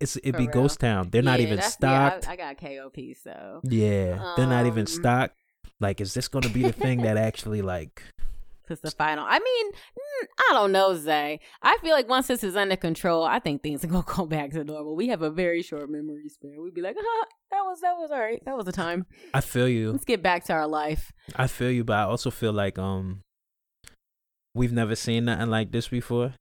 it's 0.00 0.16
it 0.16 0.32
be 0.32 0.44
real? 0.44 0.52
ghost 0.52 0.80
town. 0.80 1.10
They're 1.10 1.22
yeah, 1.22 1.30
not 1.30 1.40
even 1.40 1.60
stocked. 1.60 2.24
Yeah, 2.24 2.30
I, 2.30 2.32
I, 2.32 2.54
got 2.54 2.56
KOP, 2.58 2.96
so 3.22 3.60
yeah, 3.62 4.32
they're 4.36 4.46
not 4.46 4.64
even 4.64 4.80
um, 4.80 4.86
stocked. 4.86 5.36
Like, 5.78 6.00
is 6.00 6.14
this 6.14 6.28
going 6.28 6.44
to 6.44 6.48
be 6.48 6.62
the 6.62 6.72
thing 6.72 7.02
that 7.02 7.16
actually 7.28 7.60
like? 7.60 8.02
It's 8.70 8.80
the 8.80 8.90
final. 8.90 9.26
I 9.28 9.38
mean, 9.38 9.72
mm, 9.72 10.26
I 10.38 10.54
don't 10.54 10.72
know, 10.72 10.94
Zay. 10.96 11.40
I 11.62 11.76
feel 11.82 11.92
like 11.92 12.08
once 12.08 12.26
this 12.26 12.42
is 12.42 12.56
under 12.56 12.74
control, 12.74 13.22
I 13.22 13.38
think 13.38 13.62
things 13.62 13.84
are 13.84 13.86
gonna 13.86 14.02
go 14.06 14.24
back 14.26 14.52
to 14.52 14.64
normal. 14.64 14.96
We 14.96 15.08
have 15.08 15.20
a 15.20 15.30
very 15.30 15.60
short 15.60 15.90
memory 15.90 16.30
span. 16.30 16.56
We'd 16.62 16.72
be 16.72 16.80
like, 16.80 16.96
huh, 16.98 17.26
that 17.50 17.60
was 17.64 17.82
that 17.82 17.96
was 17.98 18.10
all 18.10 18.18
right. 18.18 18.42
That 18.46 18.56
was 18.56 18.64
the 18.64 18.72
time. 18.72 19.04
I 19.34 19.42
feel 19.42 19.68
you. 19.68 19.92
Let's 19.92 20.06
get 20.06 20.22
back 20.22 20.44
to 20.44 20.54
our 20.54 20.66
life. 20.66 21.12
I 21.36 21.48
feel 21.48 21.70
you, 21.70 21.84
but 21.84 21.98
I 21.98 22.02
also 22.04 22.30
feel 22.30 22.54
like 22.54 22.78
um, 22.78 23.20
we've 24.54 24.72
never 24.72 24.96
seen 24.96 25.26
nothing 25.26 25.50
like 25.50 25.70
this 25.70 25.88
before. 25.88 26.32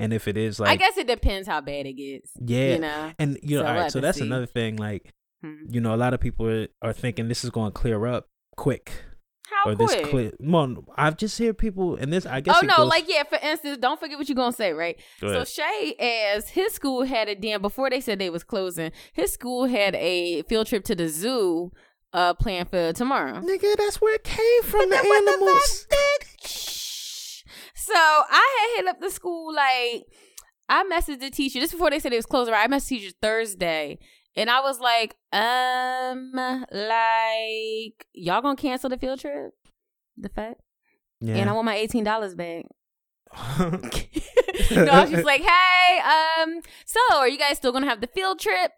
And 0.00 0.12
if 0.12 0.26
it 0.28 0.36
is 0.36 0.58
like, 0.60 0.70
I 0.70 0.76
guess 0.76 0.96
it 0.96 1.06
depends 1.06 1.46
how 1.48 1.60
bad 1.60 1.86
it 1.86 1.92
gets. 1.94 2.30
yeah, 2.40 2.72
You 2.74 2.78
know. 2.78 3.12
and 3.18 3.38
you 3.42 3.56
know, 3.58 3.62
So 3.62 3.68
all 3.68 3.74
right. 3.74 3.92
So 3.92 4.00
that's 4.00 4.18
see. 4.18 4.24
another 4.24 4.46
thing. 4.46 4.76
Like, 4.76 5.12
Hmm. 5.42 5.54
you 5.70 5.80
know, 5.80 5.94
a 5.94 5.96
lot 5.96 6.12
of 6.12 6.20
people 6.20 6.46
are, 6.48 6.68
are 6.82 6.92
thinking 6.92 7.28
this 7.28 7.44
is 7.44 7.50
going 7.50 7.72
to 7.72 7.78
clear 7.78 8.04
up 8.06 8.28
quick, 8.58 8.92
How 9.46 9.70
or 9.70 9.74
quick? 9.74 9.88
this 9.88 10.08
clear. 10.10 10.32
Well, 10.38 10.84
I've 10.96 11.16
just 11.16 11.38
hear 11.38 11.54
people, 11.54 11.96
and 11.96 12.12
this 12.12 12.26
I 12.26 12.40
guess. 12.40 12.56
Oh 12.62 12.66
no, 12.66 12.76
goes- 12.76 12.88
like 12.90 13.04
yeah, 13.08 13.22
for 13.22 13.38
instance, 13.42 13.78
don't 13.80 13.98
forget 13.98 14.18
what 14.18 14.28
you're 14.28 14.36
gonna 14.36 14.52
say, 14.52 14.72
right? 14.74 15.00
Go 15.20 15.42
So. 15.44 15.62
Shay, 15.62 15.94
as 16.34 16.50
his 16.50 16.74
school 16.74 17.04
had 17.04 17.28
a 17.30 17.34
damn 17.34 17.62
before 17.62 17.88
they 17.88 18.00
said 18.02 18.18
they 18.18 18.28
was 18.28 18.44
closing, 18.44 18.92
his 19.14 19.32
school 19.32 19.64
had 19.64 19.94
a 19.94 20.42
field 20.42 20.66
trip 20.66 20.84
to 20.84 20.94
the 20.94 21.08
zoo 21.08 21.72
uh 22.12 22.34
planned 22.34 22.68
for 22.68 22.92
tomorrow. 22.92 23.40
nigga, 23.40 23.76
that's 23.78 23.98
where 24.00 24.16
it 24.16 24.24
came 24.24 24.62
from. 24.64 24.80
But 24.90 25.02
the 25.02 25.08
animals. 25.30 25.86
So 27.92 27.96
I 27.96 28.74
had 28.76 28.76
hit 28.76 28.88
up 28.88 29.00
the 29.00 29.10
school 29.10 29.52
like 29.52 30.06
I 30.68 30.84
messaged 30.84 31.18
the 31.18 31.30
teacher. 31.30 31.58
just 31.58 31.72
before 31.72 31.90
they 31.90 31.98
said 31.98 32.12
it 32.12 32.16
was 32.16 32.26
closing. 32.26 32.52
Right? 32.54 32.62
I 32.62 32.72
messaged 32.72 32.88
the 32.88 32.98
teacher 33.00 33.14
Thursday, 33.20 33.98
and 34.36 34.48
I 34.48 34.60
was 34.60 34.78
like, 34.78 35.16
um, 35.32 36.32
like 36.70 38.06
y'all 38.14 38.42
gonna 38.42 38.54
cancel 38.54 38.88
the 38.90 38.96
field 38.96 39.18
trip? 39.18 39.52
The 40.16 40.28
fact, 40.28 40.60
yeah. 41.20 41.34
and 41.34 41.50
I 41.50 41.52
want 41.52 41.64
my 41.64 41.74
eighteen 41.74 42.04
dollars 42.04 42.36
back. 42.36 42.66
no, 43.58 44.84
I 44.84 45.00
was 45.02 45.10
just 45.10 45.24
like, 45.24 45.42
hey, 45.42 46.00
um, 46.00 46.60
so 46.84 47.00
are 47.16 47.28
you 47.28 47.38
guys 47.38 47.56
still 47.56 47.72
gonna 47.72 47.88
have 47.88 48.00
the 48.00 48.06
field 48.06 48.38
trip? 48.38 48.70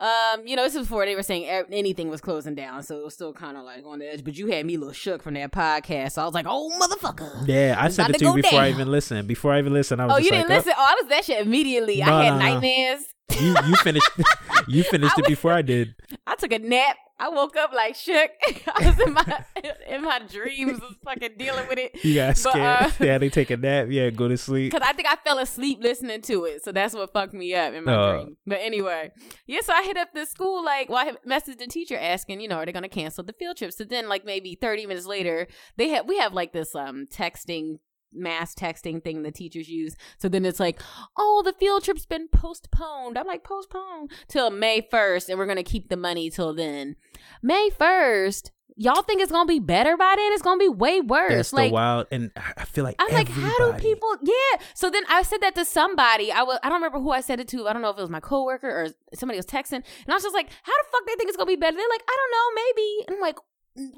Um, 0.00 0.46
you 0.46 0.54
know, 0.54 0.62
this 0.62 0.76
is 0.76 0.82
before 0.82 1.04
they 1.06 1.16
were 1.16 1.24
saying 1.24 1.46
anything 1.72 2.08
was 2.08 2.20
closing 2.20 2.54
down, 2.54 2.84
so 2.84 2.98
it 3.00 3.04
was 3.04 3.14
still 3.14 3.32
kind 3.32 3.56
of 3.56 3.64
like 3.64 3.84
on 3.84 3.98
the 3.98 4.12
edge. 4.12 4.22
But 4.22 4.38
you 4.38 4.46
had 4.46 4.64
me 4.64 4.76
a 4.76 4.78
little 4.78 4.92
shook 4.92 5.22
from 5.22 5.34
that 5.34 5.50
podcast, 5.50 6.12
so 6.12 6.22
I 6.22 6.24
was 6.24 6.34
like, 6.34 6.46
"Oh, 6.48 6.70
motherfucker!" 6.80 7.48
yeah, 7.48 7.76
I 7.78 7.88
sent 7.88 8.10
it 8.10 8.18
to 8.18 8.26
you 8.26 8.34
before 8.34 8.60
I 8.60 8.70
even 8.70 8.90
listened. 8.90 9.26
Before 9.26 9.52
I 9.52 9.58
even 9.58 9.72
listened, 9.72 10.00
I 10.00 10.06
was 10.06 10.12
like, 10.12 10.20
Oh, 10.20 10.24
you 10.24 10.30
didn't 10.30 10.48
listen? 10.48 10.72
Oh, 10.76 10.86
I 10.86 10.94
was 11.02 11.08
that 11.10 11.24
shit 11.24 11.44
immediately. 11.44 12.02
I 12.02 12.24
had 12.24 12.38
nightmares. 12.38 13.06
You 13.40 13.56
you 13.66 13.76
finished. 13.76 14.10
you 14.68 14.82
finished 14.90 15.18
I 15.18 15.22
it 15.22 15.26
before 15.26 15.52
I 15.52 15.62
did. 15.62 15.94
I 16.26 16.36
took 16.36 16.52
a 16.52 16.58
nap. 16.58 16.96
I 17.20 17.28
woke 17.30 17.56
up 17.56 17.72
like 17.72 17.94
shook. 17.96 18.30
I 18.76 18.86
was 18.86 18.98
in 19.00 19.12
my 19.12 19.44
in 19.88 20.02
my 20.02 20.20
dreams, 20.20 20.80
was 20.80 20.94
fucking 21.04 21.32
dealing 21.36 21.66
with 21.68 21.78
it. 21.78 22.04
You 22.04 22.14
got 22.14 22.28
But, 22.28 22.36
scared. 22.52 22.82
uh, 22.82 22.90
yeah, 23.04 23.18
they 23.18 23.28
take 23.28 23.50
a 23.50 23.56
nap. 23.56 23.86
Yeah, 23.90 24.10
go 24.10 24.28
to 24.28 24.36
sleep. 24.36 24.72
Cause 24.72 24.82
I 24.84 24.92
think 24.92 25.08
I 25.08 25.16
fell 25.16 25.38
asleep 25.38 25.78
listening 25.82 26.22
to 26.22 26.44
it, 26.44 26.64
so 26.64 26.72
that's 26.72 26.94
what 26.94 27.12
fucked 27.12 27.34
me 27.34 27.54
up 27.54 27.74
in 27.74 27.84
my 27.84 27.94
Oh. 27.94 28.12
dream. 28.22 28.36
But 28.46 28.58
anyway, 28.62 29.10
yeah. 29.46 29.60
So 29.62 29.72
I 29.72 29.82
hit 29.82 29.96
up 29.96 30.08
the 30.14 30.26
school 30.26 30.64
like, 30.64 30.88
well, 30.88 31.06
I 31.08 31.12
messaged 31.28 31.58
the 31.58 31.66
teacher 31.66 31.96
asking, 31.98 32.40
you 32.40 32.48
know, 32.48 32.56
are 32.56 32.66
they 32.66 32.72
gonna 32.72 32.88
cancel 32.88 33.24
the 33.24 33.32
field 33.32 33.56
trip? 33.56 33.72
So 33.72 33.84
then, 33.84 34.08
like 34.08 34.24
maybe 34.24 34.54
thirty 34.60 34.86
minutes 34.86 35.06
later, 35.06 35.46
they 35.76 35.88
have 35.88 36.06
we 36.06 36.18
have 36.18 36.32
like 36.32 36.52
this 36.52 36.74
um 36.74 37.06
texting 37.10 37.78
mass 38.10 38.54
texting 38.54 39.04
thing 39.04 39.22
the 39.22 39.30
teachers 39.30 39.68
use. 39.68 39.94
So 40.18 40.30
then 40.30 40.46
it's 40.46 40.58
like, 40.58 40.80
oh, 41.18 41.42
the 41.44 41.52
field 41.52 41.84
trip's 41.84 42.06
been 42.06 42.26
postponed. 42.28 43.18
I'm 43.18 43.26
like, 43.26 43.44
postponed 43.44 44.10
till 44.28 44.48
May 44.50 44.86
first, 44.90 45.28
and 45.28 45.38
we're 45.38 45.44
gonna 45.46 45.62
keep 45.62 45.88
the 45.90 45.96
money 45.96 46.30
till 46.30 46.54
then. 46.54 46.96
May 47.42 47.70
first. 47.76 48.52
Y'all 48.80 49.02
think 49.02 49.20
it's 49.20 49.32
gonna 49.32 49.44
be 49.48 49.58
better 49.58 49.96
by 49.96 50.14
then? 50.16 50.32
It's 50.34 50.42
gonna 50.42 50.56
be 50.58 50.68
way 50.68 51.00
worse. 51.00 51.32
That's 51.32 51.52
like 51.52 51.70
the 51.70 51.74
wild, 51.74 52.06
and 52.12 52.30
I- 52.36 52.64
feel 52.64 52.84
like 52.84 52.94
I'm 53.00 53.12
like, 53.12 53.28
how 53.28 53.72
do 53.72 53.72
people? 53.78 54.14
Yeah. 54.22 54.60
So 54.74 54.88
then 54.88 55.02
I 55.08 55.22
said 55.22 55.40
that 55.40 55.56
to 55.56 55.64
somebody. 55.64 56.30
I 56.30 56.44
was, 56.44 56.60
I 56.62 56.68
don't 56.68 56.76
remember 56.76 57.00
who 57.00 57.10
I 57.10 57.20
said 57.20 57.40
it 57.40 57.48
to. 57.48 57.66
I 57.66 57.72
don't 57.72 57.82
know 57.82 57.90
if 57.90 57.98
it 57.98 58.02
was 58.02 58.10
my 58.10 58.20
coworker 58.20 58.68
or 58.68 58.88
somebody 59.16 59.36
was 59.36 59.46
texting, 59.46 59.72
and 59.82 59.84
I 60.08 60.14
was 60.14 60.22
just 60.22 60.34
like, 60.34 60.48
how 60.62 60.72
the 60.72 60.84
fuck 60.92 61.06
they 61.08 61.16
think 61.16 61.28
it's 61.28 61.36
gonna 61.36 61.48
be 61.48 61.56
better? 61.56 61.76
They're 61.76 61.88
like, 61.90 62.04
I 62.08 62.16
don't 62.16 62.30
know, 62.30 62.62
maybe. 62.62 63.04
And 63.08 63.16
I'm 63.16 63.20
like, 63.20 63.38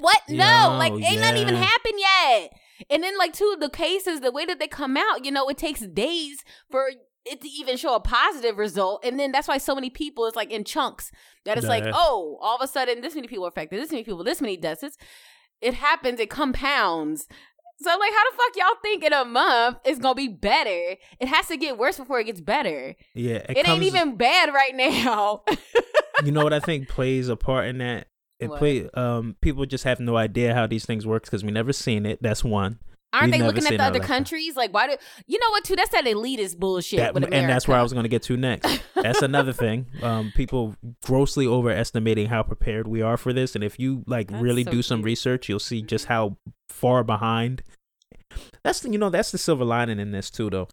what? 0.01 0.21
No, 0.31 0.73
Yo, 0.73 0.79
like 0.79 0.93
ain't 0.93 1.21
not 1.21 1.37
even 1.37 1.57
happened 1.57 1.99
yet. 1.99 2.53
And 2.89 3.03
then 3.03 3.19
like 3.19 3.35
two 3.35 3.51
of 3.53 3.61
the 3.61 3.69
cases, 3.69 4.21
the 4.21 4.33
way 4.33 4.47
that 4.47 4.59
they 4.59 4.67
come 4.67 4.97
out, 4.97 5.25
you 5.27 5.31
know, 5.31 5.47
it 5.49 5.59
takes 5.59 5.81
days 5.81 6.43
for 6.71 6.91
it 7.27 7.41
to 7.43 7.49
even 7.49 7.77
show 7.77 7.95
a 7.95 8.01
positive 8.01 8.57
result. 8.59 9.05
And 9.05 9.19
then 9.19 9.33
that's 9.33 9.47
why 9.49 9.59
so 9.59 9.75
many 9.75 9.91
people 9.91 10.27
it's 10.27 10.37
like 10.37 10.51
in 10.51 10.65
chunks 10.65 11.13
that 11.45 11.59
it's 11.59 11.67
like, 11.67 11.85
oh, 11.87 12.39
all 12.41 12.57
of 12.57 12.63
a 12.63 12.69
sudden 12.69 13.01
this 13.03 13.15
many 13.15 13.29
people 13.29 13.45
are 13.45 13.49
affected, 13.49 13.81
this 13.81 13.91
many 13.91 14.05
people, 14.05 14.25
this 14.25 14.41
many 14.41 14.57
deaths. 14.57 14.83
It's, 14.83 14.97
it 15.61 15.75
happens, 15.75 16.19
it 16.21 16.31
compounds. 16.31 17.27
So 17.83 17.91
like, 17.91 18.13
how 18.13 18.31
the 18.31 18.37
fuck 18.37 18.57
y'all 18.57 18.81
think 18.83 19.05
in 19.05 19.13
a 19.13 19.25
month 19.25 19.79
it's 19.85 19.99
gonna 19.99 20.15
be 20.15 20.29
better? 20.29 20.97
It 21.19 21.29
has 21.29 21.47
to 21.49 21.57
get 21.57 21.79
worse 21.79 21.97
before 21.99 22.21
it 22.21 22.25
gets 22.25 22.41
better. 22.41 22.95
Yeah, 23.15 23.37
It, 23.49 23.57
ain't 23.57 23.67
comes- 23.67 23.85
even 23.85 24.17
bad 24.17 24.53
right 24.53 24.75
now. 24.75 25.43
you 26.25 26.33
know 26.33 26.45
what 26.45 26.53
I 26.53 26.61
think 26.61 26.89
plays 26.89 27.29
a 27.29 27.37
part 27.37 27.69
in 27.69 27.79
that. 27.79 28.09
It 28.39 28.49
What? 28.49 28.59
play. 28.59 28.89
Um, 28.95 29.37
people 29.43 29.67
just 29.67 29.85
have 29.85 30.01
no 30.01 30.17
idea 30.17 30.55
how 30.55 30.67
these 30.67 30.87
things 30.87 31.07
work 31.07 31.25
because 31.25 31.45
we 31.45 31.51
never 31.51 31.73
seen 31.75 32.07
it. 32.07 32.23
That's 32.23 32.43
one. 32.43 32.79
Aren't 33.13 33.33
We've 33.33 33.41
they 33.41 33.47
looking 33.47 33.65
at 33.67 33.71
the 33.71 33.83
other 33.83 33.99
like 33.99 34.03
that. 34.03 34.07
countries? 34.09 34.55
Like, 34.57 34.73
why 34.73 34.87
do 34.87 34.97
you 35.27 35.39
know 35.41 35.51
what? 35.51 35.65
Too, 35.65 35.75
that's 35.75 35.91
that 35.91 36.05
elitist 36.05 36.59
bullshit. 36.59 36.99
That, 36.99 37.17
and 37.33 37.49
that's 37.49 37.67
where 37.67 37.77
I 37.77 37.83
was 37.83 37.93
going 37.93 38.05
to 38.05 38.09
get 38.09 38.23
to 38.25 38.37
next. 38.37 38.81
That's 38.95 39.23
another 39.23 39.53
thing. 39.53 39.87
Um, 40.03 40.33
people 40.37 40.77
grossly 41.05 41.47
overestimating 41.47 42.29
how 42.29 42.43
prepared 42.43 42.87
we 42.87 43.03
are 43.03 43.17
for 43.17 43.33
this, 43.33 43.55
and 43.55 43.65
if 43.65 43.79
you 43.81 44.05
like 44.07 44.29
That's 44.31 44.43
really 44.43 44.63
so 44.65 44.71
do 44.71 44.83
some 44.83 45.03
research, 45.03 45.49
you'll 45.49 45.59
see 45.59 45.83
just 45.83 46.07
how 46.07 46.37
far 46.69 47.03
behind. 47.03 47.63
That's 48.63 48.81
the- 48.81 48.91
you 48.91 48.99
know 48.99 49.11
that's 49.11 49.33
the 49.33 49.39
silver 49.39 49.65
lining 49.65 49.99
in 49.99 50.13
this 50.13 50.31
too, 50.31 50.51
though. 50.51 50.69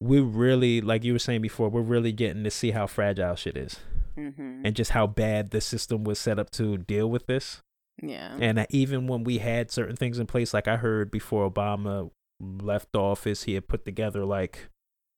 We're 0.00 0.22
really 0.22 0.80
like 0.80 1.04
you 1.04 1.12
were 1.12 1.18
saying 1.18 1.42
before. 1.42 1.68
We're 1.68 1.80
really 1.82 2.12
getting 2.12 2.44
to 2.44 2.50
see 2.50 2.70
how 2.70 2.86
fragile 2.86 3.34
shit 3.36 3.56
is, 3.56 3.80
Mhm. 4.16 4.62
and 4.64 4.74
just 4.76 4.92
how 4.92 5.06
bad 5.06 5.50
the 5.50 5.60
system 5.60 6.04
was 6.04 6.18
set 6.18 6.38
up 6.38 6.50
to 6.52 6.78
deal 6.78 7.10
with 7.10 7.26
this. 7.26 7.60
Yeah. 8.02 8.36
And 8.40 8.66
even 8.70 9.06
when 9.06 9.24
we 9.24 9.38
had 9.38 9.70
certain 9.70 9.96
things 9.96 10.18
in 10.18 10.26
place, 10.26 10.52
like 10.52 10.68
I 10.68 10.76
heard 10.76 11.10
before 11.10 11.50
Obama 11.50 12.10
left 12.40 12.94
office, 12.96 13.44
he 13.44 13.54
had 13.54 13.68
put 13.68 13.84
together 13.84 14.24
like 14.24 14.68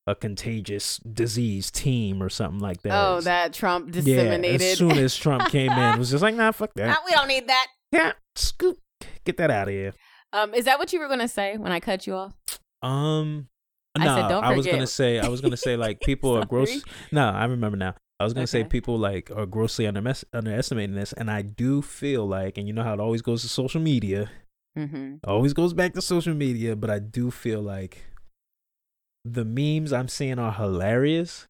a 0.07 0.15
contagious 0.15 0.99
disease 0.99 1.71
team 1.71 2.23
or 2.23 2.29
something 2.29 2.61
like 2.61 2.83
that. 2.83 2.93
Oh, 2.93 3.21
that 3.23 3.53
Trump 3.53 3.91
disseminated. 3.91 4.17
yeah. 4.17 4.23
disseminated. 4.23 4.63
As 4.63 4.79
soon 4.79 4.93
as 4.93 5.17
Trump 5.17 5.49
came 5.51 5.73
in, 5.73 5.95
it 5.95 5.99
was 5.99 6.11
just 6.11 6.23
like, 6.23 6.35
nah, 6.35 6.53
fuck 6.53 6.75
that. 6.75 6.99
we 7.05 7.13
don't 7.13 7.29
need 7.29 7.49
that. 7.49 7.67
Yeah, 7.93 8.13
scoop, 8.35 8.79
get 9.25 9.37
that 9.39 9.51
out 9.51 9.69
of 9.69 9.75
here. 9.75 9.95
Um, 10.33 10.55
is 10.55 10.65
that 10.67 10.79
what 10.79 10.93
you 10.93 11.01
were 11.01 11.09
gonna 11.09 11.29
say 11.29 11.57
when 11.57 11.73
I 11.73 11.81
cut 11.81 12.07
you 12.07 12.15
off? 12.15 12.35
Um, 12.83 13.49
I 13.97 14.05
no, 14.05 14.17
said, 14.17 14.29
don't 14.29 14.45
I 14.45 14.55
was 14.55 14.67
gonna 14.67 14.87
say, 14.87 15.19
I 15.19 15.29
was 15.29 15.41
gonna 15.41 15.57
say, 15.57 15.77
like 15.77 16.01
people 16.01 16.37
are 16.37 16.45
gross. 16.47 16.71
Sorry. 16.71 16.83
No, 17.11 17.29
I 17.29 17.45
remember 17.47 17.77
now. 17.77 17.95
I 18.19 18.25
was 18.25 18.33
gonna 18.33 18.47
say 18.47 18.65
people 18.65 18.99
like 18.99 19.31
are 19.31 19.47
grossly 19.47 19.85
undermes- 19.85 20.25
underestimating 20.33 20.97
this, 20.97 21.13
and 21.13 21.31
I 21.31 21.43
do 21.43 21.83
feel 21.83 22.27
like, 22.27 22.57
and 22.57 22.67
you 22.67 22.73
know 22.73 22.83
how 22.83 22.95
it 22.95 23.01
always 23.01 23.23
goes 23.23 23.43
to 23.43 23.49
social 23.49 23.81
media. 23.81 24.31
Mm-hmm. 24.79 25.17
always 25.25 25.55
goes 25.55 25.73
back 25.73 25.95
to 25.95 26.03
social 26.03 26.35
media, 26.35 26.77
but 26.77 26.91
I 26.91 26.99
do 26.99 27.31
feel 27.31 27.63
like 27.63 28.05
the 29.25 29.43
memes 29.43 29.91
I'm 29.91 30.07
seeing 30.09 30.39
are 30.39 30.53
hilarious, 30.53 31.47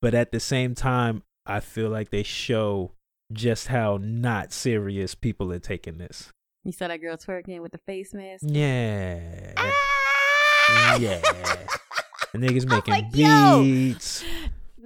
but 0.00 0.14
at 0.14 0.32
the 0.32 0.40
same 0.40 0.74
time, 0.74 1.22
I 1.44 1.60
feel 1.60 1.90
like 1.90 2.10
they 2.10 2.22
show 2.22 2.92
just 3.32 3.68
how 3.68 3.98
not 4.00 4.52
serious 4.52 5.14
people 5.14 5.52
are 5.52 5.58
taking 5.58 5.98
this. 5.98 6.30
You 6.64 6.72
saw 6.72 6.88
that 6.88 7.00
girl 7.00 7.16
twerking 7.16 7.60
with 7.60 7.72
the 7.72 7.78
face 7.78 8.12
mask. 8.14 8.44
Yeah. 8.46 9.52
Ah! 9.56 10.96
Yeah. 10.96 11.20
Niggas 12.34 12.68
making 12.68 12.94
like, 12.94 13.12
beats. 13.12 14.24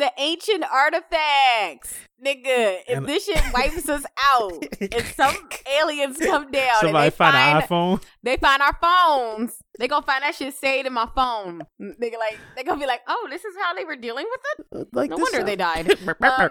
The 0.02 0.12
ancient 0.18 0.64
artifacts, 0.64 1.94
nigga. 2.20 2.80
If 2.88 2.98
And- 2.98 3.06
this 3.06 3.24
shit 3.26 3.40
wipes 3.54 3.88
us 3.88 4.04
out, 4.32 4.64
and 4.80 5.04
some 5.14 5.36
aliens 5.80 6.18
come 6.18 6.50
down, 6.50 6.74
Somebody 6.80 6.88
and 6.88 6.94
they 7.06 7.10
find 7.10 7.34
find, 7.34 7.56
an 7.56 7.62
iPhone. 7.68 8.02
they 8.24 8.36
find 8.36 8.62
our 8.62 8.76
phones, 8.82 9.62
they 9.78 9.86
gonna 9.86 10.04
find 10.04 10.24
that 10.24 10.34
shit 10.34 10.54
saved 10.54 10.88
in 10.88 10.92
my 10.92 11.08
phone. 11.14 11.62
Nigga, 11.80 12.18
like 12.18 12.36
they 12.56 12.64
gonna 12.64 12.80
be 12.80 12.86
like, 12.86 13.02
oh, 13.06 13.28
this 13.30 13.44
is 13.44 13.54
how 13.62 13.74
they 13.74 13.84
were 13.84 13.94
dealing 13.94 14.26
with 14.28 14.40
it. 14.80 14.88
Like 14.92 15.10
No 15.10 15.18
wonder 15.18 15.36
stuff. 15.36 15.46
they 15.46 15.54
died. 15.56 15.86
Um, 16.20 16.50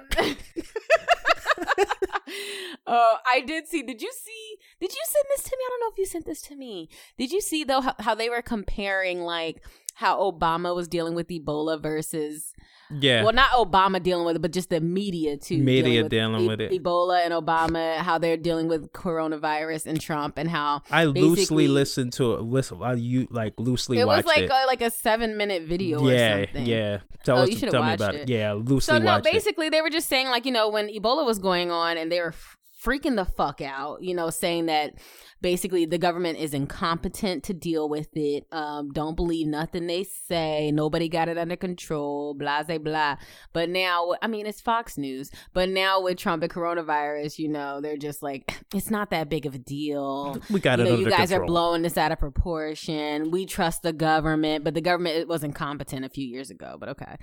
uh, 2.88 3.16
I 3.26 3.44
did 3.46 3.68
see. 3.68 3.84
Did 3.84 4.02
you 4.02 4.12
see? 4.14 4.58
Did 4.80 4.92
you 4.92 5.02
send 5.06 5.26
this 5.36 5.44
to 5.44 5.58
me? 5.58 5.64
I 5.66 5.70
don't 5.70 5.80
know 5.82 5.92
if 5.92 5.98
you 5.98 6.06
sent 6.06 6.26
this 6.26 6.42
to 6.44 6.56
me. 6.56 6.90
Did 7.18 7.32
you 7.32 7.42
see 7.42 7.64
though 7.66 7.82
how, 7.82 7.96
how 8.00 8.16
they 8.16 8.30
were 8.30 8.42
comparing 8.42 9.22
like 9.22 9.62
how 10.02 10.20
Obama 10.20 10.76
was 10.76 10.88
dealing 10.88 11.16
with 11.16 11.28
Ebola 11.30 11.82
versus 11.82 12.54
yeah. 13.00 13.24
well, 13.24 13.32
not 13.32 13.52
Obama 13.52 14.04
dealing 14.04 14.26
with 14.26 14.36
it, 14.36 14.42
but 14.42 14.52
just 14.52 14.70
the 14.70 14.82
media 14.82 15.38
too. 15.38 15.60
Media 15.64 16.02
with 16.04 16.12
dealing 16.12 16.42
E- 16.44 16.48
with 16.50 16.60
it. 16.60 16.72
Ebola 16.74 17.24
and 17.24 17.34
Obama, 17.34 17.96
how 17.98 18.18
they're 18.18 18.36
dealing 18.36 18.68
with 18.68 18.92
coronavirus 18.92 19.86
and 19.86 20.02
Trump, 20.02 20.38
and 20.38 20.50
how 20.50 20.82
I 20.92 21.06
loosely 21.06 21.36
basically- 21.36 21.68
listened 21.70 22.14
to 22.14 22.34
it. 22.34 22.42
Listen, 22.42 22.80
I 22.82 22.94
you 22.96 23.28
like 23.32 23.54
loosely 23.58 24.00
it 24.00 24.06
was 24.06 24.26
like 24.26 24.40
it. 24.44 24.52
A, 24.52 24.66
like 24.68 24.82
a 24.82 24.90
seven 24.92 25.38
minute 25.38 25.64
video 25.64 26.06
yeah, 26.06 26.36
or 26.36 26.46
something. 26.48 26.66
yeah. 26.66 27.00
Tell 27.24 27.38
Oh, 27.38 27.42
us, 27.44 27.50
you 27.50 27.56
should've 27.58 27.72
tell 27.72 27.84
me 27.84 27.90
watched 27.90 28.02
about 28.02 28.16
it. 28.16 28.22
it. 28.22 28.30
Yeah, 28.30 28.54
loosely 28.54 28.82
So 28.94 28.98
no, 28.98 29.06
watched 29.06 29.28
it. 29.28 29.34
basically 29.34 29.70
they 29.70 29.82
were 29.82 29.90
just 29.92 30.10
saying 30.10 30.28
like 30.28 30.46
you 30.46 30.52
know 30.52 30.68
when 30.70 30.88
Ebola 30.90 31.26
was 31.26 31.40
going 31.40 31.72
on 31.72 31.98
and 31.98 32.12
they 32.12 32.20
were 32.20 32.30
f- 32.30 32.58
freaking 32.84 33.16
the 33.16 33.26
fuck 33.26 33.62
out, 33.62 34.02
you 34.02 34.14
know, 34.14 34.30
saying 34.30 34.66
that 34.66 34.96
basically 35.42 35.86
the 35.86 35.98
government 35.98 36.40
is 36.40 36.54
incompetent 36.54 37.44
to 37.44 37.54
deal 37.54 37.88
with 37.90 38.10
it. 38.14 38.46
Um, 38.52 38.92
don't 38.92 39.16
believe 39.16 39.48
nothing 39.48 39.88
they 39.88 40.04
say. 40.04 40.72
Nobody 40.72 41.10
got 41.10 41.30
it 41.30 41.38
under 41.38 41.56
control, 41.56 42.34
blah, 42.34 42.64
blah, 42.64 42.78
blah. 42.78 43.16
But 43.54 43.70
now, 43.70 44.14
I 44.22 44.28
mean, 44.28 44.46
it's 44.46 44.62
Fox 44.62 44.98
News. 44.98 45.32
But 45.54 45.70
now 45.70 46.02
with 46.02 46.18
Trump 46.18 46.44
and 46.44 46.52
coronavirus, 46.52 47.40
you 47.40 47.50
know, 47.50 47.82
they're 47.82 47.98
just 47.98 48.24
like, 48.24 48.60
it's 48.74 48.90
not 48.90 49.10
that 49.12 49.30
big 49.30 49.46
of 49.46 49.56
a 49.56 49.60
deal. 49.60 50.38
We 50.50 50.60
got 50.60 50.80
you 50.80 50.86
it 50.86 50.90
know, 50.90 50.96
you 50.98 51.10
guys 51.10 51.30
control. 51.30 51.42
are 51.42 51.46
blowing 51.46 51.82
this 51.82 51.98
out 51.98 52.12
of 52.12 52.20
proportion. 52.20 53.32
We 53.32 53.46
trust 53.46 53.84
the 53.84 53.94
government, 53.94 54.64
but 54.64 54.74
the 54.74 54.82
government 54.82 55.18
it 55.18 55.28
was 55.28 55.44
incompetent 55.44 56.06
a 56.06 56.10
few 56.10 56.26
years 56.26 56.50
ago. 56.50 56.78
But 56.80 56.90
okay, 56.90 57.16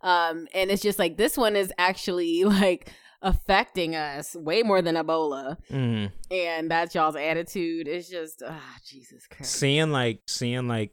um, 0.00 0.46
and 0.54 0.70
it's 0.70 0.82
just 0.82 0.98
like 0.98 1.16
this 1.16 1.36
one 1.36 1.56
is 1.56 1.72
actually 1.78 2.44
like 2.44 2.90
affecting 3.22 3.94
us 3.94 4.34
way 4.34 4.62
more 4.62 4.82
than 4.82 4.96
Ebola, 4.96 5.56
Mhm. 5.70 6.10
and 6.30 6.70
that's 6.70 6.94
y'all's 6.94 7.16
attitude. 7.16 7.88
It's 7.88 8.08
just 8.08 8.42
ah, 8.46 8.76
Jesus 8.84 9.26
Christ. 9.26 9.52
Seeing 9.54 9.90
like 9.90 10.20
seeing 10.26 10.68
like 10.68 10.92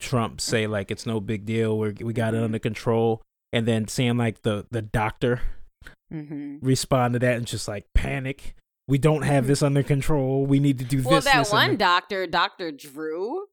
Trump 0.00 0.40
say 0.40 0.66
like 0.66 0.90
it's 0.90 1.06
no 1.06 1.20
big 1.20 1.44
deal. 1.44 1.78
We 1.78 1.92
we 2.02 2.12
got 2.12 2.34
it 2.34 2.38
Mhm. 2.38 2.44
under 2.44 2.58
control, 2.58 3.22
and 3.52 3.66
then 3.66 3.86
seeing 3.88 4.16
like 4.16 4.42
the 4.42 4.66
the 4.70 4.82
doctor 4.82 5.40
hmm 6.10 6.58
respond 6.62 7.12
to 7.14 7.18
that 7.20 7.36
and 7.36 7.46
just 7.46 7.66
like 7.68 7.84
panic. 7.94 8.54
We 8.88 8.98
don't 8.98 9.22
have 9.22 9.44
Mhm. 9.44 9.48
this 9.48 9.62
under 9.62 9.82
control. 9.82 10.46
We 10.46 10.60
need 10.60 10.78
to 10.78 10.84
do 10.84 11.02
Well, 11.02 11.16
this. 11.16 11.24
that 11.24 11.38
this, 11.38 11.52
one 11.52 11.76
doctor, 11.76 12.26
Doctor 12.28 12.70
Drew. 12.70 13.46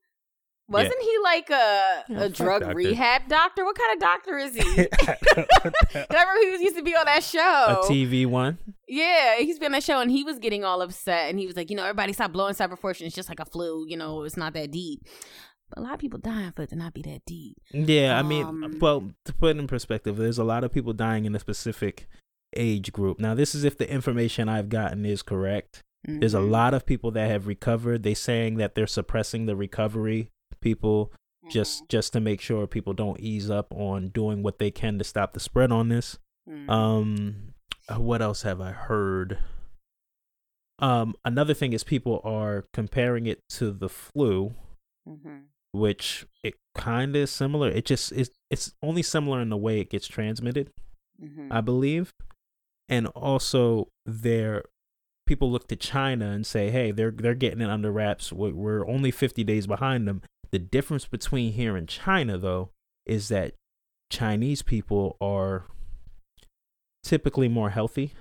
Wasn't 0.70 1.02
he 1.02 1.18
like 1.24 1.50
a 1.50 2.04
Yeah, 2.08 2.18
a 2.18 2.20
fuck 2.30 2.34
drug 2.34 2.62
doctor. 2.62 2.76
rehab 2.76 3.28
doctor? 3.28 3.66
What 3.66 3.78
kind 3.78 3.94
of 3.94 4.00
doctor 4.00 4.38
is 4.38 4.56
he? 4.56 4.62
I 5.36 6.06
Remember 6.10 6.40
he 6.42 6.50
was 6.52 6.62
used 6.62 6.78
to 6.78 6.84
be 6.84 6.96
on 6.96 7.06
that 7.06 7.24
show. 7.24 7.40
a. 7.40 7.86
TV 7.86 8.26
one. 8.26 8.58
Yeah, 8.88 9.38
he's 9.38 9.60
been 9.60 9.68
on 9.68 9.72
that 9.74 9.84
show 9.84 10.00
and 10.00 10.10
he 10.10 10.24
was 10.24 10.40
getting 10.40 10.64
all 10.64 10.82
upset 10.82 11.30
and 11.30 11.38
he 11.40 11.46
was 11.48 11.56
like, 11.56 11.70
you 11.70 11.76
know, 11.76 11.84
everybody 11.84 12.14
stop 12.14 12.32
blowing 12.32 12.54
cyber 12.56 12.78
fortune. 12.78 13.08
It's 13.08 13.16
just 13.16 13.30
like 13.30 13.40
a 13.40 13.46
flu, 13.46 13.86
you 13.88 13.98
know, 13.98 14.24
it's 14.24 14.38
not 14.38 14.54
that 14.54 14.72
deep. 14.72 15.02
But 15.70 15.80
a 15.80 15.82
lot 15.82 15.94
of 15.94 16.00
people 16.00 16.20
dying 16.20 16.52
for 16.56 16.62
it 16.64 16.70
to 16.70 16.76
not 16.76 16.94
be 16.94 17.02
that 17.04 17.22
deep. 17.26 17.58
Yeah, 17.72 18.18
I 18.18 18.22
mean, 18.24 18.46
Um, 18.46 18.78
well, 18.80 19.12
to 19.26 19.34
put 19.34 19.56
it 19.56 19.60
in 19.60 19.68
perspective, 19.68 20.18
there's 20.18 20.38
a 20.38 20.44
lot 20.44 20.64
of 20.64 20.72
people 20.72 20.94
dying 20.94 21.26
in 21.26 21.36
a 21.36 21.40
specific 21.40 22.08
age 22.56 22.92
group. 22.94 23.20
Now, 23.20 23.34
this 23.34 23.54
is 23.56 23.64
if 23.64 23.78
the 23.78 23.92
information 23.92 24.48
I've 24.48 24.70
gotten 24.70 25.06
is 25.06 25.22
correct. 25.24 25.82
There's 26.06 26.34
a 26.34 26.40
Mhm. 26.40 26.52
lot 26.52 26.74
of 26.74 26.86
people 26.86 27.12
that 27.12 27.30
have 27.32 27.48
recovered. 27.48 28.04
They're 28.04 28.14
saying 28.14 28.58
that 28.58 28.76
they're 28.76 28.86
suppressing 28.88 29.46
the 29.46 29.56
recovery 29.56 30.30
people 30.64 31.12
just 31.52 31.90
just 31.90 32.14
to 32.14 32.20
make 32.22 32.40
sure 32.40 32.66
people 32.66 32.94
don't 32.94 33.20
ease 33.20 33.50
up 33.50 33.74
on 33.74 34.08
doing 34.10 34.42
what 34.42 34.60
they 34.60 34.72
can 34.72 34.98
to 34.98 35.04
stop 35.04 35.34
the 35.34 35.40
spread 35.40 35.72
on 35.72 35.90
this. 35.90 36.18
Mhm. 36.50 36.70
Um, 36.70 37.54
what 37.98 38.22
else 38.22 38.44
have 38.44 38.62
I 38.62 38.72
heard? 38.72 39.40
Um, 40.80 41.16
another 41.24 41.54
thing 41.54 41.74
is 41.74 41.84
people 41.84 42.22
are 42.24 42.66
comparing 42.74 43.26
it 43.28 43.40
to 43.52 43.72
the 43.72 43.90
flu, 43.90 44.54
Mhm. 45.08 45.44
which 45.72 46.26
it 46.44 46.56
kind 46.76 47.16
of 47.16 47.24
is 47.24 47.32
similar. 47.32 47.70
It 47.70 47.86
just 47.86 48.12
is. 48.12 48.32
It's 48.50 48.74
only 48.82 49.04
similar 49.04 49.42
in 49.42 49.50
the 49.50 49.58
way 49.58 49.80
it 49.80 49.90
gets 49.90 50.08
transmitted, 50.08 50.72
Mhm. 51.22 51.48
I 51.52 51.62
believe, 51.62 52.12
and 52.90 53.08
also 53.08 53.90
there 54.06 54.64
people 55.26 55.50
look 55.50 55.68
to 55.70 55.76
China 55.78 56.32
and 56.32 56.46
say, 56.46 56.70
"Hey, 56.70 56.92
they're 56.92 57.12
they're 57.12 57.36
getting 57.36 57.62
it 57.62 57.70
under 57.70 57.92
wraps. 57.92 58.34
We're 58.34 58.86
only 58.88 59.12
50 59.12 59.44
days 59.44 59.68
behind 59.68 60.08
them." 60.08 60.22
The 60.54 60.60
difference 60.60 61.08
between 61.08 61.54
here 61.54 61.76
and 61.76 61.90
China, 61.90 62.38
though, 62.38 62.70
is 63.08 63.30
that 63.30 63.56
Chinese 64.12 64.62
people 64.62 65.18
are 65.20 65.66
typically 67.04 67.48
more 67.48 67.72
healthy 67.72 68.14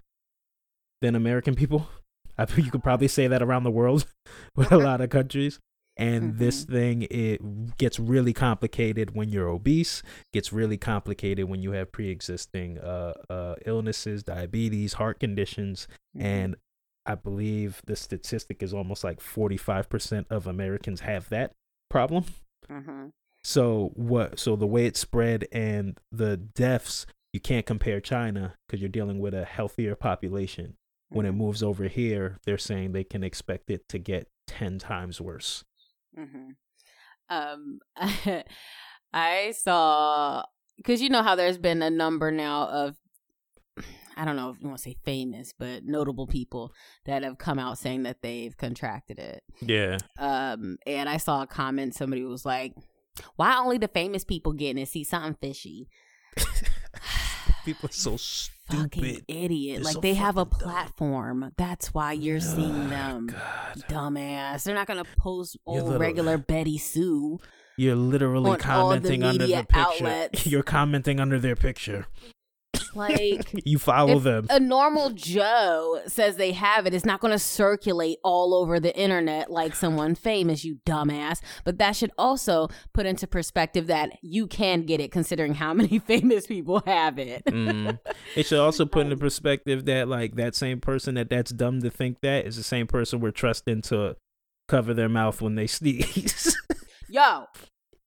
than 1.03 1.14
American 1.14 1.55
people. 1.55 1.91
I 2.39 2.47
think 2.47 2.64
you 2.64 2.72
could 2.72 2.83
probably 2.83 3.09
say 3.09 3.26
that 3.26 3.43
around 3.43 3.64
the 3.64 3.70
world 3.70 4.07
with 4.57 4.72
a 4.72 4.78
lot 4.78 5.03
of 5.03 5.11
countries. 5.11 5.61
And 5.99 6.39
this 6.39 6.64
thing 6.64 7.07
it 7.11 7.76
gets 7.76 8.01
really 8.01 8.33
complicated 8.33 9.14
when 9.14 9.28
you're 9.28 9.51
obese. 9.51 10.03
Gets 10.33 10.55
really 10.55 10.78
complicated 10.78 11.51
when 11.51 11.61
you 11.61 11.72
have 11.72 11.93
pre-existing 11.93 12.78
uh, 12.78 13.12
uh, 13.28 13.57
illnesses, 13.66 14.22
diabetes, 14.22 14.95
heart 14.95 15.20
conditions, 15.20 15.87
Mhm. 16.16 16.22
and 16.22 16.57
I 17.05 17.14
believe 17.14 17.83
the 17.85 17.95
statistic 17.95 18.62
is 18.62 18.72
almost 18.72 19.05
like 19.05 19.20
45% 19.20 20.24
of 20.30 20.47
Americans 20.47 21.01
have 21.01 21.28
that 21.28 21.53
problem. 21.93 22.24
Mhm. 22.68 23.12
So 23.45 23.90
what? 23.95 24.38
So 24.38 24.57
the 24.57 24.66
way 24.66 24.86
it's 24.86 25.01
spread 25.01 25.47
and 25.53 25.99
the 26.11 26.36
deaths, 26.36 27.07
you 27.32 27.40
can't 27.40 27.66
compare 27.66 28.01
China 28.01 28.55
because 28.66 28.80
you're 28.80 28.88
dealing 28.88 29.18
with 29.20 29.34
a 29.34 29.45
healthier 29.45 29.95
population. 29.95 30.76
When 31.11 31.26
it 31.26 31.32
Mhm. 31.32 31.36
moves 31.36 31.62
over 31.62 31.84
here, 31.88 32.38
they're 32.45 32.57
saying 32.57 32.93
they 32.93 33.05
can 33.05 33.22
expect 33.22 33.68
it 33.70 33.86
to 33.90 33.99
get 33.99 34.28
ten 34.47 34.78
times 34.78 35.20
worse. 35.20 35.64
Mhm. 36.16 36.57
Um, 37.28 37.80
I 39.12 39.51
saw 39.53 40.45
because 40.78 41.03
you 41.03 41.11
know 41.11 41.22
how 41.22 41.34
there's 41.34 41.59
been 41.59 41.82
a 41.82 41.90
number 41.90 42.30
now 42.30 42.66
of 42.68 42.97
I 44.16 44.24
don't 44.24 44.36
know 44.36 44.50
if 44.50 44.60
you 44.60 44.66
want 44.68 44.78
to 44.78 44.82
say 44.82 44.96
famous, 45.04 45.52
but 45.58 45.84
notable 45.84 46.26
people 46.26 46.72
that 47.06 47.22
have 47.22 47.38
come 47.38 47.58
out 47.58 47.78
saying 47.78 48.02
that 48.04 48.22
they've 48.22 48.56
contracted 48.56 49.18
it. 49.18 49.42
Yeah, 49.60 49.98
Um, 50.18 50.76
and 50.86 51.08
I 51.08 51.16
saw 51.16 51.42
a 51.42 51.46
comment. 51.46 51.94
Somebody 51.94 52.24
was 52.24 52.44
like, 52.44 52.74
"Why 53.36 53.56
only 53.56 53.78
the 53.78 53.88
famous 53.88 54.24
people 54.24 54.52
getting 54.52 54.82
it? 54.82 54.88
See 54.88 55.04
something 55.04 55.36
fishy." 55.40 55.88
people 57.64 57.88
are 57.88 57.92
so 57.92 58.16
Fucking 58.70 58.88
stupid. 59.04 59.24
idiot! 59.28 59.76
They're 59.76 59.84
like 59.84 59.94
so 59.94 60.00
they 60.00 60.14
have 60.14 60.36
a 60.36 60.44
fucking 60.44 60.58
dumb. 60.60 60.68
platform. 60.70 61.52
That's 61.56 61.94
why 61.94 62.12
you're 62.12 62.40
seeing 62.40 62.86
Oh, 62.86 62.88
them. 62.88 63.26
God. 63.28 63.84
Dumbass. 63.88 64.64
They're 64.64 64.74
not 64.74 64.86
gonna 64.86 65.04
post 65.18 65.56
old 65.66 65.82
little- 65.84 65.98
regular 65.98 66.38
Betty 66.38 66.78
Sue. 66.78 67.38
You're 67.78 67.96
literally 67.96 68.46
all 68.50 68.52
the 68.56 68.58
commenting 68.62 69.22
under 69.22 69.46
the 69.46 69.54
picture. 69.66 69.74
outlets. 69.78 70.46
You're 70.46 70.62
commenting 70.62 71.18
under 71.20 71.38
their 71.38 71.56
picture. 71.56 72.06
Like 72.95 73.51
you 73.64 73.78
follow 73.78 74.18
them. 74.18 74.47
a 74.51 74.61
normal 74.61 75.11
Joe 75.11 76.01
says 76.07 76.36
they 76.36 76.53
have 76.53 76.86
it, 76.86 76.95
it's 76.95 77.05
not 77.05 77.20
going 77.20 77.32
to 77.32 77.38
circulate 77.38 78.18
all 78.22 78.55
over 78.55 78.78
the 78.80 78.97
internet 78.97 79.51
like 79.51 79.74
someone 79.74 80.14
famous, 80.14 80.64
you 80.64 80.78
dumbass. 80.86 81.40
But 81.64 81.78
that 81.78 81.97
should 81.97 82.12
also 82.18 82.68
put 82.93 83.07
into 83.07 83.26
perspective 83.26 83.86
that 83.88 84.11
you 84.22 84.47
can 84.47 84.82
get 84.82 85.01
it 85.01 85.11
considering 85.12 85.55
how 85.55 85.72
many 85.82 85.99
famous 85.99 86.47
people 86.47 86.82
have 86.86 87.18
it. 87.18 87.45
Mm. 87.47 87.99
It 88.36 88.47
should 88.47 88.61
also 88.61 88.86
put 88.86 89.03
into 89.07 89.16
perspective 89.16 89.84
that 89.86 90.09
like 90.09 90.36
that 90.36 90.55
same 90.55 90.80
person 90.80 91.16
that 91.16 91.28
that's 91.28 91.51
dumb 91.51 91.80
to 91.82 91.90
think 91.90 92.20
that 92.22 92.47
is 92.47 92.57
the 92.57 92.62
same 92.62 92.86
person 92.86 93.20
we're 93.20 93.30
trusting 93.30 93.82
to 93.82 94.16
cover 94.68 94.95
their 94.95 95.09
mouth 95.09 95.43
when 95.43 95.55
they 95.55 95.66
sneeze. 95.66 96.57
Yo, 97.11 97.45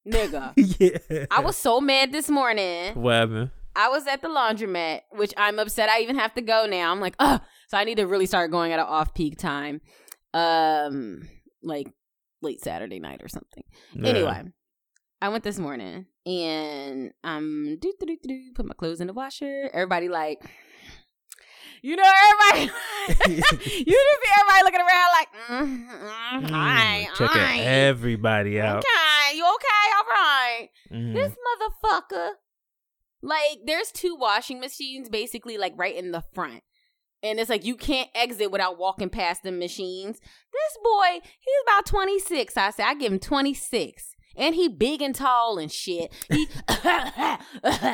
nigga. 0.08 0.54
yeah. 0.56 1.26
I 1.30 1.42
was 1.42 1.56
so 1.58 1.80
mad 1.80 2.12
this 2.12 2.30
morning. 2.30 2.96
What 2.96 3.14
happened? 3.14 3.52
I 3.76 3.90
was 3.90 4.08
at 4.08 4.22
the 4.22 4.28
laundromat, 4.30 5.02
which 5.12 5.34
I'm 5.38 5.60
upset 5.60 5.90
I 5.90 6.00
even 6.02 6.18
have 6.18 6.34
to 6.36 6.42
go 6.42 6.66
now. 6.66 6.92
I'm 6.92 7.00
like, 7.02 7.16
oh, 7.20 7.40
so 7.68 7.78
I 7.78 7.84
need 7.84 7.96
to 7.98 8.08
really 8.08 8.26
start 8.26 8.52
going 8.52 8.72
at 8.72 8.80
an 8.80 8.86
off 8.86 9.14
peak 9.14 9.38
time. 9.38 9.82
Um, 10.34 11.28
like 11.64 11.88
late 12.42 12.62
Saturday 12.62 13.00
night 13.00 13.22
or 13.24 13.28
something. 13.28 13.64
Yeah. 13.94 14.10
Anyway, 14.10 14.44
I 15.22 15.30
went 15.30 15.44
this 15.44 15.58
morning 15.60 16.06
and 16.26 17.12
um 17.24 17.78
do 17.80 17.94
do 18.00 18.06
do 18.06 18.18
do 18.28 18.52
put 18.56 18.66
my 18.66 18.74
clothes 18.74 19.02
in 19.02 19.08
the 19.08 19.14
washer. 19.14 19.70
Everybody 19.74 20.10
like 20.10 20.42
you 21.82 21.96
know, 21.96 22.04
everybody 22.04 22.74
you 23.30 23.42
just 23.42 23.62
see 23.62 23.86
everybody 23.86 24.64
looking 24.64 24.82
around 24.82 25.12
like 25.14 25.28
mm, 25.48 25.88
mm, 25.88 26.50
Mm, 26.50 26.52
all 26.52 26.60
right, 26.60 27.08
checking 27.16 27.42
right. 27.42 27.60
everybody 27.62 28.60
out. 28.60 28.78
Okay, 28.80 29.38
you 29.38 29.44
okay? 29.46 29.86
All 29.96 30.06
right. 30.10 30.70
Mhm. 30.92 31.14
This 31.14 31.32
motherfucker. 31.32 32.30
Like, 33.22 33.60
there's 33.66 33.92
two 33.92 34.16
washing 34.20 34.60
machines 34.60 35.10
basically 35.10 35.58
like 35.58 35.74
right 35.76 35.96
in 35.96 36.12
the 36.12 36.24
front. 36.34 36.62
And 37.24 37.40
it's 37.40 37.50
like 37.50 37.66
you 37.66 37.76
can't 37.76 38.10
exit 38.14 38.52
without 38.52 38.78
walking 38.78 39.10
past 39.10 39.42
the 39.44 39.52
machines. 39.52 40.20
This 40.20 40.78
boy, 40.84 41.20
he's 41.24 41.56
about 41.66 41.86
26. 41.88 42.56
I 42.56 42.70
say 42.70 42.84
I 42.84 42.94
give 42.94 43.12
him 43.12 43.20
26. 43.20 44.12
And 44.38 44.54
he 44.54 44.68
big 44.68 45.02
and 45.02 45.16
tall 45.16 45.58
and 45.58 45.72
shit. 45.72 46.14
He 46.30 46.48
didn't 46.68 47.90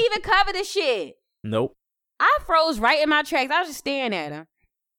even 0.00 0.20
cover 0.22 0.52
the 0.52 0.64
shit. 0.64 1.14
nope. 1.42 1.76
I 2.20 2.38
froze 2.46 2.78
right 2.78 3.02
in 3.02 3.08
my 3.08 3.22
tracks. 3.22 3.50
I 3.52 3.60
was 3.60 3.68
just 3.68 3.80
staring 3.80 4.14
at 4.14 4.30
him. 4.30 4.46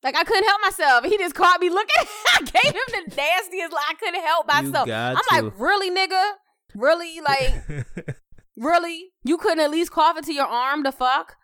Like 0.04 0.16
I 0.18 0.24
couldn't 0.24 0.44
help 0.44 0.62
myself. 0.62 1.06
He 1.06 1.18
just 1.18 1.34
caught 1.34 1.62
me 1.62 1.70
looking. 1.70 1.96
I 2.36 2.42
gave 2.42 2.74
him 2.74 2.82
the 2.88 3.16
nastiest 3.16 3.72
look. 3.72 3.82
I 3.90 3.94
couldn't 3.96 4.22
help 4.22 4.48
myself. 4.48 4.90
I'm 4.90 5.16
to. 5.16 5.22
like, 5.46 5.54
really, 5.58 5.90
nigga? 5.90 6.32
Really? 6.76 7.22
Like, 7.22 7.54
really? 8.58 9.12
You 9.24 9.38
couldn't 9.38 9.60
at 9.60 9.72
least 9.72 9.92
cough 9.92 10.18
into 10.18 10.34
your 10.34 10.46
arm 10.48 10.84
the 10.84 10.92
fuck? 10.92 11.36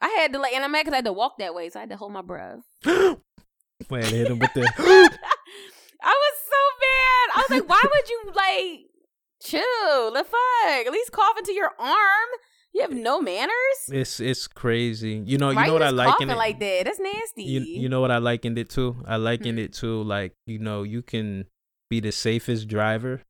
I 0.00 0.08
had 0.20 0.32
to 0.32 0.38
like, 0.38 0.52
and 0.54 0.64
I'm 0.64 0.72
mad 0.72 0.82
because 0.84 0.94
I 0.94 0.96
had 0.96 1.04
to 1.04 1.12
walk 1.12 1.38
that 1.38 1.54
way, 1.54 1.68
so 1.70 1.78
I 1.78 1.82
had 1.82 1.90
to 1.90 1.96
hold 1.96 2.12
my 2.12 2.22
breath. 2.22 2.60
Wait, 2.84 4.04
hit 4.04 4.28
him 4.28 4.38
with 4.38 4.52
the. 4.54 4.62
I 6.04 6.14
was 6.14 6.38
so 6.50 6.62
mad. 6.80 7.36
I 7.36 7.44
was 7.48 7.50
like, 7.60 7.68
why 7.68 7.82
would 7.84 8.08
you 8.08 8.22
like 8.34 8.80
chill? 9.42 10.12
The 10.12 10.24
fuck? 10.24 10.86
At 10.86 10.92
least 10.92 11.12
cough 11.12 11.38
into 11.38 11.52
your 11.52 11.70
arm. 11.78 12.28
You 12.74 12.80
have 12.82 12.92
no 12.92 13.20
manners. 13.20 13.52
It's 13.88 14.18
it's 14.18 14.46
crazy. 14.46 15.22
You 15.26 15.36
know, 15.38 15.52
Why 15.52 15.62
you 15.62 15.66
know 15.68 15.72
what 15.74 15.82
I 15.82 15.90
like 15.90 16.20
in 16.22 16.30
it. 16.30 16.36
like 16.36 16.58
that? 16.60 16.84
That's 16.86 16.98
nasty. 16.98 17.44
you 17.44 17.60
you 17.60 17.88
know 17.88 18.00
what 18.00 18.10
I 18.10 18.16
likened 18.18 18.58
it 18.58 18.70
to? 18.70 18.96
I 19.06 19.16
likened 19.16 19.58
Hmm. 19.58 19.64
it 19.64 19.72
to 19.74 20.02
like 20.02 20.32
you 20.46 20.58
know 20.58 20.82
you 20.82 21.02
can 21.02 21.44
be 21.90 22.00
the 22.00 22.12
safest 22.12 22.68
driver 22.68 23.22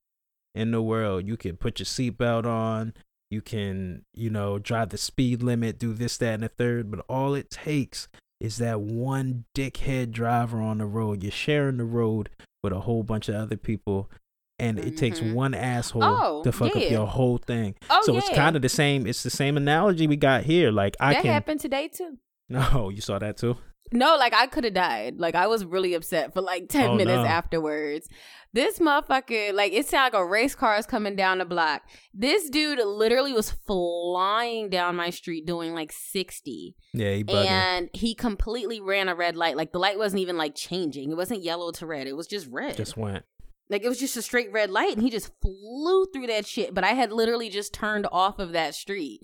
in 0.54 0.70
the 0.70 0.80
world. 0.80 1.26
You 1.26 1.36
can 1.36 1.56
put 1.56 1.80
your 1.80 1.86
seatbelt 1.86 2.46
on. 2.46 2.94
You 3.32 3.40
can 3.40 4.04
you 4.14 4.28
know 4.30 4.58
drive 4.58 4.90
the 4.90 4.98
speed 4.98 5.42
limit, 5.42 5.78
do 5.78 5.92
this, 5.94 6.16
that, 6.18 6.34
and 6.34 6.42
the 6.42 6.48
third. 6.48 6.90
But 6.90 7.00
all 7.08 7.34
it 7.34 7.50
takes 7.50 8.08
is 8.40 8.58
that 8.58 8.80
one 8.80 9.44
dickhead 9.56 10.10
driver 10.10 10.60
on 10.60 10.78
the 10.78 10.86
road. 10.86 11.22
You're 11.22 11.32
sharing 11.32 11.78
the 11.78 11.84
road 11.84 12.28
with 12.62 12.72
a 12.72 12.80
whole 12.80 13.02
bunch 13.02 13.28
of 13.28 13.34
other 13.36 13.56
people. 13.56 14.10
And 14.58 14.78
it 14.78 14.96
takes 14.96 15.18
Mhm. 15.18 15.34
one 15.34 15.54
asshole 15.54 16.04
Oh, 16.04 16.42
to 16.44 16.52
fuck 16.52 16.74
yeah. 16.76 16.82
up 16.82 16.90
your 16.90 17.06
whole 17.06 17.38
thing. 17.38 17.74
oh 17.90 18.00
so 18.04 18.12
yeah. 18.12 18.18
it's 18.18 18.28
kind 18.28 18.54
of 18.54 18.62
the 18.62 18.68
same. 18.68 19.06
It's 19.08 19.22
the 19.24 19.30
same 19.30 19.56
analogy 19.56 20.06
we 20.06 20.16
got 20.16 20.44
here. 20.44 20.70
Like 20.70 20.94
I 21.00 21.14
that 21.14 21.22
can. 21.22 21.32
happened 21.32 21.60
today 21.60 21.88
too. 21.88 22.18
No, 22.48 22.90
you 22.90 23.00
saw 23.00 23.18
that 23.18 23.38
too. 23.38 23.56
No, 23.90 24.16
like 24.16 24.32
I 24.34 24.46
could 24.46 24.64
have 24.64 24.74
died. 24.74 25.18
Like 25.18 25.34
I 25.34 25.46
was 25.46 25.64
really 25.64 25.94
upset 25.94 26.32
for 26.32 26.40
like 26.40 26.68
10 26.68 26.90
Oh, 26.90 26.94
minutes 26.94 27.24
no. 27.24 27.26
afterwards. 27.26 28.08
This 28.54 28.78
motherfucker, 28.78 29.52
like 29.54 29.72
it 29.72 29.86
sounded 29.86 30.16
like 30.16 30.22
a 30.22 30.26
race 30.26 30.54
car 30.54 30.76
is 30.76 30.86
coming 30.86 31.16
down 31.16 31.38
the 31.38 31.44
block. 31.44 31.82
This 32.14 32.48
dude 32.50 32.78
literally 32.78 33.32
was 33.32 33.50
flying 33.50 34.68
down 34.70 34.96
my 34.96 35.10
street 35.10 35.46
doing 35.46 35.74
like 35.74 35.92
60. 35.92 36.74
Yeah, 36.94 37.12
he. 37.14 37.24
And 37.28 37.88
he 37.92 38.14
completely 38.14 38.80
ran 38.80 39.08
a 39.08 39.14
red 39.14 39.36
light. 39.36 39.56
Like 39.56 39.72
the 39.72 39.78
light 39.78 39.98
wasn't 39.98 40.20
even 40.20 40.36
like 40.36 40.54
changing. 40.54 41.10
It 41.10 41.16
wasn't 41.16 41.42
yellow 41.42 41.70
to 41.72 41.86
red. 41.86 42.06
It 42.06 42.16
was 42.16 42.26
just 42.26 42.46
red. 42.48 42.76
Just 42.76 42.96
went. 42.96 43.24
like 43.70 43.82
it 43.84 43.88
was 43.88 44.00
just 44.00 44.16
a 44.16 44.22
straight 44.22 44.52
red 44.52 44.70
light 44.70 44.92
and 44.94 45.02
he 45.02 45.10
just 45.10 45.30
flew 45.40 46.06
through 46.12 46.26
that 46.28 46.46
shit. 46.46 46.74
But 46.74 46.84
I 46.84 46.92
had 46.92 47.12
literally 47.12 47.48
just 47.50 47.72
turned 47.74 48.06
off 48.12 48.38
of 48.38 48.52
that 48.52 48.74
street. 48.74 49.22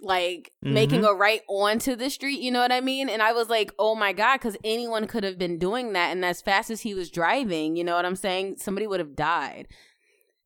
Like 0.00 0.52
making 0.62 1.00
Mm-hmm. 1.00 1.08
a 1.08 1.14
right 1.14 1.40
onto 1.48 1.96
the 1.96 2.08
street, 2.08 2.40
you 2.40 2.52
know 2.52 2.60
what 2.60 2.70
I 2.70 2.80
mean? 2.80 3.08
And 3.08 3.20
I 3.20 3.32
was 3.32 3.48
like, 3.48 3.72
oh 3.80 3.96
my 3.96 4.12
God, 4.12 4.36
because 4.36 4.56
anyone 4.62 5.06
could 5.08 5.24
have 5.24 5.38
been 5.38 5.58
doing 5.58 5.92
that. 5.94 6.12
And 6.12 6.24
as 6.24 6.40
fast 6.40 6.70
as 6.70 6.82
he 6.82 6.94
was 6.94 7.10
driving, 7.10 7.74
you 7.76 7.82
know 7.82 7.96
what 7.96 8.04
I'm 8.06 8.14
saying? 8.14 8.58
Somebody 8.58 8.86
would 8.86 9.00
have 9.00 9.16
died. 9.16 9.66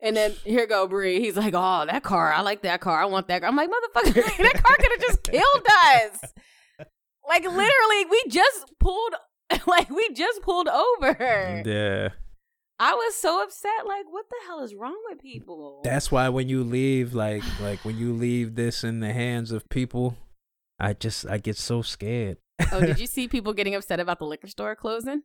And 0.00 0.16
then 0.16 0.32
here 0.44 0.66
go 0.66 0.88
Bree. 0.88 1.20
He's 1.20 1.36
like, 1.36 1.54
"Oh, 1.54 1.84
that 1.86 2.02
car! 2.02 2.32
I 2.32 2.40
like 2.40 2.62
that 2.62 2.80
car. 2.80 3.00
I 3.00 3.04
want 3.04 3.28
that 3.28 3.42
car." 3.42 3.48
I'm 3.48 3.54
like, 3.54 3.68
"Motherfucker, 3.70 4.14
that 4.38 4.62
car 4.64 4.76
could 4.76 4.90
have 4.90 5.00
just 5.00 5.22
killed 5.22 5.66
us." 5.94 6.32
Like 7.28 7.44
literally, 7.44 8.04
we 8.10 8.24
just 8.28 8.72
pulled, 8.80 9.14
like 9.68 9.90
we 9.90 10.12
just 10.12 10.42
pulled 10.42 10.66
over. 10.66 11.62
Yeah. 11.64 12.08
I 12.82 12.94
was 12.94 13.14
so 13.14 13.44
upset. 13.44 13.86
Like, 13.86 14.06
what 14.10 14.28
the 14.28 14.34
hell 14.44 14.64
is 14.64 14.74
wrong 14.74 14.98
with 15.08 15.22
people? 15.22 15.82
That's 15.84 16.10
why 16.10 16.28
when 16.30 16.48
you 16.48 16.64
leave, 16.64 17.14
like 17.14 17.44
like 17.60 17.84
when 17.84 17.96
you 17.96 18.12
leave 18.12 18.56
this 18.56 18.82
in 18.82 18.98
the 18.98 19.12
hands 19.12 19.52
of 19.52 19.68
people, 19.68 20.16
I 20.80 20.94
just 20.94 21.24
I 21.28 21.38
get 21.38 21.56
so 21.56 21.82
scared. 21.82 22.38
oh, 22.72 22.80
did 22.80 22.98
you 22.98 23.06
see 23.16 23.28
people 23.28 23.52
getting 23.52 23.76
upset 23.76 24.00
about 24.00 24.18
the 24.18 24.24
liquor 24.24 24.48
store 24.48 24.74
closing? 24.74 25.22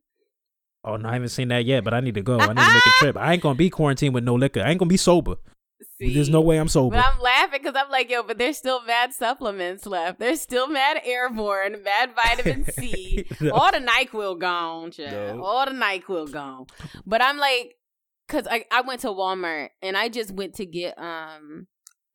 Oh 0.84 0.98
no, 0.98 1.10
I 1.10 1.14
haven't 1.14 1.30
seen 1.30 1.48
that 1.48 1.66
yet, 1.66 1.84
but 1.84 1.96
I 1.96 2.00
need 2.00 2.14
to 2.14 2.22
go. 2.22 2.38
I 2.40 2.46
need 2.46 2.58
to 2.58 2.74
make 2.74 2.86
a 2.86 2.92
trip. 3.00 3.18
I 3.18 3.34
ain't 3.34 3.42
gonna 3.42 3.56
be 3.56 3.72
quarantined 3.72 4.14
with 4.14 4.24
no 4.24 4.36
liquor. 4.36 4.62
I 4.62 4.70
ain't 4.70 4.78
gonna 4.78 4.90
be 4.90 4.96
sober. 4.98 5.38
See? 5.98 6.14
There's 6.14 6.30
no 6.30 6.42
way 6.42 6.58
I'm 6.58 6.68
sober. 6.68 6.96
But 6.96 7.06
I'm 7.06 7.20
laughing 7.20 7.60
because 7.62 7.76
I'm 7.76 7.92
like, 7.92 8.10
yo, 8.10 8.24
but 8.24 8.38
there's 8.38 8.58
still 8.58 8.84
mad 8.86 9.14
supplements 9.14 9.86
left. 9.86 10.20
There's 10.20 10.42
still 10.42 10.68
mad 10.68 11.02
airborne, 11.04 11.84
mad 11.84 12.12
vitamin 12.16 12.66
C. 12.72 13.26
No. 13.42 13.52
All 13.52 13.72
the 13.72 13.80
NyQuil 13.80 14.40
gone. 14.40 14.92
No. 14.98 15.44
All 15.44 15.66
the 15.66 15.72
NyQuil 15.72 16.32
gone. 16.32 16.66
But 17.06 17.22
I'm 17.22 17.38
like, 17.38 17.76
because 18.28 18.48
I, 18.50 18.66
I 18.72 18.82
went 18.82 19.02
to 19.02 19.08
Walmart 19.08 19.70
and 19.82 19.96
I 19.96 20.10
just 20.10 20.32
went 20.32 20.56
to 20.56 20.66
get 20.66 20.98
um 20.98 21.68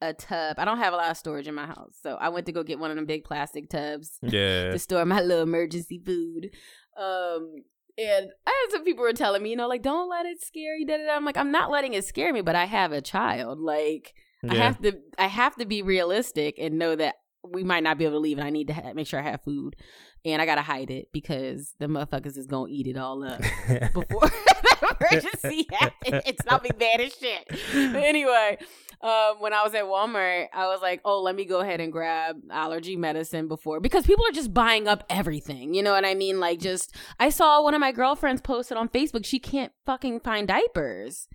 a 0.02 0.12
tub. 0.12 0.56
I 0.58 0.64
don't 0.64 0.78
have 0.78 0.92
a 0.92 0.96
lot 0.96 1.10
of 1.10 1.16
storage 1.16 1.46
in 1.46 1.54
my 1.54 1.66
house. 1.66 1.96
So 2.02 2.16
I 2.16 2.28
went 2.28 2.46
to 2.46 2.52
go 2.52 2.62
get 2.62 2.78
one 2.78 2.90
of 2.90 2.96
them 2.96 3.06
big 3.06 3.24
plastic 3.24 3.70
tubs 3.70 4.18
yeah. 4.20 4.72
to 4.72 4.78
store 4.78 5.04
my 5.04 5.20
little 5.20 5.44
emergency 5.44 6.00
food. 6.04 6.50
Um, 6.98 7.62
and 7.98 8.30
I 8.46 8.50
had 8.50 8.72
some 8.72 8.84
people 8.84 9.02
were 9.02 9.12
telling 9.12 9.42
me, 9.42 9.50
you 9.50 9.56
know, 9.56 9.68
like 9.68 9.82
don't 9.82 10.08
let 10.08 10.26
it 10.26 10.42
scare 10.42 10.76
you. 10.76 10.86
Da, 10.86 10.96
da, 10.96 11.06
da. 11.06 11.16
I'm 11.16 11.24
like, 11.24 11.36
I'm 11.36 11.50
not 11.50 11.70
letting 11.70 11.94
it 11.94 12.04
scare 12.04 12.32
me, 12.32 12.40
but 12.40 12.56
I 12.56 12.64
have 12.64 12.92
a 12.92 13.00
child. 13.00 13.58
Like, 13.58 14.14
I 14.48 14.54
have 14.54 14.80
to, 14.82 14.98
I 15.18 15.26
have 15.28 15.54
to 15.56 15.66
be 15.66 15.82
realistic 15.82 16.56
and 16.58 16.78
know 16.78 16.96
that 16.96 17.14
we 17.44 17.64
might 17.64 17.82
not 17.82 17.98
be 17.98 18.04
able 18.04 18.14
to 18.14 18.20
leave, 18.20 18.38
and 18.38 18.46
I 18.46 18.50
need 18.50 18.68
to 18.68 18.74
ha- 18.74 18.92
make 18.94 19.06
sure 19.06 19.20
I 19.20 19.24
have 19.24 19.42
food, 19.42 19.76
and 20.24 20.40
I 20.40 20.46
gotta 20.46 20.62
hide 20.62 20.90
it 20.90 21.08
because 21.12 21.74
the 21.78 21.86
motherfuckers 21.86 22.36
is 22.36 22.46
gonna 22.46 22.70
eat 22.70 22.86
it 22.86 22.96
all 22.96 23.24
up 23.24 23.40
before 23.92 24.20
the 24.82 24.96
emergency 25.00 25.66
happens. 25.72 26.22
It's 26.26 26.44
not 26.44 26.62
be 26.62 26.70
bad 26.70 27.00
as 27.00 27.14
shit. 27.14 27.44
But 27.48 27.56
anyway, 28.02 28.58
um, 29.02 29.36
when 29.40 29.52
I 29.52 29.62
was 29.64 29.74
at 29.74 29.84
Walmart, 29.84 30.48
I 30.52 30.68
was 30.68 30.80
like, 30.80 31.00
oh, 31.04 31.20
let 31.22 31.34
me 31.34 31.44
go 31.44 31.60
ahead 31.60 31.80
and 31.80 31.92
grab 31.92 32.36
allergy 32.50 32.96
medicine 32.96 33.48
before 33.48 33.80
because 33.80 34.06
people 34.06 34.24
are 34.26 34.32
just 34.32 34.54
buying 34.54 34.86
up 34.86 35.04
everything. 35.10 35.74
You 35.74 35.82
know 35.82 35.92
what 35.92 36.04
I 36.04 36.14
mean? 36.14 36.38
Like, 36.38 36.60
just 36.60 36.94
I 37.18 37.30
saw 37.30 37.62
one 37.62 37.74
of 37.74 37.80
my 37.80 37.92
girlfriends 37.92 38.40
posted 38.40 38.76
on 38.76 38.88
Facebook 38.88 39.24
she 39.24 39.38
can't 39.38 39.72
fucking 39.86 40.20
find 40.20 40.46
diapers. 40.48 41.26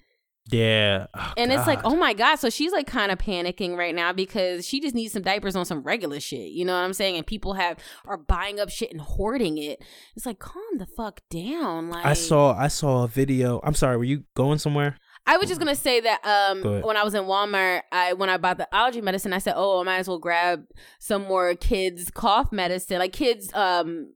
yeah. 0.50 1.08
Oh, 1.14 1.34
And 1.36 1.52
it's 1.52 1.68
like, 1.68 1.82
oh 1.84 1.96
my 1.98 2.14
God. 2.14 2.38
So 2.38 2.50
she's 2.50 2.72
like 2.72 2.88
kind 2.88 3.12
of 3.12 3.18
panicking 3.20 3.76
right 3.78 3.94
now 3.94 4.14
because 4.14 4.66
she 4.66 4.80
just 4.80 4.96
needs 4.96 5.12
some 5.12 5.24
diapers 5.24 5.58
on 5.58 5.66
some 5.66 5.84
regular 5.84 6.22
shit. 6.22 6.52
You 6.52 6.64
know 6.64 6.74
what 6.74 6.86
I'm 6.86 6.94
saying? 6.94 7.18
And 7.18 7.28
people 7.28 7.56
have 7.56 7.78
are 8.06 8.18
buying 8.18 8.60
up 8.60 8.70
shit 8.70 8.92
and 8.92 9.02
hoarding 9.02 9.58
it. 9.58 9.84
It's 10.16 10.26
like, 10.26 10.40
calm 10.40 10.78
the 10.78 10.86
fuck 10.86 11.20
down. 11.30 11.90
Like 11.90 12.06
I 12.06 12.14
saw 12.14 12.58
I 12.58 12.70
saw 12.70 13.04
a 13.04 13.08
video. 13.10 13.60
I'm 13.64 13.74
sorry, 13.74 13.98
were 13.98 14.06
you 14.06 14.24
going 14.36 14.58
somewhere? 14.60 14.98
I 15.28 15.38
was 15.38 15.50
just 15.50 15.60
gonna 15.60 15.76
say 15.76 16.00
that 16.00 16.26
um 16.26 16.62
Go 16.62 16.80
when 16.82 16.98
I 16.98 17.04
was 17.04 17.14
in 17.14 17.24
Walmart, 17.24 17.82
I 17.92 18.14
when 18.14 18.30
I 18.30 18.38
bought 18.38 18.58
the 18.58 18.74
allergy 18.74 19.02
medicine, 19.02 19.34
I 19.34 19.40
said, 19.40 19.54
Oh, 19.58 19.82
I 19.82 19.84
might 19.84 19.98
as 19.98 20.08
well 20.08 20.20
grab 20.20 20.66
some 21.00 21.24
more 21.24 21.54
kids 21.56 22.10
cough 22.10 22.52
medicine, 22.52 23.00
like 23.00 23.14
kids 23.14 23.54
um 23.54 24.14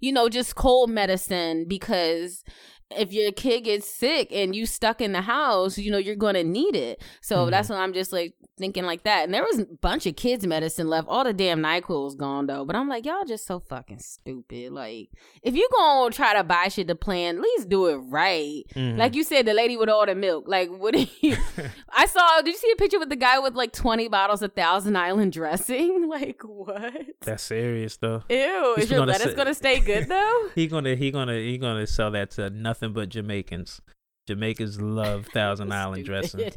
you 0.00 0.12
know, 0.12 0.28
just 0.28 0.54
cold 0.54 0.90
medicine 0.90 1.64
because 1.66 2.44
if 2.90 3.12
your 3.12 3.32
kid 3.32 3.62
gets 3.62 3.88
sick 3.88 4.28
and 4.30 4.54
you 4.54 4.66
stuck 4.66 5.00
in 5.00 5.12
the 5.12 5.22
house, 5.22 5.78
you 5.78 5.90
know, 5.90 5.98
you're 5.98 6.14
gonna 6.16 6.44
need 6.44 6.76
it. 6.76 7.02
So 7.20 7.46
Mhm. 7.46 7.50
that's 7.50 7.68
when 7.68 7.78
I'm 7.78 7.92
just 7.92 8.12
like 8.12 8.34
thinking 8.56 8.84
like 8.84 9.02
that. 9.02 9.24
And 9.24 9.34
there 9.34 9.42
was 9.42 9.58
a 9.58 9.64
bunch 9.64 10.06
of 10.06 10.14
kids 10.14 10.46
medicine 10.46 10.88
left. 10.88 11.08
All 11.08 11.24
the 11.24 11.32
damn 11.32 11.60
NyQuil 11.60 12.04
was 12.04 12.14
gone 12.14 12.46
though. 12.46 12.64
But 12.64 12.76
I'm 12.76 12.88
like, 12.88 13.04
y'all 13.04 13.24
just 13.24 13.46
so 13.46 13.58
fucking 13.58 13.98
stupid. 13.98 14.70
Like, 14.72 15.08
if 15.42 15.56
you 15.56 15.68
gonna 15.74 16.10
try 16.12 16.34
to 16.34 16.44
buy 16.44 16.68
shit 16.68 16.86
to 16.88 16.94
plan, 16.94 17.36
at 17.36 17.42
least 17.42 17.68
do 17.68 17.86
it 17.86 17.96
right. 17.96 18.62
Mhm. 18.74 18.96
Like 18.98 19.14
you 19.16 19.24
said, 19.24 19.46
the 19.46 19.54
lady 19.54 19.76
with 19.76 19.88
all 19.88 20.06
the 20.06 20.14
milk. 20.14 20.44
Like, 20.46 20.70
what 20.70 20.94
do 20.94 21.04
you? 21.20 21.36
I 21.88 22.06
saw. 22.06 22.42
Did 22.42 22.48
you 22.52 22.58
see 22.58 22.70
a 22.70 22.76
picture 22.76 22.98
with 23.00 23.08
the 23.10 23.16
guy 23.16 23.38
with 23.40 23.54
like 23.54 23.72
twenty 23.72 24.06
bottles 24.08 24.42
of 24.42 24.52
Thousand 24.52 24.96
Island 24.96 25.32
dressing? 25.32 26.02
Like, 26.14 26.42
what? 26.42 26.92
That's 27.22 27.42
serious 27.42 27.96
though. 27.96 28.22
Ew. 28.28 28.74
He's 28.76 28.84
Is 28.84 28.90
your 28.92 29.04
lettuce 29.04 29.30
say- 29.32 29.34
gonna 29.34 29.54
stay 29.54 29.80
good 29.80 30.06
though? 30.08 30.48
He 30.54 30.68
gonna 30.68 30.94
he 30.94 31.10
gonna 31.10 31.36
he 31.38 31.58
gonna 31.58 31.86
sell 31.88 32.12
that 32.12 32.30
to 32.32 32.50
nothing 32.50 32.73
but 32.80 33.08
Jamaicans. 33.08 33.80
Jamaicans 34.26 34.80
love 34.80 35.26
Thousand 35.34 35.72
Island 35.72 36.04
dressing. 36.04 36.50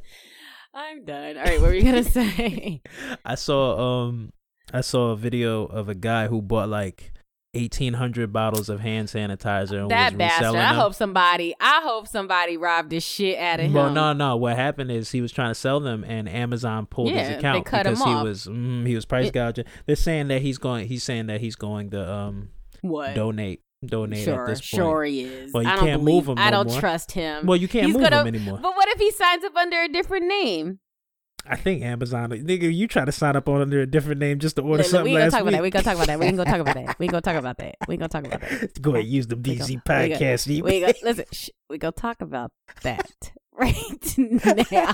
I'm 0.74 1.06
done. 1.06 1.38
All 1.38 1.44
right, 1.44 1.60
what 1.60 1.68
were 1.70 1.74
you 1.74 1.84
gonna 1.84 2.04
say? 2.04 2.82
I 3.26 3.36
saw 3.36 4.06
um 4.06 4.32
I 4.74 4.82
saw 4.82 5.12
a 5.12 5.16
video 5.18 5.66
of 5.66 5.90
a 5.90 5.96
guy 5.96 6.28
who 6.28 6.42
bought 6.42 6.70
like 6.70 7.14
eighteen 7.54 7.94
hundred 7.94 8.32
bottles 8.32 8.70
of 8.70 8.82
hand 8.82 9.08
sanitizer 9.08 9.82
and 9.82 9.90
that 9.92 10.12
was 10.14 10.18
bastard. 10.18 10.40
reselling 10.42 10.60
I 10.62 10.74
them. 10.74 10.82
hope 10.82 10.94
somebody. 10.94 11.56
I 11.60 11.82
hope 11.84 12.08
somebody 12.08 12.58
robbed 12.58 12.92
the 12.92 13.00
shit 13.00 13.40
out 13.40 13.60
of 13.60 13.66
him. 13.68 13.74
Well, 13.74 13.90
no, 13.90 14.14
no. 14.14 14.38
What 14.38 14.56
happened 14.56 14.92
is 14.92 15.10
he 15.12 15.22
was 15.22 15.32
trying 15.32 15.50
to 15.52 15.56
sell 15.56 15.80
them, 15.80 16.04
and 16.04 16.30
Amazon 16.30 16.86
pulled 16.86 17.10
Yeah, 17.12 17.24
his 17.28 17.38
account 17.38 17.66
because 17.66 17.88
he 18.04 18.14
was 18.14 18.46
mm, 18.46 18.86
he 18.86 18.94
was 18.94 19.06
price 19.06 19.32
gouging. 19.32 19.66
They're 19.88 19.96
saying 19.96 20.28
that 20.28 20.42
he's 20.42 20.58
going. 20.58 20.88
He's 20.88 21.04
saying 21.04 21.28
that 21.28 21.42
he's 21.42 21.56
going 21.56 21.90
to 21.92 22.12
um 22.12 22.50
What? 22.82 23.16
donate 23.16 23.62
donate 23.86 24.24
sure, 24.24 24.42
at 24.44 24.48
this 24.48 24.60
point. 24.62 24.68
sure 24.70 25.04
he 25.04 25.24
is. 25.24 25.54
Well, 25.54 25.64
you 25.64 25.70
I 25.70 25.76
don't 25.76 25.86
can't 25.86 26.02
believe, 26.04 26.16
move 26.28 26.30
him 26.30 26.38
I 26.40 26.50
no 26.50 26.64
don't 26.64 26.72
more. 26.72 26.80
trust 26.80 27.12
him. 27.12 27.46
Well, 27.46 27.58
you 27.58 27.68
can't 27.68 27.86
He's 27.88 27.94
move 27.94 28.04
gonna- 28.04 28.22
him 28.22 28.28
anymore. 28.28 28.60
But 28.62 28.76
what 28.76 28.88
if 28.90 29.00
he 29.00 29.12
signs 29.12 29.44
up 29.44 29.56
under 29.56 29.82
a 29.82 29.88
different 29.88 30.26
name? 30.28 30.80
I 31.50 31.56
think 31.56 31.82
Amazon, 31.82 32.30
nigga, 32.32 32.74
you 32.76 32.88
try 32.90 33.06
to 33.06 33.12
sign 33.12 33.38
up 33.38 33.48
on 33.48 33.62
under 33.62 33.80
a 33.80 33.86
different 33.86 34.20
name 34.20 34.40
just 34.40 34.58
to 34.58 34.62
order 34.64 34.84
something 34.84 35.06
we 35.06 35.12
ain't 35.12 35.32
last 35.32 35.42
gonna 35.42 35.44
talk 35.46 35.48
about 35.48 35.52
that. 35.52 35.62
We 35.62 35.64
week. 35.64 35.76
ain't 35.76 35.86
gonna 35.86 35.86
talk 35.86 35.96
about 35.96 36.08
that. 36.08 36.20
We 36.20 36.26
ain't 36.26 36.38
gonna 36.38 36.50
talk 36.50 36.60
about 36.60 36.76
that. 36.76 36.96
We 36.98 37.04
ain't 37.06 37.12
gonna 37.12 37.22
talk 37.22 37.36
about 37.38 37.58
that. 37.60 37.76
We 37.88 37.94
ain't 37.94 38.00
gonna 38.02 38.10
talk 38.10 38.26
about 38.26 38.42
that. 38.42 38.82
Go 38.82 38.96
ahead, 38.96 39.06
use 39.06 39.28
the 39.28 39.36
go- 39.38 39.52
BZ 39.52 39.70
we 39.70 39.76
go- 39.76 39.82
podcast. 39.86 40.48
We 40.48 40.80
gonna, 40.82 40.94
listen. 41.04 41.26
Shh, 41.32 41.50
we 41.70 41.78
gonna 41.78 41.92
talk 41.94 42.20
about 42.22 42.52
that 42.84 43.32
right 43.54 44.18
now. 44.72 44.94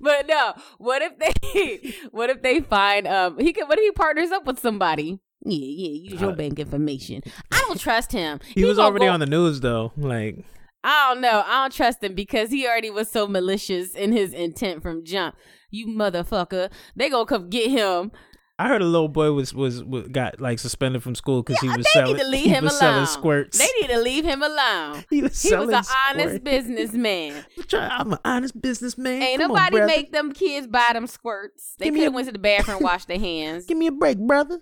but 0.00 0.26
no, 0.26 0.54
what 0.78 1.02
if 1.02 1.18
they? 1.18 1.94
What 2.10 2.30
if 2.30 2.42
they 2.42 2.60
find? 2.60 3.06
Um, 3.06 3.38
he 3.38 3.52
could. 3.52 3.68
What 3.68 3.78
if 3.78 3.84
he 3.84 3.90
partners 3.92 4.30
up 4.30 4.44
with 4.46 4.58
somebody? 4.58 5.20
Yeah, 5.44 5.58
yeah. 5.58 6.10
Use 6.12 6.20
your 6.20 6.34
bank 6.34 6.58
information. 6.58 7.22
I 7.50 7.64
don't 7.66 7.80
trust 7.80 8.12
him. 8.12 8.40
he 8.54 8.64
was 8.64 8.78
already 8.78 9.06
go- 9.06 9.12
on 9.12 9.20
the 9.20 9.26
news 9.26 9.60
though. 9.60 9.92
Like, 9.96 10.44
I 10.84 11.08
don't 11.12 11.20
know. 11.22 11.42
I 11.46 11.62
don't 11.62 11.72
trust 11.72 12.02
him 12.04 12.14
because 12.14 12.50
he 12.50 12.66
already 12.66 12.90
was 12.90 13.10
so 13.10 13.26
malicious 13.26 13.94
in 13.94 14.12
his 14.12 14.32
intent 14.32 14.82
from 14.82 15.04
jump. 15.04 15.36
You 15.70 15.86
motherfucker. 15.86 16.70
They 16.96 17.08
gonna 17.10 17.26
come 17.26 17.48
get 17.48 17.70
him. 17.70 18.12
I 18.58 18.68
heard 18.68 18.82
a 18.82 18.84
little 18.84 19.08
boy 19.08 19.32
was 19.32 19.54
was, 19.54 19.82
was 19.82 20.08
got 20.08 20.38
like 20.38 20.58
suspended 20.58 21.02
from 21.02 21.14
school 21.14 21.42
because 21.42 21.62
Yeah, 21.62 21.70
he 21.70 21.76
was 21.78 21.86
they 21.86 21.90
selling. 22.00 22.16
need 22.16 22.22
to 22.22 22.28
leave 22.28 22.42
he 22.44 22.48
him 22.50 22.64
was 22.64 22.78
selling 22.78 22.94
alone. 22.96 23.06
squirts. 23.06 23.56
They 23.58 23.68
need 23.80 23.88
to 23.94 24.00
leave 24.00 24.24
him 24.26 24.42
alone. 24.42 25.04
he 25.10 25.22
was 25.22 25.40
He 25.42 25.54
was 25.56 25.70
an 25.70 25.84
honest 26.10 26.44
businessman. 26.44 27.42
I'm 27.72 28.12
an 28.12 28.18
honest 28.22 28.60
businessman. 28.60 29.22
Ain't 29.22 29.40
Come 29.40 29.48
nobody 29.52 29.76
brother. 29.76 29.86
make 29.86 30.12
them 30.12 30.32
kids 30.32 30.66
buy 30.66 30.90
them 30.92 31.06
squirts. 31.06 31.74
They 31.78 31.88
could 31.90 32.00
have 32.00 32.12
went 32.12 32.26
to 32.26 32.32
the 32.32 32.38
bathroom, 32.38 32.76
and 32.78 32.84
washed 32.84 33.08
their 33.08 33.18
hands. 33.18 33.64
Give 33.64 33.78
me 33.78 33.86
a 33.86 33.92
break, 33.92 34.18
brother. 34.18 34.60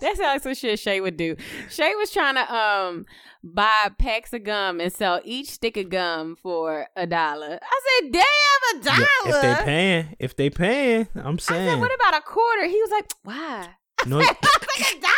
That 0.00 0.16
sounds 0.16 0.18
like 0.20 0.42
some 0.42 0.54
shit 0.54 0.78
Shay 0.78 1.00
would 1.00 1.16
do. 1.16 1.36
Shay 1.70 1.94
was 1.94 2.10
trying 2.10 2.34
to 2.34 2.54
um 2.54 3.06
buy 3.42 3.90
packs 3.98 4.32
of 4.32 4.44
gum 4.44 4.80
and 4.80 4.92
sell 4.92 5.20
each 5.24 5.50
stick 5.50 5.76
of 5.76 5.88
gum 5.88 6.36
for 6.36 6.86
a 6.96 7.06
dollar. 7.06 7.58
I 7.62 7.80
said, 8.00 8.12
"Damn, 8.12 8.80
a 8.80 8.84
dollar!" 8.84 9.06
Yeah, 9.26 9.30
if 9.34 9.42
they 9.58 9.64
paying, 9.64 10.16
if 10.18 10.36
they 10.36 10.50
paying, 10.50 11.08
I'm 11.14 11.38
saying. 11.38 11.68
I 11.68 11.72
said, 11.72 11.80
"What 11.80 11.94
about 11.94 12.16
a 12.18 12.22
quarter?" 12.22 12.66
He 12.66 12.80
was 12.80 12.90
like, 12.90 13.10
"Why?" 13.22 13.68
no, 14.06 14.18
like 14.18 14.30
a 14.30 15.00
dollar. 15.00 15.12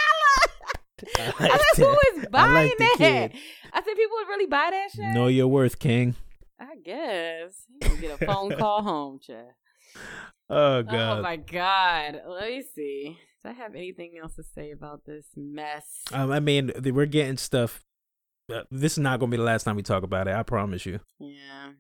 I 1.18 1.32
I 1.40 1.48
like 1.48 1.60
said, 1.74 1.84
"Who 1.84 2.18
is 2.18 2.24
I 2.24 2.28
buying 2.30 2.74
like 2.78 2.98
that?" 2.98 3.30
I 3.72 3.82
said, 3.82 3.96
"People 3.96 4.16
would 4.18 4.28
really 4.28 4.46
buy 4.46 4.68
that 4.70 4.90
shit." 4.94 5.14
Know 5.14 5.28
your 5.28 5.48
worth, 5.48 5.78
King. 5.78 6.16
I 6.60 6.74
guess 6.84 7.52
you 7.82 7.96
get 8.00 8.20
a 8.20 8.26
phone 8.26 8.50
call 8.56 8.82
home, 8.82 9.20
Chad. 9.20 9.52
Oh 10.50 10.82
god. 10.82 11.18
Oh 11.18 11.22
my 11.22 11.36
god. 11.36 12.22
Let 12.26 12.48
me 12.48 12.64
see. 12.74 13.18
Do 13.44 13.50
I 13.50 13.52
have 13.52 13.74
anything 13.74 14.14
else 14.18 14.34
to 14.36 14.42
say 14.42 14.70
about 14.70 15.04
this 15.04 15.26
mess? 15.36 16.00
Um, 16.10 16.32
I 16.32 16.40
mean, 16.40 16.72
we're 16.82 17.04
getting 17.04 17.36
stuff. 17.36 17.84
Uh, 18.50 18.62
this 18.70 18.92
is 18.92 18.98
not 18.98 19.20
going 19.20 19.30
to 19.30 19.36
be 19.36 19.38
the 19.38 19.44
last 19.46 19.64
time 19.64 19.76
we 19.76 19.82
talk 19.82 20.04
about 20.04 20.26
it. 20.26 20.34
I 20.34 20.42
promise 20.44 20.86
you. 20.86 21.00
yeah. 21.20 21.72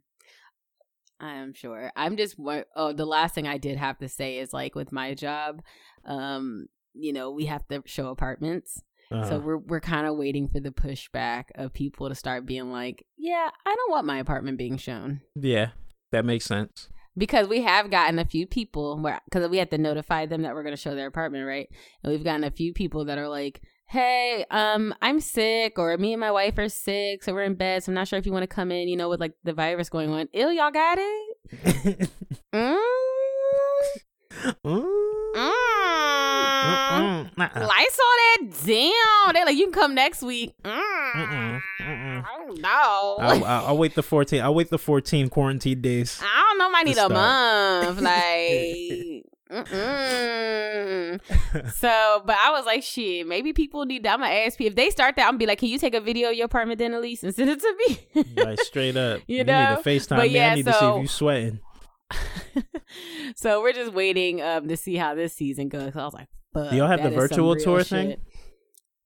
I 1.20 1.34
am 1.34 1.52
sure. 1.52 1.90
I'm 1.96 2.16
just 2.16 2.36
oh 2.76 2.92
the 2.92 3.06
last 3.06 3.34
thing 3.34 3.48
I 3.48 3.58
did 3.58 3.76
have 3.76 3.98
to 3.98 4.08
say 4.08 4.38
is 4.38 4.52
like 4.52 4.74
with 4.74 4.92
my 4.92 5.14
job, 5.14 5.62
um, 6.04 6.66
you 6.94 7.12
know, 7.12 7.30
we 7.30 7.46
have 7.46 7.66
to 7.68 7.82
show 7.86 8.08
apartments. 8.08 8.80
Uh-huh. 9.10 9.28
So 9.28 9.38
we're 9.38 9.56
we're 9.56 9.80
kind 9.80 10.06
of 10.06 10.16
waiting 10.16 10.48
for 10.48 10.60
the 10.60 10.70
pushback 10.70 11.44
of 11.54 11.72
people 11.72 12.08
to 12.08 12.14
start 12.14 12.46
being 12.46 12.70
like, 12.70 13.04
"Yeah, 13.16 13.48
I 13.66 13.74
don't 13.74 13.90
want 13.90 14.06
my 14.06 14.18
apartment 14.18 14.58
being 14.58 14.76
shown." 14.76 15.22
yeah, 15.34 15.70
that 16.12 16.24
makes 16.24 16.44
sense. 16.44 16.88
Because 17.18 17.48
we 17.48 17.62
have 17.62 17.90
gotten 17.90 18.18
a 18.18 18.24
few 18.24 18.46
people 18.46 18.96
where 18.98 19.20
because 19.24 19.48
we 19.50 19.58
have 19.58 19.70
to 19.70 19.78
notify 19.78 20.24
them 20.24 20.42
that 20.42 20.54
we're 20.54 20.62
going 20.62 20.74
to 20.74 20.80
show 20.80 20.94
their 20.94 21.08
apartment 21.08 21.46
right 21.46 21.68
and 22.02 22.12
we've 22.12 22.24
gotten 22.24 22.44
a 22.44 22.50
few 22.50 22.72
people 22.72 23.04
that 23.04 23.18
are 23.18 23.28
like 23.28 23.60
hey 23.86 24.44
um 24.50 24.94
i'm 25.02 25.18
sick 25.18 25.78
or 25.78 25.96
me 25.98 26.12
and 26.12 26.20
my 26.20 26.30
wife 26.30 26.56
are 26.58 26.68
sick 26.68 27.22
so 27.24 27.32
we're 27.32 27.42
in 27.42 27.54
bed 27.54 27.82
so 27.82 27.90
i'm 27.90 27.94
not 27.94 28.06
sure 28.06 28.18
if 28.18 28.26
you 28.26 28.32
want 28.32 28.42
to 28.42 28.46
come 28.46 28.70
in 28.70 28.88
you 28.88 28.96
know 28.96 29.08
with 29.08 29.20
like 29.20 29.34
the 29.44 29.52
virus 29.52 29.88
going 29.88 30.10
on 30.10 30.28
ill 30.32 30.52
y'all 30.52 30.70
got 30.70 30.98
it 31.00 32.10
mm? 32.54 32.78
Mm. 34.64 35.17
Mm. 36.68 37.34
Mm-mm. 37.34 37.52
Saw 37.90 38.12
that 38.18 38.38
down. 38.66 39.34
They're 39.34 39.44
like, 39.46 39.56
you 39.56 39.64
can 39.64 39.72
come 39.72 39.94
next 39.94 40.22
week. 40.22 40.54
Mm. 40.64 40.80
Mm-mm. 41.14 41.60
Mm-mm. 41.80 42.24
I 42.24 42.38
don't 42.46 42.60
know. 42.60 43.16
I'll, 43.20 43.44
I'll, 43.44 43.78
wait 43.78 43.94
the 43.94 44.02
14. 44.02 44.42
I'll 44.42 44.54
wait 44.54 44.70
the 44.70 44.78
14 44.78 45.28
quarantine 45.28 45.80
days. 45.80 46.20
I 46.22 46.44
don't 46.50 46.58
know. 46.58 46.70
I 46.78 46.82
need 46.84 46.94
to 46.94 47.06
a 47.06 47.08
month. 47.08 48.00
Like, 49.50 49.64
mm-mm. 49.66 51.20
so, 51.72 52.22
but 52.24 52.36
I 52.36 52.50
was 52.50 52.66
like, 52.66 52.82
shit, 52.82 53.26
maybe 53.26 53.52
people 53.54 53.84
need. 53.86 54.06
I'm 54.06 54.20
gonna 54.20 54.30
ask 54.32 54.58
people 54.58 54.68
if 54.70 54.76
they 54.76 54.90
start 54.90 55.16
that. 55.16 55.22
I'm 55.22 55.30
gonna 55.30 55.38
be 55.38 55.46
like, 55.46 55.58
can 55.58 55.68
you 55.68 55.78
take 55.78 55.94
a 55.94 56.00
video 56.00 56.28
of 56.30 56.36
your 56.36 56.44
apartment 56.46 56.78
then, 56.78 56.92
Elise, 56.94 57.22
and 57.24 57.34
send 57.34 57.48
it 57.50 57.60
to 57.60 57.74
me? 58.14 58.24
like 58.36 58.60
straight 58.60 58.96
up. 58.96 59.20
You 59.26 59.38
You, 59.38 59.44
know? 59.44 59.76
need 59.76 59.82
to 59.82 59.88
FaceTime 59.90 60.16
But 60.16 60.28
me. 60.28 60.34
yeah, 60.34 60.52
I 60.52 60.54
need 60.56 60.66
to 60.66 60.72
see 60.74 60.84
if 60.86 61.02
you 61.02 61.08
sweating. 61.08 61.60
so 63.36 63.60
we're 63.62 63.72
just 63.72 63.92
waiting 63.92 64.40
um 64.42 64.68
to 64.68 64.76
see 64.76 64.96
how 64.96 65.14
this 65.14 65.34
season 65.34 65.68
goes. 65.68 65.92
So 65.94 66.00
I 66.00 66.04
was 66.04 66.14
like, 66.14 66.28
fuck. 66.52 66.70
Do 66.70 66.76
y'all 66.76 66.88
have 66.88 67.02
the 67.02 67.10
virtual 67.10 67.56
tour 67.56 67.80
shit. 67.80 67.88
thing? 67.88 68.16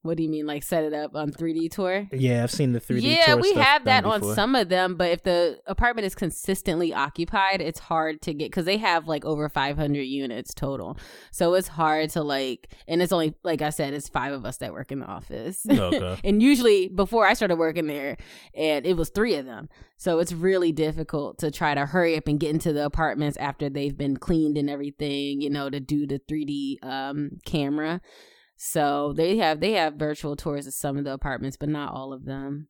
What 0.03 0.17
do 0.17 0.25
you 0.25 0.29
mean, 0.29 0.47
like 0.47 0.65
set 0.65 0.83
it 0.83 0.93
up 0.93 1.15
on 1.15 1.31
3D 1.31 1.71
tour? 1.71 2.09
Yeah, 2.13 2.43
I've 2.43 2.51
seen 2.51 2.73
the 2.73 2.81
3D 2.81 3.01
tour. 3.03 3.11
yeah, 3.11 3.35
we 3.37 3.53
stuff 3.53 3.65
have 3.65 3.85
that 3.85 4.05
on 4.05 4.19
before. 4.19 4.35
some 4.35 4.57
of 4.57 4.69
them, 4.69 4.97
but 4.97 5.11
if 5.11 5.23
the 5.23 5.61
apartment 5.67 6.07
is 6.07 6.17
consistently 6.17 6.93
occupied, 6.93 7.61
it's 7.61 7.79
hard 7.79 8.21
to 8.23 8.35
get 8.35 8.51
because 8.51 8.65
they 8.65 8.79
have 8.79 9.07
like 9.07 9.25
over 9.25 9.49
500 9.49 10.01
units 10.01 10.55
total. 10.55 10.99
So 11.31 11.55
it's 11.55 11.69
hard 11.69 12.11
to 12.11 12.23
like, 12.23 12.73
and 12.89 13.01
it's 13.01 13.13
only 13.13 13.35
like 13.45 13.63
I 13.63 13.71
said, 13.71 13.95
it's 13.95 14.09
five 14.09 14.33
of 14.33 14.45
us 14.45 14.57
that 14.57 14.73
work 14.73 14.91
in 14.91 14.99
the 14.99 15.07
office. 15.07 15.65
Okay. 15.71 16.19
and 16.25 16.43
usually 16.43 16.89
before 16.89 17.25
I 17.25 17.35
started 17.35 17.57
working 17.57 17.87
there, 17.87 18.17
and 18.55 18.85
it 18.85 18.97
was 18.97 19.11
three 19.11 19.37
of 19.37 19.47
them. 19.47 19.69
So 19.99 20.19
it's 20.19 20.33
really 20.33 20.73
difficult 20.73 21.39
to 21.39 21.53
try 21.53 21.75
to 21.75 21.87
hurry 21.87 22.17
up 22.17 22.27
and 22.27 22.41
get 22.41 22.51
into 22.51 22.73
the 22.73 22.85
apartments 22.85 23.37
after 23.37 23.71
they've 23.71 23.97
been 23.97 24.17
cleaned 24.17 24.59
and 24.59 24.69
everything, 24.69 25.41
you 25.41 25.49
know, 25.49 25.71
to 25.71 25.79
do 25.79 26.09
the 26.09 26.19
3D 26.19 26.85
um, 26.85 27.39
camera. 27.45 28.01
So 28.65 29.13
they 29.17 29.39
have 29.39 29.59
they 29.59 29.73
have 29.73 29.95
virtual 29.95 30.37
tours 30.37 30.69
of 30.69 30.75
some 30.75 30.97
of 30.97 31.03
the 31.03 31.13
apartments, 31.13 31.57
but 31.57 31.69
not 31.69 31.93
all 31.93 32.13
of 32.13 32.25
them. 32.25 32.69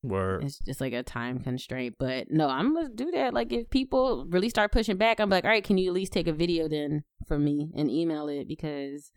Word. 0.00 0.44
It's 0.44 0.60
just 0.60 0.80
like 0.80 0.92
a 0.92 1.02
time 1.02 1.40
constraint. 1.40 1.96
But 1.98 2.30
no, 2.30 2.48
I'm 2.48 2.72
gonna 2.72 2.88
do 2.88 3.10
that. 3.10 3.34
Like 3.34 3.52
if 3.52 3.68
people 3.68 4.26
really 4.28 4.48
start 4.48 4.70
pushing 4.70 4.96
back, 4.96 5.18
I'm 5.18 5.30
like, 5.30 5.42
all 5.42 5.50
right, 5.50 5.64
can 5.64 5.76
you 5.76 5.90
at 5.90 5.92
least 5.94 6.12
take 6.12 6.28
a 6.28 6.32
video 6.32 6.68
then 6.68 7.02
from 7.26 7.44
me 7.44 7.72
and 7.74 7.90
email 7.90 8.28
it 8.28 8.46
because 8.46 9.10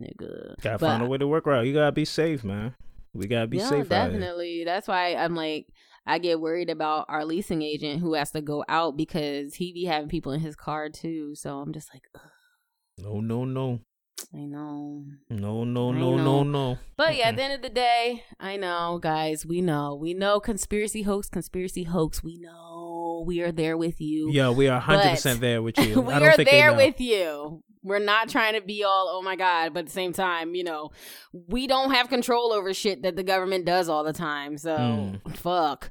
nigga. 0.00 0.54
Gotta 0.62 0.78
But- 0.78 0.86
find 0.86 1.02
a 1.02 1.06
way 1.06 1.18
to 1.18 1.26
work 1.26 1.48
around. 1.48 1.66
You 1.66 1.74
gotta 1.74 1.90
be 1.90 2.04
safe, 2.04 2.44
man. 2.44 2.76
We 3.12 3.26
gotta 3.26 3.48
be 3.48 3.56
yeah, 3.58 3.68
safe. 3.68 3.88
definitely. 3.88 4.62
That's 4.64 4.86
why 4.86 5.16
I'm 5.16 5.34
like 5.34 5.66
I 6.06 6.18
get 6.20 6.40
worried 6.40 6.70
about 6.70 7.06
our 7.08 7.24
leasing 7.24 7.62
agent 7.62 8.00
who 8.00 8.14
has 8.14 8.30
to 8.30 8.40
go 8.40 8.64
out 8.68 8.96
because 8.96 9.54
he 9.56 9.72
be 9.72 9.86
having 9.86 10.08
people 10.08 10.30
in 10.30 10.38
his 10.38 10.54
car 10.54 10.88
too. 10.88 11.34
So 11.34 11.58
I'm 11.58 11.72
just 11.72 11.92
like, 11.92 12.02
Ugh, 12.14 12.20
No, 12.98 13.20
no, 13.20 13.44
no, 13.44 13.80
I 14.34 14.38
know. 14.38 15.04
no, 15.28 15.64
no, 15.64 15.90
I 15.92 15.98
no, 15.98 16.16
know. 16.16 16.16
no, 16.16 16.42
no. 16.42 16.78
But 16.96 17.16
yeah, 17.16 17.28
at 17.28 17.36
the 17.36 17.42
end 17.42 17.52
of 17.54 17.62
the 17.62 17.68
day, 17.68 18.24
I 18.40 18.56
know, 18.56 18.98
guys, 19.00 19.44
we 19.44 19.60
know. 19.60 19.94
We 19.94 20.14
know 20.14 20.40
conspiracy 20.40 21.02
hoax, 21.02 21.28
conspiracy 21.28 21.84
hoax. 21.84 22.22
We 22.24 22.38
know 22.38 23.24
we 23.26 23.42
are 23.42 23.52
there 23.52 23.76
with 23.76 24.00
you. 24.00 24.30
Yeah, 24.30 24.50
we 24.50 24.68
are 24.68 24.80
hundred 24.80 25.02
But 25.04 25.10
percent 25.12 25.40
there 25.40 25.62
with 25.62 25.78
you. 25.78 26.00
we 26.02 26.12
are 26.14 26.36
there 26.36 26.74
with 26.74 27.00
you. 27.00 27.62
We're 27.82 27.98
not 28.00 28.28
trying 28.28 28.54
to 28.54 28.60
be 28.60 28.82
all, 28.82 29.08
oh 29.12 29.22
my 29.22 29.36
God, 29.36 29.72
but 29.72 29.80
at 29.80 29.86
the 29.86 29.92
same 29.92 30.12
time, 30.12 30.54
you 30.56 30.64
know, 30.64 30.90
we 31.32 31.66
don't 31.68 31.92
have 31.92 32.08
control 32.08 32.52
over 32.52 32.74
shit 32.74 33.02
that 33.02 33.14
the 33.16 33.22
government 33.22 33.64
does 33.64 33.88
all 33.88 34.02
the 34.02 34.12
time. 34.12 34.58
So, 34.58 34.76
Mm. 34.76 35.36
fuck. 35.36 35.90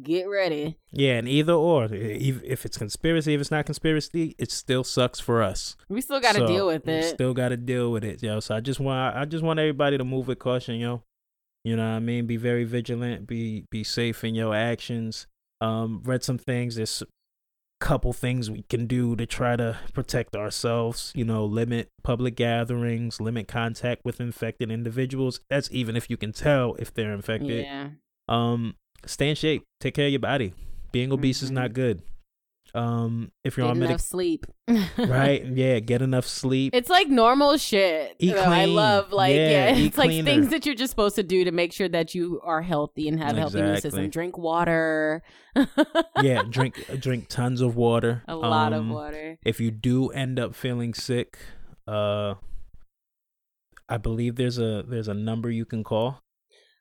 Get 0.00 0.24
ready. 0.24 0.78
Yeah, 0.90 1.14
and 1.18 1.28
either 1.28 1.52
or, 1.52 1.84
if 1.84 2.42
if 2.44 2.64
it's 2.64 2.78
conspiracy, 2.78 3.34
if 3.34 3.40
it's 3.42 3.50
not 3.50 3.66
conspiracy, 3.66 4.34
it 4.38 4.50
still 4.50 4.84
sucks 4.84 5.20
for 5.20 5.42
us. 5.42 5.76
We 5.88 6.00
still 6.00 6.20
got 6.20 6.32
to 6.32 6.40
So, 6.40 6.46
deal 6.46 6.66
with 6.66 6.86
we 6.86 6.94
it. 6.94 7.14
Still 7.14 7.34
got 7.34 7.50
to 7.50 7.58
deal 7.58 7.92
with 7.92 8.02
it, 8.04 8.22
yo. 8.22 8.40
So 8.40 8.54
I 8.56 8.60
just 8.60 8.80
want, 8.80 9.14
I 9.16 9.26
just 9.26 9.44
want 9.44 9.58
everybody 9.60 9.98
to 9.98 10.04
move 10.04 10.28
with 10.28 10.38
caution, 10.38 10.76
yo. 10.76 11.02
You 11.64 11.76
know 11.76 11.82
what 11.90 11.96
I 11.96 12.00
mean? 12.00 12.26
Be 12.26 12.36
very 12.38 12.64
vigilant. 12.64 13.26
Be 13.26 13.66
be 13.70 13.84
safe 13.84 14.24
in 14.24 14.34
your 14.34 14.54
actions. 14.54 15.26
Um, 15.60 16.00
read 16.04 16.24
some 16.24 16.38
things. 16.38 16.76
There's 16.76 17.02
a 17.02 17.06
couple 17.84 18.12
things 18.14 18.50
we 18.50 18.62
can 18.62 18.86
do 18.86 19.14
to 19.16 19.26
try 19.26 19.56
to 19.56 19.78
protect 19.92 20.34
ourselves. 20.34 21.12
You 21.14 21.24
know, 21.26 21.44
limit 21.44 21.90
public 22.02 22.34
gatherings, 22.34 23.20
limit 23.20 23.46
contact 23.46 24.06
with 24.06 24.20
infected 24.20 24.70
individuals. 24.70 25.40
That's 25.50 25.68
even 25.70 25.96
if 25.96 26.08
you 26.08 26.16
can 26.16 26.32
tell 26.32 26.76
if 26.78 26.94
they're 26.94 27.12
infected. 27.12 27.64
yeah. 27.66 27.88
Um, 28.28 28.76
stay 29.06 29.28
in 29.30 29.36
shape. 29.36 29.62
Take 29.80 29.94
care 29.94 30.06
of 30.06 30.12
your 30.12 30.20
body. 30.20 30.54
Being 30.92 31.12
obese 31.12 31.42
is 31.42 31.50
Mhm. 31.50 31.54
not 31.54 31.72
good. 31.72 32.02
Um, 32.74 33.32
if 33.44 33.58
you're 33.58 33.66
Get 33.66 33.70
on 33.72 33.76
enough 33.78 33.88
medic, 33.90 34.00
sleep. 34.00 34.46
right? 34.98 35.44
Yeah, 35.44 35.78
get 35.80 36.00
enough 36.00 36.24
sleep. 36.26 36.74
It's 36.74 36.88
like 36.88 37.08
normal 37.08 37.58
shit. 37.58 38.16
Eat 38.18 38.32
though. 38.34 38.42
I 38.44 38.64
love 38.64 39.12
like 39.12 39.34
Yeah, 39.34 39.50
yeah, 39.50 39.76
it's 39.76 39.98
like 39.98 40.08
cleaner. 40.08 40.24
things 40.24 40.48
that 40.48 40.64
you're 40.64 40.74
just 40.74 40.90
supposed 40.90 41.16
to 41.16 41.22
do 41.22 41.44
to 41.44 41.50
make 41.52 41.74
sure 41.74 41.88
that 41.90 42.14
you 42.14 42.40
are 42.42 42.62
healthy 42.62 43.08
and 43.08 43.22
have 43.22 43.36
a 43.36 43.40
healthy 43.40 43.58
immune 43.58 43.74
Exactly. 43.74 43.90
system. 43.90 44.10
Drink 44.10 44.38
water. 44.38 45.22
yeah, 46.22 46.42
drink 46.48 46.82
drink 46.98 47.28
tons 47.28 47.60
of 47.60 47.76
water. 47.76 48.22
a 48.26 48.36
lot 48.36 48.72
of 48.72 48.80
Um, 48.80 48.90
water. 48.90 49.38
If 49.44 49.60
you 49.60 49.70
do 49.70 50.08
end 50.08 50.38
up 50.40 50.54
feeling 50.54 50.94
sick, 50.94 51.38
uh, 51.86 52.36
I 53.86 53.98
believe 53.98 54.36
there's 54.36 54.56
a 54.58 54.82
there's 54.88 55.08
a 55.08 55.14
number 55.14 55.50
you 55.50 55.66
can 55.66 55.84
call. 55.84 56.20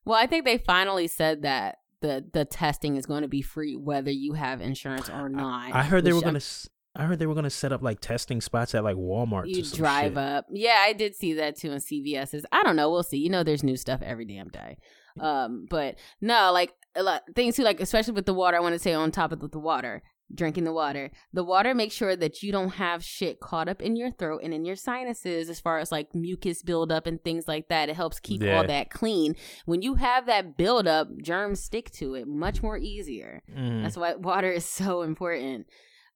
Well, 0.05 0.17
I 0.17 0.25
think 0.25 0.45
they 0.45 0.57
finally 0.57 1.07
said 1.07 1.41
that 1.41 1.79
the 2.01 2.25
the 2.33 2.45
testing 2.45 2.95
is 2.97 3.05
going 3.05 3.21
to 3.21 3.27
be 3.27 3.41
free 3.41 3.75
whether 3.75 4.11
you 4.11 4.33
have 4.33 4.59
insurance 4.61 5.09
or 5.09 5.29
not. 5.29 5.73
I 5.73 5.83
heard 5.83 6.03
they 6.03 6.13
were 6.13 6.21
gonna. 6.21 6.37
s- 6.37 6.67
I 6.93 7.05
heard 7.05 7.19
they 7.19 7.25
were 7.25 7.35
gonna 7.35 7.49
set 7.49 7.71
up 7.71 7.81
like 7.81 8.01
testing 8.01 8.41
spots 8.41 8.75
at 8.75 8.83
like 8.83 8.97
Walmart. 8.97 9.47
you 9.47 9.63
drive 9.63 10.17
up. 10.17 10.45
Yeah, 10.51 10.77
I 10.81 10.91
did 10.93 11.15
see 11.15 11.33
that 11.35 11.55
too 11.55 11.71
in 11.71 11.77
CVS's. 11.79 12.45
I 12.51 12.63
don't 12.63 12.75
know. 12.75 12.91
We'll 12.91 13.03
see. 13.03 13.17
You 13.17 13.29
know, 13.29 13.43
there's 13.43 13.63
new 13.63 13.77
stuff 13.77 14.01
every 14.01 14.25
damn 14.25 14.49
day. 14.49 14.77
Um, 15.19 15.67
but 15.69 15.95
no, 16.19 16.51
like 16.51 16.73
a 16.95 17.03
lot 17.03 17.23
things 17.35 17.55
too. 17.55 17.63
Like 17.63 17.79
especially 17.79 18.13
with 18.13 18.25
the 18.25 18.33
water, 18.33 18.57
I 18.57 18.61
want 18.61 18.73
to 18.73 18.79
say 18.79 18.93
on 18.93 19.11
top 19.11 19.31
of 19.31 19.39
the, 19.39 19.47
the 19.47 19.59
water, 19.59 20.01
drinking 20.33 20.63
the 20.63 20.73
water. 20.73 21.11
The 21.33 21.43
water 21.43 21.73
makes 21.73 21.93
sure 21.95 22.15
that 22.15 22.41
you 22.43 22.51
don't 22.51 22.69
have 22.75 23.03
shit 23.03 23.39
caught 23.39 23.67
up 23.67 23.81
in 23.81 23.95
your 23.95 24.11
throat 24.11 24.41
and 24.43 24.53
in 24.53 24.65
your 24.65 24.75
sinuses, 24.75 25.49
as 25.49 25.59
far 25.59 25.79
as 25.79 25.91
like 25.91 26.13
mucus 26.15 26.63
buildup 26.63 27.07
and 27.07 27.23
things 27.23 27.47
like 27.47 27.67
that. 27.69 27.89
It 27.89 27.95
helps 27.95 28.19
keep 28.19 28.41
Yeah. 28.41 28.57
all 28.57 28.67
that 28.67 28.89
clean. 28.89 29.35
When 29.65 29.81
you 29.81 29.95
have 29.95 30.25
that 30.27 30.57
buildup, 30.57 31.09
germs 31.21 31.61
stick 31.61 31.91
to 31.91 32.15
it 32.15 32.27
much 32.27 32.61
more 32.63 32.77
easier. 32.77 33.41
Mhm. 33.55 33.83
That's 33.83 33.97
why 33.97 34.15
water 34.15 34.51
is 34.51 34.65
so 34.65 35.01
important. 35.01 35.67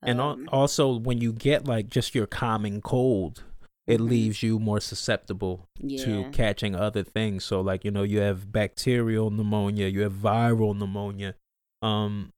And 0.02 0.22
Um, 0.22 0.50
also, 0.52 0.98
when 1.00 1.20
you 1.20 1.34
get 1.34 1.66
like 1.68 1.90
just 1.90 2.14
your 2.14 2.28
common 2.28 2.82
cold, 2.82 3.44
it 3.88 4.00
Mhm. 4.00 4.10
leaves 4.10 4.44
you 4.44 4.60
more 4.60 4.80
susceptible 4.80 5.68
yeah. 5.80 6.04
to 6.06 6.30
catching 6.32 6.76
other 6.76 7.04
things. 7.04 7.44
So, 7.44 7.62
like 7.62 7.84
you 7.86 7.92
know, 7.92 8.04
you 8.04 8.20
have 8.20 8.52
bacterial 8.52 9.30
pneumonia, 9.32 9.88
you 9.88 10.02
have 10.02 10.14
viral 10.14 10.78
pneumonia. 10.78 11.36
Um, 11.82 12.32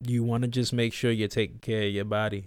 you 0.00 0.24
want 0.24 0.42
to 0.42 0.48
just 0.48 0.72
make 0.72 0.92
sure 0.92 1.10
you're 1.10 1.28
taking 1.28 1.58
care 1.58 1.82
of 1.82 1.92
your 1.92 2.04
body. 2.04 2.46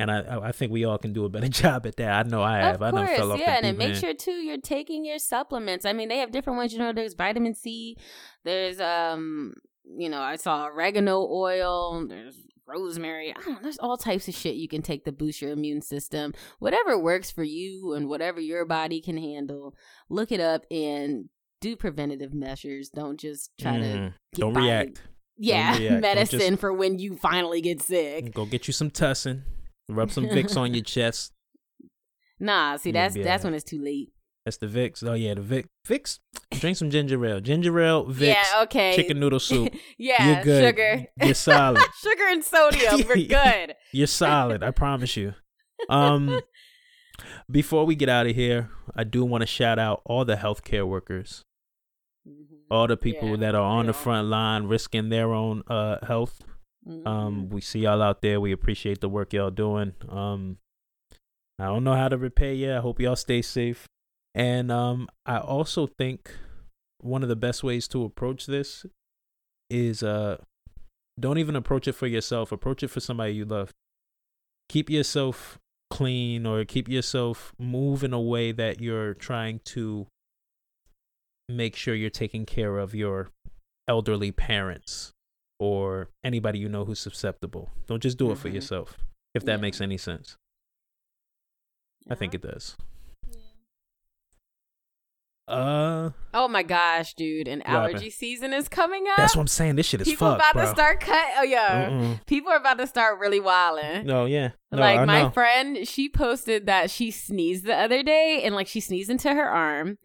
And 0.00 0.10
I, 0.12 0.20
I 0.20 0.48
I 0.48 0.52
think 0.52 0.70
we 0.70 0.84
all 0.84 0.98
can 0.98 1.12
do 1.12 1.24
a 1.24 1.28
better 1.28 1.48
job 1.62 1.84
at 1.86 1.96
that. 1.96 2.26
I 2.26 2.28
know 2.28 2.42
I 2.42 2.58
have. 2.58 2.76
Of 2.76 2.82
I 2.82 2.90
course, 2.90 3.16
fell 3.16 3.32
off 3.32 3.40
yeah, 3.40 3.60
and 3.62 3.76
make 3.78 3.94
sure 3.96 4.14
too 4.14 4.30
you're 4.32 4.56
taking 4.60 5.04
your 5.04 5.18
supplements. 5.18 5.84
I 5.84 5.92
mean, 5.92 6.08
they 6.08 6.18
have 6.18 6.30
different 6.30 6.56
ones. 6.56 6.72
You 6.72 6.78
know, 6.78 6.92
there's 6.92 7.14
vitamin 7.14 7.54
C. 7.54 7.96
There's 8.44 8.80
um, 8.80 9.54
you 9.84 10.08
know, 10.08 10.20
I 10.20 10.36
saw 10.36 10.66
oregano 10.66 11.26
oil. 11.28 12.06
There's 12.06 12.36
rosemary. 12.66 13.30
I 13.36 13.40
don't 13.40 13.54
know. 13.54 13.58
There's 13.62 13.78
all 13.78 13.96
types 13.96 14.28
of 14.28 14.34
shit 14.34 14.54
you 14.54 14.68
can 14.68 14.82
take 14.82 15.04
to 15.06 15.10
boost 15.12 15.40
your 15.42 15.50
immune 15.50 15.82
system. 15.82 16.32
Whatever 16.58 16.96
works 16.98 17.30
for 17.32 17.42
you 17.42 17.94
and 17.94 18.08
whatever 18.08 18.40
your 18.40 18.64
body 18.66 19.00
can 19.00 19.16
handle. 19.16 19.74
Look 20.10 20.30
it 20.30 20.38
up 20.40 20.64
and 20.70 21.28
do 21.60 21.74
preventative 21.74 22.32
measures. 22.34 22.88
Don't 22.90 23.18
just 23.18 23.50
try 23.58 23.78
to 23.78 23.84
Mhm. 23.84 24.12
get 24.34 24.40
Don't 24.42 24.52
by- 24.52 24.60
react. 24.60 25.02
Yeah, 25.38 25.98
medicine 26.00 26.38
just- 26.40 26.60
for 26.60 26.72
when 26.72 26.98
you 26.98 27.16
finally 27.16 27.60
get 27.60 27.80
sick. 27.82 28.34
Go 28.34 28.44
get 28.46 28.66
you 28.66 28.72
some 28.72 28.90
tussin. 28.90 29.42
Rub 29.88 30.10
some 30.10 30.26
Vicks 30.26 30.56
on 30.56 30.74
your 30.74 30.84
chest. 30.94 31.32
Nah, 32.40 32.76
see 32.76 32.92
that's 32.92 33.14
that's 33.14 33.26
alright. 33.26 33.44
when 33.44 33.54
it's 33.54 33.64
too 33.64 33.82
late. 33.82 34.12
That's 34.44 34.56
the 34.58 34.66
Vicks. 34.66 35.06
Oh 35.06 35.14
yeah, 35.14 35.34
the 35.34 35.40
Vic 35.40 35.66
Vicks. 35.86 36.18
Drink 36.52 36.76
some 36.76 36.90
ginger 36.90 37.24
ale. 37.24 37.40
Ginger 37.40 37.78
ale, 37.80 38.06
Vicks, 38.06 38.20
yeah, 38.34 38.62
okay. 38.62 38.94
chicken 38.96 39.18
noodle 39.20 39.40
soup. 39.40 39.72
yeah, 39.98 40.34
You're 40.36 40.44
good. 40.44 40.64
sugar. 40.68 41.06
You're 41.22 41.34
solid. 41.34 41.82
sugar 42.02 42.24
and 42.28 42.44
sodium. 42.44 43.02
We're 43.08 43.26
good. 43.26 43.74
You're 43.92 44.06
solid. 44.06 44.62
I 44.62 44.70
promise 44.70 45.16
you. 45.16 45.34
Um, 45.88 46.40
before 47.50 47.84
we 47.84 47.94
get 47.94 48.08
out 48.08 48.26
of 48.26 48.34
here, 48.34 48.70
I 48.96 49.04
do 49.04 49.24
want 49.24 49.42
to 49.42 49.46
shout 49.46 49.78
out 49.78 50.02
all 50.04 50.24
the 50.24 50.36
healthcare 50.36 50.86
workers, 50.86 51.44
all 52.70 52.86
the 52.86 52.96
people 52.96 53.30
Yeah, 53.30 53.36
that 53.36 53.54
are 53.54 53.62
on 53.62 53.86
the 53.86 53.92
front 53.92 54.28
line 54.28 54.64
risking 54.64 55.08
their 55.08 55.32
own 55.32 55.62
uh 55.68 56.04
health. 56.04 56.42
Mhm. 56.86 57.06
Um, 57.06 57.48
we 57.50 57.60
see 57.60 57.80
y'all 57.80 58.00
out 58.02 58.22
there. 58.22 58.40
We 58.40 58.52
appreciate 58.52 59.00
the 59.00 59.08
work 59.08 59.32
y'all 59.32 59.50
doing. 59.50 59.94
Um, 60.08 60.58
I 61.58 61.66
don't 61.66 61.84
know 61.84 61.94
how 61.94 62.08
to 62.08 62.16
repay 62.16 62.54
you. 62.54 62.74
I 62.74 62.78
hope 62.78 63.00
y'all 63.00 63.16
stay 63.16 63.42
safe. 63.42 63.88
And 64.34 64.70
um, 64.70 65.08
I 65.26 65.38
also 65.38 65.86
think 65.86 66.30
one 67.00 67.22
of 67.22 67.28
the 67.28 67.36
best 67.36 67.62
ways 67.64 67.88
to 67.88 68.04
approach 68.04 68.46
this 68.46 68.86
is 69.68 70.02
uh, 70.02 70.38
don't 71.18 71.38
even 71.38 71.56
approach 71.56 71.88
it 71.88 71.92
for 71.94 72.06
yourself. 72.06 72.52
Approach 72.52 72.82
it 72.82 72.88
for 72.88 73.00
somebody 73.00 73.34
you 73.34 73.44
love. 73.44 73.72
Keep 74.68 74.88
yourself 74.90 75.58
clean 75.90 76.46
or 76.46 76.64
keep 76.64 76.88
yourself 76.88 77.52
move 77.58 78.04
in 78.04 78.12
a 78.12 78.20
way 78.20 78.52
that 78.52 78.80
you're 78.80 79.14
trying 79.14 79.60
to 79.64 80.06
make 81.48 81.74
sure 81.76 81.94
you're 81.94 82.10
taking 82.10 82.44
care 82.46 82.78
of 82.78 82.94
your 82.94 83.28
elderly 83.86 84.30
parents 84.32 85.12
or 85.58 86.08
anybody 86.22 86.58
you 86.58 86.68
know 86.68 86.84
who's 86.84 87.00
susceptible. 87.00 87.70
Don't 87.86 88.02
just 88.02 88.18
do 88.18 88.30
it 88.30 88.38
for 88.38 88.48
Mhm. 88.50 88.54
yourself. 88.54 88.98
If 89.34 89.44
that 89.44 89.52
Yeah. 89.52 89.56
makes 89.62 89.80
any 89.80 89.96
sense. 89.96 90.36
I 92.10 92.14
think 92.14 92.34
it 92.34 92.42
does. 92.42 92.76
Uh 95.46 96.10
Oh 96.34 96.46
my 96.46 96.62
gosh, 96.62 97.14
dude! 97.14 97.48
And 97.48 97.62
What 97.62 97.68
happened? 97.68 97.94
allergy 97.94 98.10
season 98.10 98.52
is 98.52 98.68
coming 98.68 99.06
up. 99.08 99.16
that's 99.16 99.34
what 99.34 99.40
I'm 99.42 99.46
saying. 99.46 99.76
This 99.76 99.86
shit 99.86 100.02
is 100.02 100.08
People 100.08 100.28
fucked, 100.28 100.40
about 100.42 100.52
bro. 100.52 100.62
to 100.64 100.68
start 100.70 101.00
cut. 101.00 101.26
Oh 101.38 101.42
yeah, 101.42 101.88
Mm-mm. 101.88 102.26
people 102.26 102.52
are 102.52 102.58
about 102.58 102.76
to 102.78 102.86
start 102.86 103.18
really 103.18 103.40
wilding. 103.40 104.04
No, 104.06 104.26
yeah. 104.26 104.50
No, 104.70 104.78
like 104.78 104.98
I 104.98 105.04
my 105.06 105.22
know. 105.22 105.30
friend, 105.30 105.88
she 105.88 106.10
posted 106.10 106.66
that 106.66 106.90
she 106.90 107.10
sneezed 107.10 107.64
the 107.64 107.74
other 107.74 108.02
day 108.02 108.42
and 108.44 108.54
like 108.54 108.66
she 108.66 108.80
sneezed 108.80 109.08
into 109.08 109.32
her 109.32 109.48
arm. 109.48 109.96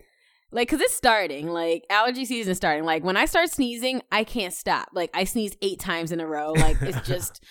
Like, 0.53 0.69
cause 0.69 0.79
it's 0.79 0.93
starting. 0.93 1.47
Like 1.47 1.85
allergy 1.89 2.25
season 2.25 2.51
is 2.51 2.57
starting. 2.57 2.85
Like 2.85 3.03
when 3.03 3.17
I 3.17 3.25
start 3.25 3.49
sneezing, 3.49 4.01
I 4.11 4.23
can't 4.23 4.53
stop. 4.53 4.89
Like 4.93 5.09
I 5.13 5.23
sneeze 5.23 5.57
eight 5.61 5.79
times 5.79 6.11
in 6.11 6.19
a 6.19 6.27
row. 6.27 6.51
Like 6.51 6.81
it's 6.81 7.07
just, 7.07 7.43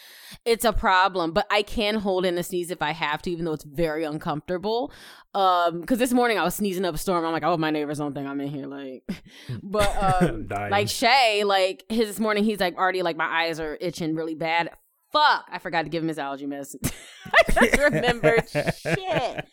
it's 0.45 0.65
a 0.65 0.73
problem. 0.73 1.33
But 1.33 1.47
I 1.51 1.63
can 1.63 1.97
hold 1.97 2.25
in 2.25 2.39
a 2.39 2.43
sneeze 2.43 2.71
if 2.71 2.81
I 2.81 2.93
have 2.93 3.21
to, 3.23 3.31
even 3.31 3.45
though 3.45 3.53
it's 3.53 3.65
very 3.65 4.05
uncomfortable. 4.05 4.93
Um, 5.35 5.83
cause 5.85 5.99
this 5.99 6.13
morning 6.13 6.39
I 6.39 6.45
was 6.45 6.55
sneezing 6.55 6.85
up 6.85 6.95
a 6.95 6.99
storm. 6.99 7.25
I'm 7.25 7.33
like, 7.33 7.43
oh, 7.43 7.57
my 7.57 7.71
neighbors 7.71 7.99
don't 7.99 8.15
think 8.15 8.29
I'm 8.29 8.41
in 8.41 8.49
here. 8.49 8.67
Like, 8.67 9.03
but 9.63 10.23
um, 10.23 10.47
like 10.49 10.89
Shay, 10.89 11.43
like 11.45 11.85
his 11.89 12.09
this 12.09 12.21
morning, 12.21 12.45
he's 12.45 12.61
like 12.61 12.77
already 12.77 13.03
like 13.03 13.17
my 13.17 13.45
eyes 13.45 13.59
are 13.59 13.77
itching 13.81 14.15
really 14.15 14.37
bad. 14.37 14.71
Fuck, 15.13 15.47
I 15.51 15.59
forgot 15.59 15.83
to 15.83 15.91
give 15.91 16.03
him 16.03 16.09
his 16.09 16.19
allergy 16.19 16.47
medicine. 16.47 16.81
I 17.27 17.53
just 17.53 17.79
remembered 17.79 18.49
shit. 18.49 19.45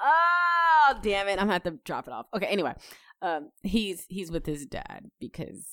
Oh 0.00 0.94
damn 1.02 1.28
it! 1.28 1.32
I'm 1.32 1.38
gonna 1.48 1.52
have 1.54 1.62
to 1.64 1.78
drop 1.84 2.06
it 2.06 2.12
off. 2.12 2.26
Okay, 2.34 2.46
anyway, 2.46 2.74
um, 3.22 3.50
he's 3.62 4.04
he's 4.08 4.30
with 4.30 4.46
his 4.46 4.64
dad 4.66 5.10
because 5.20 5.64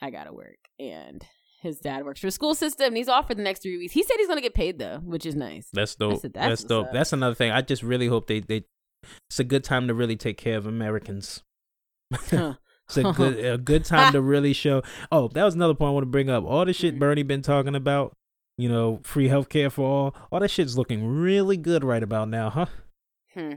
I 0.00 0.10
gotta 0.10 0.32
work, 0.32 0.58
and 0.78 1.24
his 1.60 1.78
dad 1.78 2.04
works 2.04 2.20
for 2.20 2.26
a 2.28 2.30
school 2.30 2.54
system. 2.54 2.88
And 2.88 2.96
he's 2.96 3.08
off 3.08 3.26
for 3.28 3.34
the 3.34 3.42
next 3.42 3.62
three 3.62 3.78
weeks. 3.78 3.92
He 3.92 4.02
said 4.02 4.16
he's 4.18 4.28
gonna 4.28 4.40
get 4.40 4.54
paid 4.54 4.78
though, 4.78 5.00
which 5.04 5.26
is 5.26 5.34
nice. 5.34 5.68
That's 5.72 5.94
dope. 5.94 6.20
said, 6.20 6.34
that's 6.34 6.48
"That's 6.48 6.64
dope. 6.64 6.86
up." 6.86 6.92
That's 6.92 7.12
another 7.12 7.34
thing. 7.34 7.50
I 7.50 7.62
just 7.62 7.82
really 7.82 8.06
hope 8.06 8.26
they 8.26 8.40
they. 8.40 8.64
It's 9.28 9.38
a 9.40 9.44
good 9.44 9.64
time 9.64 9.88
to 9.88 9.94
really 9.94 10.16
take 10.16 10.38
care 10.38 10.56
of 10.56 10.66
Americans. 10.66 11.42
Huh. 12.12 12.54
It's 12.86 12.98
a 12.98 13.12
good 13.16 13.42
a 13.42 13.56
good 13.56 13.86
time 13.86 14.12
to 14.12 14.20
really 14.20 14.52
show. 14.52 14.82
Oh, 15.10 15.28
that 15.28 15.42
was 15.42 15.54
another 15.54 15.72
point 15.72 15.88
I 15.88 15.92
want 15.92 16.02
to 16.02 16.10
bring 16.10 16.28
up. 16.28 16.44
All 16.44 16.66
the 16.66 16.74
shit 16.74 16.96
Mhm. 16.96 16.98
Bernie 16.98 17.22
been 17.22 17.40
talking 17.40 17.74
about, 17.74 18.14
you 18.58 18.68
know, 18.68 19.00
free 19.04 19.26
healthcare 19.28 19.72
for 19.72 19.88
all. 19.88 20.14
All 20.30 20.38
that 20.40 20.50
shit's 20.50 20.76
looking 20.76 21.06
really 21.06 21.56
good 21.56 21.82
right 21.82 22.02
about 22.02 22.28
now, 22.28 22.50
huh? 22.50 22.66
Hmm. 23.34 23.52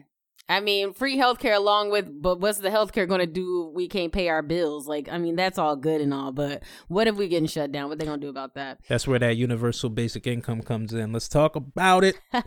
I 0.49 0.61
mean, 0.61 0.93
free 0.93 1.17
healthcare 1.17 1.57
along 1.57 1.91
with, 1.91 2.07
but 2.21 2.39
what's 2.39 2.59
the 2.59 2.69
healthcare 2.69 3.05
going 3.05 3.19
to 3.19 3.25
do? 3.27 3.67
if 3.69 3.75
We 3.75 3.89
can't 3.89 4.13
pay 4.13 4.29
our 4.29 4.41
bills. 4.41 4.87
Like, 4.87 5.09
I 5.11 5.17
mean, 5.17 5.35
that's 5.35 5.57
all 5.57 5.75
good 5.75 5.99
and 5.99 6.13
all, 6.13 6.31
but 6.31 6.63
what 6.87 7.05
if 7.05 7.15
we 7.17 7.27
getting 7.27 7.47
shut 7.49 7.73
down? 7.73 7.89
What 7.89 7.99
they 7.99 8.05
gonna 8.05 8.21
do 8.21 8.29
about 8.29 8.53
that? 8.55 8.79
That's 8.87 9.05
where 9.05 9.19
that 9.19 9.35
universal 9.35 9.89
basic 9.89 10.25
income 10.25 10.61
comes 10.61 10.93
in. 10.93 11.11
Let's 11.11 11.27
talk 11.27 11.57
about 11.57 12.05
it. 12.05 12.17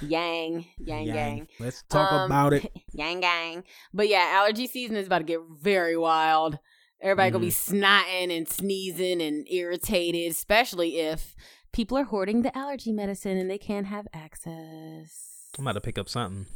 yang, 0.00 0.64
yang, 0.78 1.04
yang. 1.06 1.48
Let's 1.58 1.82
talk 1.88 2.12
Um, 2.12 2.26
about 2.30 2.52
it. 2.52 2.70
yang 2.92 3.18
gang. 3.20 3.64
But 3.92 4.08
yeah, 4.08 4.30
allergy 4.36 4.68
season 4.68 4.96
is 4.96 5.08
about 5.08 5.18
to 5.18 5.24
get 5.24 5.40
very 5.60 5.96
wild. 5.96 6.58
Everybody 7.02 7.30
gonna 7.32 7.44
be 7.46 7.50
Mm-hmm. 7.50 7.82
snotting 7.82 8.36
and 8.36 8.48
sneezing 8.48 9.20
and 9.20 9.44
irritated, 9.50 10.30
especially 10.30 10.98
if 11.00 11.34
people 11.72 11.98
are 11.98 12.04
hoarding 12.04 12.42
the 12.42 12.56
allergy 12.56 12.92
medicine 12.92 13.36
and 13.38 13.50
they 13.50 13.58
can't 13.58 13.86
have 13.86 14.06
access. 14.14 15.48
I'm 15.58 15.64
about 15.66 15.72
to 15.72 15.80
pick 15.80 15.98
up 15.98 16.08
something. 16.08 16.46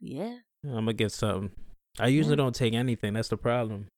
Yeah. 0.00 0.36
I'm 0.64 0.70
gonna 0.70 0.92
get 0.92 1.12
something. 1.12 1.50
I 1.98 2.08
usually 2.08 2.32
Yeah. 2.32 2.44
don't 2.44 2.54
take 2.54 2.74
anything. 2.74 3.14
That's 3.14 3.28
the 3.28 3.36
problem. 3.36 3.88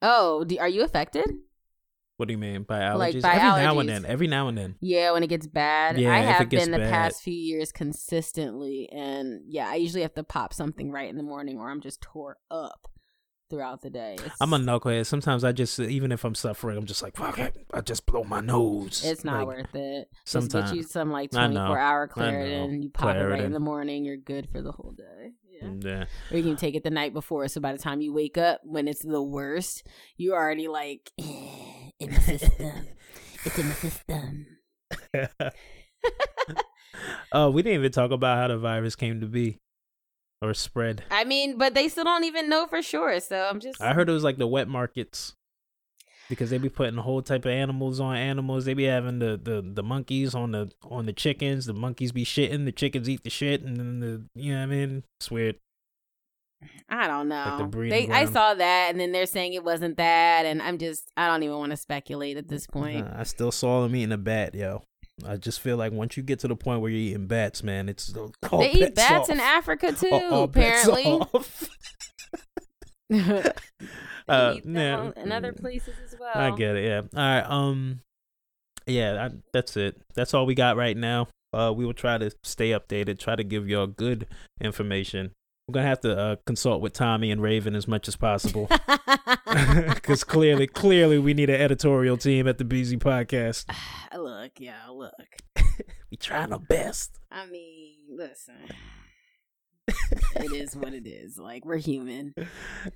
Oh, 0.00 0.44
do, 0.44 0.58
are 0.58 0.68
you 0.68 0.82
affected? 0.82 1.26
What 2.18 2.28
do 2.28 2.32
you 2.32 2.38
mean 2.38 2.62
by 2.62 2.80
allergies? 2.80 3.22
Like, 3.22 3.22
by 3.22 3.34
every 3.34 3.62
now 3.62 3.78
and 3.80 3.88
then. 3.88 4.04
Every 4.04 4.26
now 4.28 4.48
and 4.48 4.56
then. 4.56 4.76
Yeah, 4.80 5.12
when 5.12 5.22
it 5.22 5.28
gets 5.28 5.46
bad. 5.46 5.98
Yeah, 5.98 6.12
I 6.14 6.18
have 6.18 6.48
been 6.48 6.70
the 6.70 6.78
bad. 6.78 6.90
past 6.90 7.22
few 7.22 7.34
years 7.34 7.72
consistently. 7.72 8.88
And 8.92 9.40
yeah, 9.48 9.68
I 9.68 9.76
usually 9.76 10.02
have 10.02 10.14
to 10.14 10.22
pop 10.22 10.52
something 10.52 10.92
right 10.92 11.08
in 11.08 11.16
the 11.16 11.22
morning 11.22 11.58
or 11.58 11.70
I'm 11.70 11.80
just 11.80 12.00
tore 12.00 12.36
up 12.50 12.86
throughout 13.52 13.82
the 13.82 13.90
day. 13.90 14.16
It's, 14.18 14.34
I'm 14.40 14.54
a 14.54 14.58
knucklehead. 14.58 15.04
Sometimes 15.04 15.44
I 15.44 15.52
just, 15.52 15.78
even 15.78 16.10
if 16.10 16.24
I'm 16.24 16.34
suffering, 16.34 16.78
I'm 16.78 16.86
just 16.86 17.02
like, 17.02 17.16
fuck 17.16 17.38
it. 17.38 17.54
I 17.74 17.82
just 17.82 18.06
blow 18.06 18.24
my 18.24 18.40
nose. 18.40 19.04
It's 19.04 19.24
not 19.24 19.46
Like, 19.46 19.58
worth 19.58 19.74
it. 19.74 20.08
Just 20.24 20.34
get 20.34 20.52
sometimes. 20.52 20.72
you 20.72 20.82
some 20.84 21.10
like 21.10 21.30
24 21.32 21.78
hour 21.78 22.10
I. 22.10 22.18
Claritin. 22.18 22.82
You 22.82 22.88
pop 22.88 23.14
it 23.14 23.20
right 23.20 23.42
in 23.42 23.52
the 23.52 23.60
morning. 23.60 24.06
You're 24.06 24.16
good 24.16 24.48
for 24.50 24.62
the 24.62 24.72
whole 24.72 24.92
day. 24.92 25.32
Yeah. 25.50 25.68
Mm, 25.68 25.84
yeah. 25.84 26.04
Or 26.30 26.38
you 26.38 26.42
can 26.42 26.56
take 26.56 26.74
it 26.74 26.82
the 26.82 26.88
night 26.90 27.12
before. 27.12 27.46
So 27.48 27.60
by 27.60 27.72
the 27.72 27.78
time 27.78 28.00
you 28.00 28.14
wake 28.14 28.38
up, 28.38 28.62
when 28.64 28.88
it's 28.88 29.02
the 29.02 29.22
worst, 29.22 29.86
you're 30.16 30.34
already 30.34 30.68
like 30.68 31.12
eh, 31.20 31.90
in 32.00 32.10
the 32.10 32.20
system. 32.22 32.88
it's 33.44 33.58
in 33.58 33.68
the 33.68 33.74
system. 33.74 34.46
oh, 37.32 37.50
we 37.50 37.62
didn't 37.62 37.80
even 37.80 37.92
talk 37.92 38.12
about 38.12 38.38
how 38.38 38.48
the 38.48 38.56
virus 38.56 38.96
came 38.96 39.20
to 39.20 39.26
be 39.26 39.58
or 40.42 40.52
spread. 40.54 41.04
I 41.10 41.24
mean, 41.24 41.56
but 41.56 41.74
they 41.74 41.88
still 41.88 42.04
don't 42.04 42.24
even 42.24 42.48
know 42.48 42.66
for 42.66 42.82
sure. 42.82 43.20
So 43.20 43.48
I'm 43.48 43.60
just. 43.60 43.80
I 43.80 43.92
heard 43.92 44.08
it 44.08 44.12
was 44.12 44.24
like 44.24 44.38
the 44.38 44.46
wet 44.46 44.68
markets 44.68 45.34
because 46.28 46.50
they 46.50 46.58
be 46.58 46.68
putting 46.68 46.98
a 46.98 47.02
whole 47.02 47.22
type 47.22 47.44
of 47.44 47.50
animals 47.50 48.00
on 48.00 48.16
animals. 48.16 48.64
They 48.64 48.74
be 48.74 48.84
having 48.84 49.18
the, 49.18 49.38
the, 49.42 49.62
the 49.64 49.82
monkeys 49.82 50.34
on 50.34 50.52
the 50.52 50.70
on 50.82 51.06
the 51.06 51.12
chickens. 51.12 51.66
The 51.66 51.74
monkeys 51.74 52.12
be 52.12 52.24
shitting. 52.24 52.64
The 52.64 52.72
chickens 52.72 53.08
eat 53.08 53.22
the 53.22 53.30
shit, 53.30 53.62
and 53.62 53.76
then 53.76 54.00
the 54.00 54.24
you 54.34 54.52
know 54.52 54.58
what 54.58 54.64
I 54.64 54.66
mean. 54.66 55.04
It's 55.20 55.30
weird. 55.30 55.56
I 56.88 57.06
don't 57.06 57.28
know. 57.28 57.68
the 57.70 57.88
they, 57.88 58.08
I 58.08 58.24
saw 58.26 58.54
that, 58.54 58.90
and 58.90 59.00
then 59.00 59.12
they're 59.12 59.26
saying 59.26 59.54
it 59.54 59.64
wasn't 59.64 59.96
that, 59.96 60.46
and 60.46 60.62
I'm 60.62 60.78
just, 60.78 61.10
I 61.16 61.26
don't 61.26 61.42
even 61.42 61.56
want 61.56 61.70
to 61.70 61.76
speculate 61.76 62.36
at 62.36 62.46
this 62.46 62.68
point. 62.68 63.04
I 63.12 63.24
still 63.24 63.50
saw 63.50 63.82
them 63.82 63.96
eating 63.96 64.12
a 64.12 64.18
bat, 64.18 64.54
yo. 64.54 64.84
I 65.26 65.36
just 65.36 65.60
feel 65.60 65.76
like 65.76 65.92
once 65.92 66.16
you 66.16 66.22
get 66.22 66.38
to 66.40 66.48
the 66.48 66.56
point 66.56 66.80
where 66.80 66.90
you're 66.90 67.00
eating 67.00 67.26
bats, 67.26 67.62
man, 67.62 67.88
it's 67.88 68.12
they 68.52 68.70
eat 68.72 68.94
bats 68.94 69.28
off. 69.28 69.30
in 69.30 69.40
Africa 69.40 69.92
too, 69.92 70.10
All- 70.10 70.34
all 70.34 70.42
apparently. 70.44 71.20
Uh, 74.28 74.54
eat 74.56 74.62
them 74.64 74.76
yeah. 75.16 75.22
in 75.22 75.32
other 75.32 75.52
places 75.52 75.94
as 76.04 76.14
well. 76.18 76.30
I 76.32 76.52
get 76.56 76.76
it. 76.76 76.84
Yeah. 76.84 77.00
All 77.00 77.06
right. 77.14 77.40
Um, 77.40 78.00
yeah, 78.86 79.26
I, 79.26 79.36
that's 79.52 79.76
it. 79.76 80.00
That's 80.14 80.32
all 80.32 80.46
we 80.46 80.54
got 80.54 80.76
right 80.76 80.96
now. 80.96 81.28
Uh, 81.52 81.72
we 81.74 81.84
will 81.84 81.92
try 81.92 82.18
to 82.18 82.30
stay 82.44 82.70
updated, 82.70 83.18
try 83.18 83.36
to 83.36 83.44
give 83.44 83.68
y'all 83.68 83.88
good 83.88 84.26
information. 84.60 85.32
We're 85.68 85.74
gonna 85.74 85.86
have 85.86 86.00
to 86.00 86.18
uh, 86.18 86.36
consult 86.44 86.82
with 86.82 86.92
Tommy 86.92 87.30
and 87.30 87.40
Raven 87.40 87.76
as 87.76 87.86
much 87.86 88.08
as 88.08 88.16
possible, 88.16 88.68
because 89.94 90.24
clearly, 90.24 90.66
clearly, 90.66 91.18
we 91.18 91.34
need 91.34 91.50
an 91.50 91.60
editorial 91.60 92.16
team 92.16 92.48
at 92.48 92.58
the 92.58 92.64
BZ 92.64 92.98
Podcast. 92.98 93.66
look, 94.16 94.58
y'all, 94.58 94.98
look. 94.98 95.12
we 96.10 96.16
trying 96.16 96.52
our 96.52 96.58
best. 96.58 97.20
I 97.30 97.46
mean, 97.46 97.94
listen. 98.10 98.56
it 99.86 100.52
is 100.52 100.74
what 100.74 100.94
it 100.94 101.06
is. 101.06 101.38
Like 101.38 101.64
we're 101.64 101.76
human. 101.76 102.34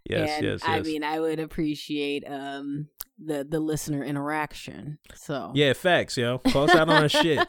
Yes, 0.05 0.31
and 0.37 0.45
yes, 0.45 0.61
yes. 0.61 0.61
I 0.65 0.81
mean, 0.81 1.05
I 1.05 1.21
would 1.21 1.39
appreciate 1.39 2.25
um 2.29 2.89
the 3.17 3.47
the 3.49 3.61
listener 3.61 4.03
interaction. 4.03 4.99
So 5.15 5.53
yeah, 5.55 5.73
facts, 5.73 6.17
yo. 6.17 6.39
Call 6.39 6.65
us 6.65 6.75
out 6.75 6.89
on 6.89 7.03
our 7.03 7.09
shit. 7.09 7.47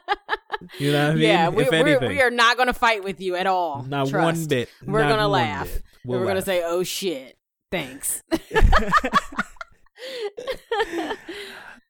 You 0.80 0.92
know 0.92 1.04
what 1.06 1.12
I 1.12 1.14
mean? 1.16 1.24
yeah, 1.24 1.50
we, 1.50 1.64
we're, 1.64 1.74
anything, 1.74 2.10
we 2.10 2.22
are 2.22 2.32
not 2.32 2.56
going 2.58 2.68
to 2.68 2.74
fight 2.74 3.04
with 3.04 3.22
you 3.22 3.36
at 3.36 3.48
all. 3.48 3.84
not 3.84 4.08
Trust. 4.10 4.40
one 4.40 4.46
bit. 4.48 4.70
We're 4.86 5.08
gonna 5.08 5.28
laugh. 5.28 5.66
bit. 5.72 5.84
We'll 6.06 6.20
we're 6.20 6.26
gonna 6.28 6.42
say, 6.42 6.64
"Oh 6.66 6.84
shit, 6.84 7.38
thanks." 7.72 8.24
All 10.98 11.16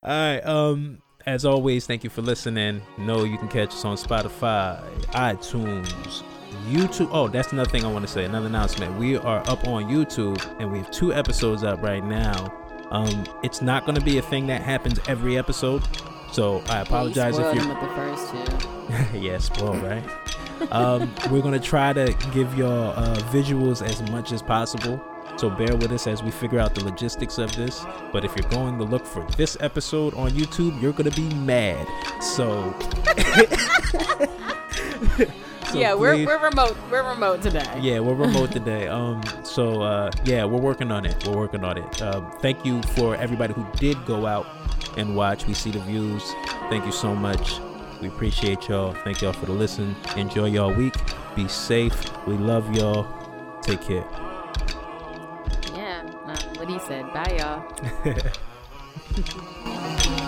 right. 0.03 0.39
Um. 0.39 1.01
As 1.25 1.43
always, 1.43 1.85
thank 1.85 2.05
you 2.05 2.09
for 2.09 2.21
listening. 2.21 2.81
Know 2.97 3.25
you 3.25 3.37
can 3.37 3.49
catch 3.49 3.69
us 3.73 3.83
on 3.83 3.97
Spotify, 3.97 4.81
iTunes, 5.09 6.23
YouTube. 6.69 7.09
Oh, 7.11 7.27
that's 7.27 7.51
another 7.51 7.69
thing 7.69 7.83
I 7.83 7.91
want 7.91 8.07
to 8.07 8.11
say. 8.11 8.23
Another 8.23 8.47
announcement. 8.47 8.97
We 8.97 9.17
are 9.17 9.39
up 9.49 9.67
on 9.67 9.89
YouTube, 9.89 10.41
and 10.61 10.71
we 10.71 10.77
have 10.77 10.89
two 10.89 11.13
episodes 11.13 11.65
up 11.65 11.81
right 11.81 12.01
now. 12.01 12.53
Um, 12.91 13.25
it's 13.43 13.61
not 13.61 13.85
going 13.85 13.95
to 13.95 14.01
be 14.05 14.19
a 14.19 14.21
thing 14.21 14.47
that 14.47 14.61
happens 14.61 15.01
every 15.09 15.37
episode, 15.37 15.83
so 16.31 16.61
I 16.69 16.79
apologize 16.81 17.37
you 17.37 17.45
if 17.45 17.55
you're. 17.55 17.65
the 17.65 17.75
first 17.95 18.31
two. 18.31 19.19
yeah, 19.19 19.37
spoil, 19.39 19.75
right? 19.77 20.03
um, 20.71 21.13
we're 21.29 21.41
gonna 21.41 21.59
try 21.59 21.93
to 21.93 22.13
give 22.33 22.57
y'all 22.57 22.91
uh, 22.97 23.15
visuals 23.31 23.85
as 23.87 24.01
much 24.11 24.31
as 24.31 24.41
possible. 24.41 24.99
So 25.37 25.49
bear 25.51 25.75
with 25.75 25.91
us 25.91 26.07
as 26.07 26.23
we 26.23 26.31
figure 26.31 26.59
out 26.59 26.73
the 26.73 26.83
logistics 26.83 27.37
of 27.37 27.55
this. 27.55 27.85
But 28.11 28.25
if 28.25 28.35
you're 28.35 28.49
going 28.49 28.79
to 28.79 28.83
look 28.83 29.05
for 29.05 29.23
this 29.37 29.55
episode 29.59 30.15
on 30.15 30.31
YouTube, 30.31 30.81
you're 30.81 30.93
gonna 30.93 31.11
be 31.11 31.29
mad. 31.35 31.85
So, 32.23 32.73
so 35.67 35.77
yeah, 35.77 35.93
we're 35.93 36.15
please- 36.15 36.25
we're 36.27 36.39
remote. 36.43 36.75
We're 36.89 37.07
remote 37.07 37.43
today. 37.43 37.65
yeah, 37.81 37.99
we're 37.99 38.15
remote 38.15 38.51
today. 38.59 38.87
Um, 38.87 39.21
so 39.43 39.81
uh, 39.83 40.09
yeah, 40.25 40.43
we're 40.45 40.59
working 40.59 40.91
on 40.91 41.05
it. 41.05 41.23
We're 41.27 41.37
working 41.37 41.63
on 41.63 41.77
it. 41.77 42.01
Um, 42.01 42.31
thank 42.41 42.65
you 42.65 42.81
for 42.95 43.15
everybody 43.15 43.53
who 43.53 43.65
did 43.75 44.03
go 44.05 44.25
out 44.25 44.47
and 44.97 45.15
watch. 45.15 45.45
We 45.45 45.53
see 45.53 45.71
the 45.71 45.79
views. 45.79 46.23
Thank 46.69 46.85
you 46.85 46.91
so 46.91 47.15
much. 47.15 47.59
We 48.01 48.07
appreciate 48.07 48.67
y'all. 48.67 48.93
Thank 48.93 49.21
y'all 49.21 49.33
for 49.33 49.47
the 49.47 49.53
listen. 49.53 49.95
Enjoy 50.15 50.45
y'all 50.45 50.73
week. 50.73 50.95
Be 51.35 51.47
safe. 51.47 51.95
We 52.27 52.35
love 52.35 52.75
y'all. 52.75 53.07
Take 53.61 53.81
care. 53.81 54.05
Yeah. 55.73 56.03
Um, 56.25 56.37
what 56.57 56.69
he 56.69 56.79
said. 56.79 57.11
Bye, 57.13 57.37
y'all. 57.39 57.63